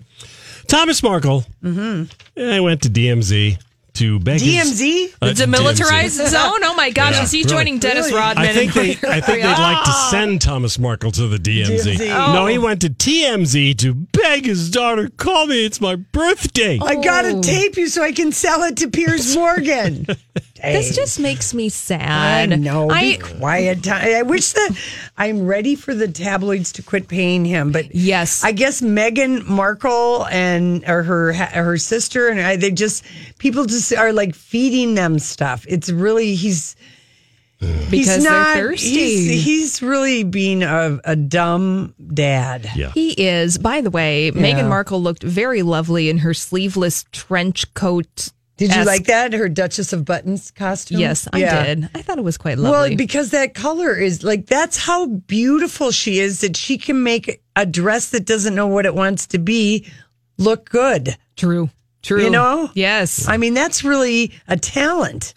Thomas 0.69 1.03
Markle. 1.03 1.45
Mm-hmm. 1.63 2.41
I 2.41 2.61
went 2.61 2.83
to 2.83 2.89
DMZ 2.89 3.61
to 3.97 4.19
beg 4.21 4.41
DMZ? 4.41 5.15
Uh, 5.21 5.27
The 5.29 5.33
demilitarized 5.33 6.19
DMZ. 6.21 6.29
zone? 6.31 6.61
Oh 6.65 6.75
my 6.77 6.91
gosh, 6.91 7.15
Yeah, 7.17 7.23
is 7.25 7.31
he 7.33 7.39
really. 7.41 7.51
joining 7.51 7.79
Dennis 7.79 8.13
Rodman? 8.13 8.45
I 8.47 8.53
think 8.53 8.73
they. 8.75 8.91
I 9.09 9.21
think 9.21 9.43
they'd 9.43 9.49
like 9.59 9.85
to 9.85 9.93
send 10.11 10.41
Thomas 10.41 10.79
Markle 10.79 11.11
to 11.13 11.27
the 11.29 11.39
DMZ. 11.39 11.97
DMZ. 11.97 12.33
No, 12.35 12.47
he 12.47 12.59
went 12.59 12.81
to 12.83 12.91
TMZ 12.91 13.77
to 13.79 13.95
beg 13.95 14.47
his 14.47 14.71
daughter, 14.71 15.09
"Call 15.17 15.47
me. 15.47 15.65
It's 15.65 15.81
my 15.81 15.97
birthday." 15.97 16.79
I 16.83 16.97
got 16.97 17.23
to 17.23 17.41
tape 17.41 17.77
you 17.77 17.89
so 17.89 18.03
I 18.03 18.13
can 18.13 18.33
sell 18.33 18.63
it 18.63 18.77
to 18.79 18.89
Piers 18.89 19.35
Morgan. 19.37 20.07
This 20.73 20.95
just 20.95 21.21
makes 21.21 21.55
me 21.55 21.69
sad. 21.69 22.53
I 22.53 22.57
know. 22.57 22.89
Be 22.89 22.95
I- 22.95 23.17
quiet. 23.17 23.89
I 23.89 24.19
I 24.19 24.23
wish 24.23 24.53
that 24.53 24.77
I'm 25.17 25.47
ready 25.47 25.75
for 25.75 25.95
the 25.95 26.09
tabloids 26.09 26.73
to 26.73 26.83
quit 26.83 27.09
paying 27.09 27.45
him, 27.45 27.73
but 27.73 27.95
yes, 27.95 28.45
I 28.45 28.53
guess 28.53 28.81
Meghan 28.81 29.47
Markle 29.47 30.27
and 30.27 30.85
or 30.89 31.03
her 31.03 31.33
her 31.33 31.77
sister 31.79 32.29
and 32.29 32.41
I, 32.41 32.57
they 32.57 32.71
just 32.71 33.05
people 33.39 33.65
just 33.67 33.93
are 33.95 34.13
like 34.13 34.35
feeding 34.35 34.95
them 34.95 35.19
stuff. 35.19 35.65
It's 35.69 35.91
really 35.91 36.35
he's. 36.35 36.77
Because 37.59 37.89
he's 37.91 38.07
they're 38.23 38.31
not, 38.31 38.55
thirsty. 38.55 38.89
He's, 38.91 39.45
he's 39.45 39.83
really 39.83 40.25
being 40.25 40.63
a, 40.63 41.01
a 41.05 41.17
dumb 41.17 41.95
dad. 42.13 42.69
Yeah. 42.77 42.91
He 42.91 43.13
is. 43.13 43.57
By 43.57 43.81
the 43.81 43.89
way, 43.89 44.31
Meghan 44.31 44.69
Markle 44.69 45.01
looked 45.01 45.23
very 45.23 45.63
lovely 45.63 46.11
in 46.11 46.19
her 46.19 46.35
sleeveless 46.35 47.07
trench 47.13 47.73
coat. 47.73 48.31
Did 48.57 48.75
you 48.75 48.85
like 48.85 49.05
that? 49.05 49.33
Her 49.35 49.49
Duchess 49.51 49.93
of 49.93 50.05
Buttons 50.07 50.51
costume? 50.51 50.99
Yes, 50.99 51.29
I 51.33 51.39
Yeah. 51.41 51.65
did. 51.67 51.91
I 51.95 52.01
thought 52.03 52.17
it 52.19 52.25
was 52.25 52.39
quite 52.39 52.57
lovely. 52.59 52.91
Well, 52.91 52.97
because 52.97 53.31
that 53.31 53.53
color 53.55 53.95
is 53.95 54.23
like 54.25 54.47
that's 54.47 54.79
how 54.79 55.07
beautiful 55.07 55.91
she 55.91 56.19
is 56.21 56.41
that 56.41 56.57
she 56.57 56.79
can 56.79 57.03
make 57.03 57.43
a 57.55 57.67
dress 57.67 58.11
that 58.11 58.25
doesn't 58.25 58.55
know 58.55 58.67
what 58.67 58.87
it 58.87 58.95
wants 58.95 59.27
to 59.29 59.39
be 59.39 59.87
look 60.39 60.71
good. 60.71 61.17
True. 61.37 61.69
True. 62.03 62.23
You 62.23 62.31
know? 62.31 62.71
Yes. 62.75 63.27
I 63.27 63.37
mean, 63.37 63.53
that's 63.55 63.83
really 63.83 64.33
a 64.47 64.57
talent. 64.57 65.35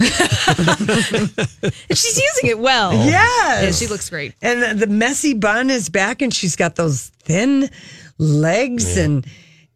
She's 1.90 2.18
using 2.18 2.50
it 2.50 2.60
well. 2.60 2.94
Yes. 2.94 3.64
Yeah, 3.64 3.72
she 3.72 3.88
looks 3.88 4.10
great. 4.10 4.34
And 4.42 4.62
the, 4.80 4.86
the 4.86 4.92
messy 4.94 5.34
bun 5.34 5.70
is 5.70 5.90
back 5.90 6.22
and 6.22 6.34
she's 6.34 6.56
got 6.56 6.76
those 6.76 7.08
thin 7.24 7.70
legs 8.18 8.98
and 8.98 9.26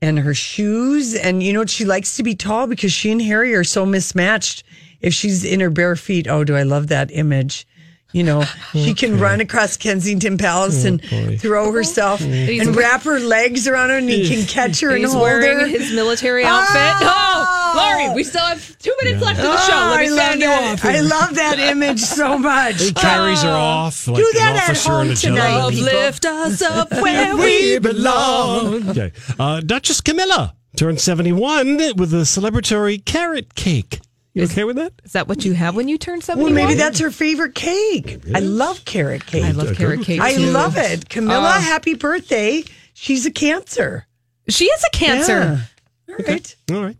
and 0.03 0.19
her 0.19 0.33
shoes 0.33 1.15
and 1.15 1.41
you 1.41 1.53
know 1.53 1.59
what 1.59 1.69
she 1.69 1.85
likes 1.85 2.17
to 2.17 2.23
be 2.23 2.35
tall 2.35 2.67
because 2.67 2.91
she 2.91 3.09
and 3.09 3.21
Harry 3.21 3.55
are 3.55 3.63
so 3.63 3.85
mismatched. 3.85 4.63
If 4.99 5.13
she's 5.13 5.45
in 5.45 5.61
her 5.61 5.69
bare 5.69 5.95
feet, 5.95 6.27
oh, 6.27 6.43
do 6.43 6.57
I 6.57 6.63
love 6.63 6.87
that 6.87 7.09
image. 7.11 7.65
You 8.13 8.23
know, 8.23 8.43
she 8.73 8.93
can 8.93 9.19
run 9.19 9.41
across 9.41 9.75
Kensington 9.75 10.37
Palace 10.37 10.85
and 10.85 11.01
throw 11.41 11.71
herself 11.71 12.21
and 12.21 12.75
wrap 12.75 13.01
her 13.03 13.19
legs 13.19 13.67
around 13.67 13.89
her 13.89 13.97
and 13.97 14.07
he 14.07 14.29
can 14.29 14.45
catch 14.47 14.79
her 14.81 14.91
and 14.91 14.99
He's 14.99 15.11
hold 15.11 15.23
wearing 15.23 15.67
his 15.67 15.91
military 15.93 16.45
outfit. 16.45 16.79
Oh, 17.01 17.73
Lori, 17.75 18.13
we 18.15 18.23
still 18.23 18.45
have 18.45 18.77
two 18.77 18.93
minutes 19.01 19.23
left 19.23 19.39
of 19.39 19.45
the 19.45 19.57
show. 19.65 19.73
Let 19.73 19.99
me 19.99 20.05
Oh, 20.05 20.21
I 20.21 20.33
you 20.35 20.45
love 20.47 20.73
off. 20.73 20.81
that. 20.83 20.95
I 20.95 20.99
love 20.99 21.35
that 21.35 21.57
image 21.59 21.99
so 22.01 22.37
much. 22.37 22.81
He 22.81 22.93
carries 22.93 23.41
her 23.41 23.49
off 23.49 24.07
like 24.07 24.17
Do 24.17 24.29
an 24.29 24.35
that 24.35 24.55
at 24.57 24.69
officer 24.69 24.91
home 24.91 25.07
in 25.07 25.13
a 25.13 25.15
tonight, 25.15 25.69
people. 25.71 25.85
Lift 25.85 26.25
us 26.25 26.61
up 26.61 26.91
where 27.01 27.35
we 27.35 27.79
belong. 27.79 28.89
Okay. 28.89 29.11
Uh, 29.39 29.59
Duchess 29.61 30.01
Camilla 30.01 30.55
turned 30.75 31.01
71 31.01 31.77
with 31.97 32.13
a 32.13 32.17
celebratory 32.27 33.03
carrot 33.03 33.55
cake. 33.55 34.01
You 34.33 34.43
okay 34.45 34.63
with 34.63 34.77
that? 34.77 34.93
Is 35.03 35.11
that 35.11 35.27
what 35.27 35.45
you 35.45 35.53
have 35.53 35.75
when 35.75 35.87
you 35.87 35.97
turn 35.99 36.21
71? 36.21 36.53
Well, 36.53 36.65
maybe 36.65 36.75
that's 36.77 36.99
her 36.99 37.11
favorite 37.11 37.53
cake. 37.53 38.19
I 38.33 38.39
love 38.39 38.83
carrot 38.83 39.25
cake. 39.27 39.43
I 39.43 39.51
love 39.51 39.75
carrot 39.75 40.01
cake. 40.01 40.19
I 40.19 40.33
too. 40.33 40.47
love 40.47 40.75
it. 40.75 41.07
Camilla, 41.07 41.49
Uh, 41.57 41.61
happy 41.61 41.93
birthday. 41.93 42.63
She's 42.95 43.25
a 43.27 43.31
cancer. 43.31 44.07
She 44.49 44.65
is 44.65 44.83
a 44.83 44.89
cancer. 44.97 45.61
Yeah. 46.07 46.15
All 46.15 46.25
right. 46.27 46.55
All 46.71 46.83
right. 46.83 46.97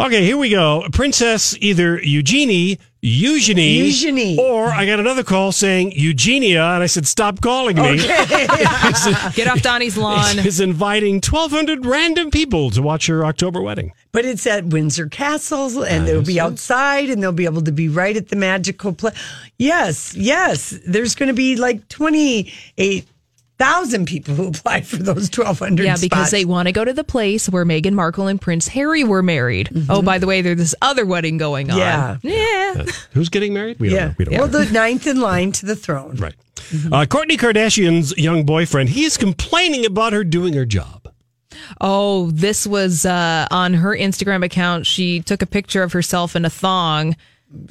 Okay, 0.00 0.24
here 0.24 0.36
we 0.36 0.50
go. 0.50 0.84
Princess 0.92 1.56
either 1.60 2.00
Eugenie 2.02 2.78
Eugenie. 3.00 3.76
Eugenie. 3.78 4.36
Or 4.38 4.66
I 4.66 4.84
got 4.84 4.98
another 4.98 5.22
call 5.22 5.52
saying 5.52 5.92
Eugenia, 5.92 6.62
and 6.64 6.82
I 6.82 6.86
said, 6.86 7.06
stop 7.06 7.40
calling 7.40 7.76
me. 7.76 7.96
Get 7.98 9.46
off 9.46 9.62
Donnie's 9.62 9.96
lawn. 9.96 10.38
Is 10.40 10.58
inviting 10.60 11.14
1,200 11.16 11.86
random 11.86 12.30
people 12.32 12.70
to 12.70 12.82
watch 12.82 13.06
her 13.06 13.24
October 13.24 13.62
wedding. 13.62 13.92
But 14.10 14.24
it's 14.24 14.46
at 14.46 14.64
Windsor 14.64 15.08
Castle, 15.08 15.84
and 15.84 16.08
they'll 16.08 16.22
be 16.22 16.40
outside, 16.40 17.10
and 17.10 17.22
they'll 17.22 17.30
be 17.30 17.44
able 17.44 17.62
to 17.62 17.72
be 17.72 17.88
right 17.88 18.16
at 18.16 18.28
the 18.28 18.36
magical 18.36 18.92
place. 18.94 19.14
Yes, 19.58 20.14
yes. 20.16 20.78
There's 20.86 21.14
going 21.14 21.26
to 21.26 21.34
be 21.34 21.56
like 21.56 21.86
twenty 21.88 22.52
eight 22.78 23.06
thousand 23.58 24.06
people 24.06 24.34
who 24.34 24.48
applied 24.48 24.86
for 24.86 24.96
those 24.96 25.28
twelve 25.28 25.58
hundred. 25.58 25.84
Yeah, 25.84 25.96
because 26.00 26.30
they 26.30 26.44
want 26.44 26.68
to 26.68 26.72
go 26.72 26.84
to 26.84 26.92
the 26.92 27.04
place 27.04 27.48
where 27.48 27.66
Meghan 27.66 27.92
Markle 27.92 28.28
and 28.28 28.40
Prince 28.40 28.68
Harry 28.68 29.04
were 29.04 29.22
married. 29.22 29.68
Oh, 29.90 30.00
by 30.00 30.18
the 30.18 30.26
way, 30.26 30.40
there's 30.40 30.56
this 30.56 30.74
other 30.80 31.04
wedding 31.04 31.36
going 31.36 31.70
on. 31.70 31.78
Mm-hmm. 31.78 32.28
Yeah. 32.28 32.74
Yeah. 32.74 32.84
Who's 33.12 33.28
getting 33.28 33.52
married? 33.52 33.78
We 33.78 33.90
don't 33.90 33.96
yeah. 33.96 34.06
know. 34.06 34.14
We 34.16 34.24
don't 34.24 34.38
well, 34.38 34.48
the 34.48 34.64
ninth 34.72 35.06
in 35.06 35.20
line 35.20 35.52
to 35.52 35.66
the 35.66 35.76
throne. 35.76 36.16
Right. 36.16 36.34
Uh, 36.70 37.04
Kourtney 37.04 37.36
Kardashian's 37.36 38.16
young 38.16 38.44
boyfriend, 38.44 38.88
he 38.90 39.04
is 39.04 39.16
complaining 39.16 39.84
about 39.84 40.12
her 40.12 40.24
doing 40.24 40.54
her 40.54 40.64
job. 40.64 41.12
Oh, 41.80 42.30
this 42.30 42.66
was 42.66 43.04
uh, 43.06 43.46
on 43.50 43.74
her 43.74 43.96
Instagram 43.96 44.44
account. 44.44 44.86
She 44.86 45.20
took 45.20 45.42
a 45.42 45.46
picture 45.46 45.82
of 45.82 45.92
herself 45.92 46.36
in 46.36 46.44
a 46.44 46.50
thong. 46.50 47.16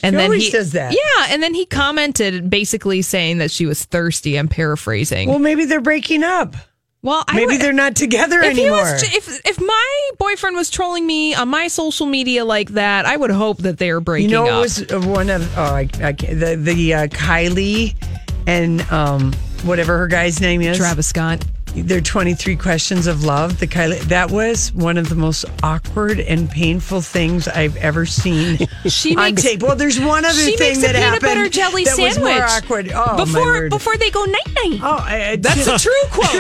And 0.02 0.14
She 0.14 0.18
then 0.18 0.32
he 0.34 0.50
says 0.50 0.72
that. 0.72 0.92
Yeah, 0.92 1.28
and 1.30 1.44
then 1.44 1.54
he 1.54 1.66
commented 1.66 2.50
basically 2.50 3.04
saying 3.04 3.38
that 3.38 3.52
she 3.52 3.66
was 3.68 3.86
thirsty. 3.86 4.36
I'm 4.38 4.48
paraphrasing. 4.48 5.30
Well, 5.30 5.38
maybe 5.40 5.66
they're 5.66 5.82
breaking 5.82 6.24
up. 6.24 6.56
Well, 7.04 7.24
I 7.28 7.36
maybe 7.36 7.54
would- 7.54 7.62
they're 7.62 7.74
not 7.74 7.96
together 7.96 8.40
if 8.40 8.58
he 8.58 8.64
anymore. 8.64 8.82
was, 8.82 9.04
if 9.04 9.46
if 9.46 9.60
my 9.62 10.10
boyfriend 10.18 10.56
was 10.56 10.72
trolling 10.72 11.06
me 11.06 11.36
on 11.36 11.48
my 11.48 11.68
social 11.68 12.08
media 12.08 12.44
like 12.44 12.72
that, 12.72 13.06
I 13.06 13.16
would 13.16 13.30
hope 13.30 13.60
that 13.60 13.78
they 13.78 13.92
are 13.92 14.00
breaking 14.02 14.34
up. 14.34 14.46
you 14.46 14.52
know, 14.52 14.52
up. 14.52 14.58
it 14.58 14.62
was 14.62 14.92
uh, 14.92 15.08
one 15.08 15.30
of 15.30 15.58
oh, 15.58 15.62
I, 15.62 15.88
I 16.02 16.12
the 16.14 16.58
the 16.60 16.94
uh, 16.96 17.08
Kylie 17.08 17.96
and 18.48 18.82
um 18.92 19.32
whatever 19.64 19.98
her 20.00 20.08
guy's 20.08 20.42
name 20.42 20.62
is, 20.62 20.76
Travis 20.76 21.08
Scott. 21.08 21.46
Their 21.82 22.02
twenty 22.02 22.34
three 22.34 22.56
questions 22.56 23.08
of 23.08 23.24
love. 23.24 23.60
The 23.60 23.68
Kylie 23.68 24.00
that 24.04 24.32
was 24.32 24.74
one 24.74 24.98
of 24.98 25.10
the 25.10 25.16
most 25.16 25.46
awkward 25.64 26.20
and 26.20 26.50
painful 26.50 27.02
things 27.02 27.48
I've 27.48 27.76
ever 27.78 28.06
seen 28.06 28.58
She 28.86 29.16
on 29.16 29.24
makes- 29.36 29.44
tape. 29.44 29.62
Well, 29.64 29.76
there's 29.76 30.00
one 30.00 30.26
other 30.26 30.34
she 30.40 30.56
thing 30.58 30.70
makes 30.74 30.82
that 30.82 30.92
a 30.92 31.00
peanut 31.00 31.14
happened 31.14 31.22
butter 31.22 31.50
jelly 31.50 31.84
that 31.86 31.98
was 31.98 32.16
sandwich 32.16 32.34
more 32.34 32.44
awkward. 32.44 32.92
Oh 32.94 33.18
before 33.18 33.70
before 33.70 33.98
they 33.98 34.10
go 34.10 34.24
night 34.26 34.48
night. 34.48 34.80
Oh, 34.84 34.98
I, 35.00 35.32
I- 35.32 35.36
That's 35.38 35.68
a 35.68 35.78
true 35.80 35.94
quote. 36.12 36.30
True. 36.32 36.38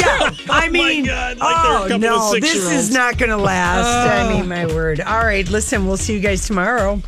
Yeah, 0.00 0.34
I 0.50 0.66
oh 0.68 0.70
mean, 0.70 1.04
God, 1.06 1.38
like 1.38 1.90
oh 1.92 1.96
no, 1.96 2.32
this 2.38 2.70
is 2.70 2.90
not 2.90 3.18
going 3.18 3.30
to 3.30 3.36
last. 3.36 3.86
I 3.88 4.32
mean, 4.32 4.48
my 4.48 4.64
oh. 4.64 4.74
word. 4.74 5.00
All 5.00 5.24
right, 5.24 5.48
listen, 5.48 5.86
we'll 5.86 5.96
see 5.96 6.14
you 6.14 6.20
guys 6.20 6.46
tomorrow. 6.46 7.02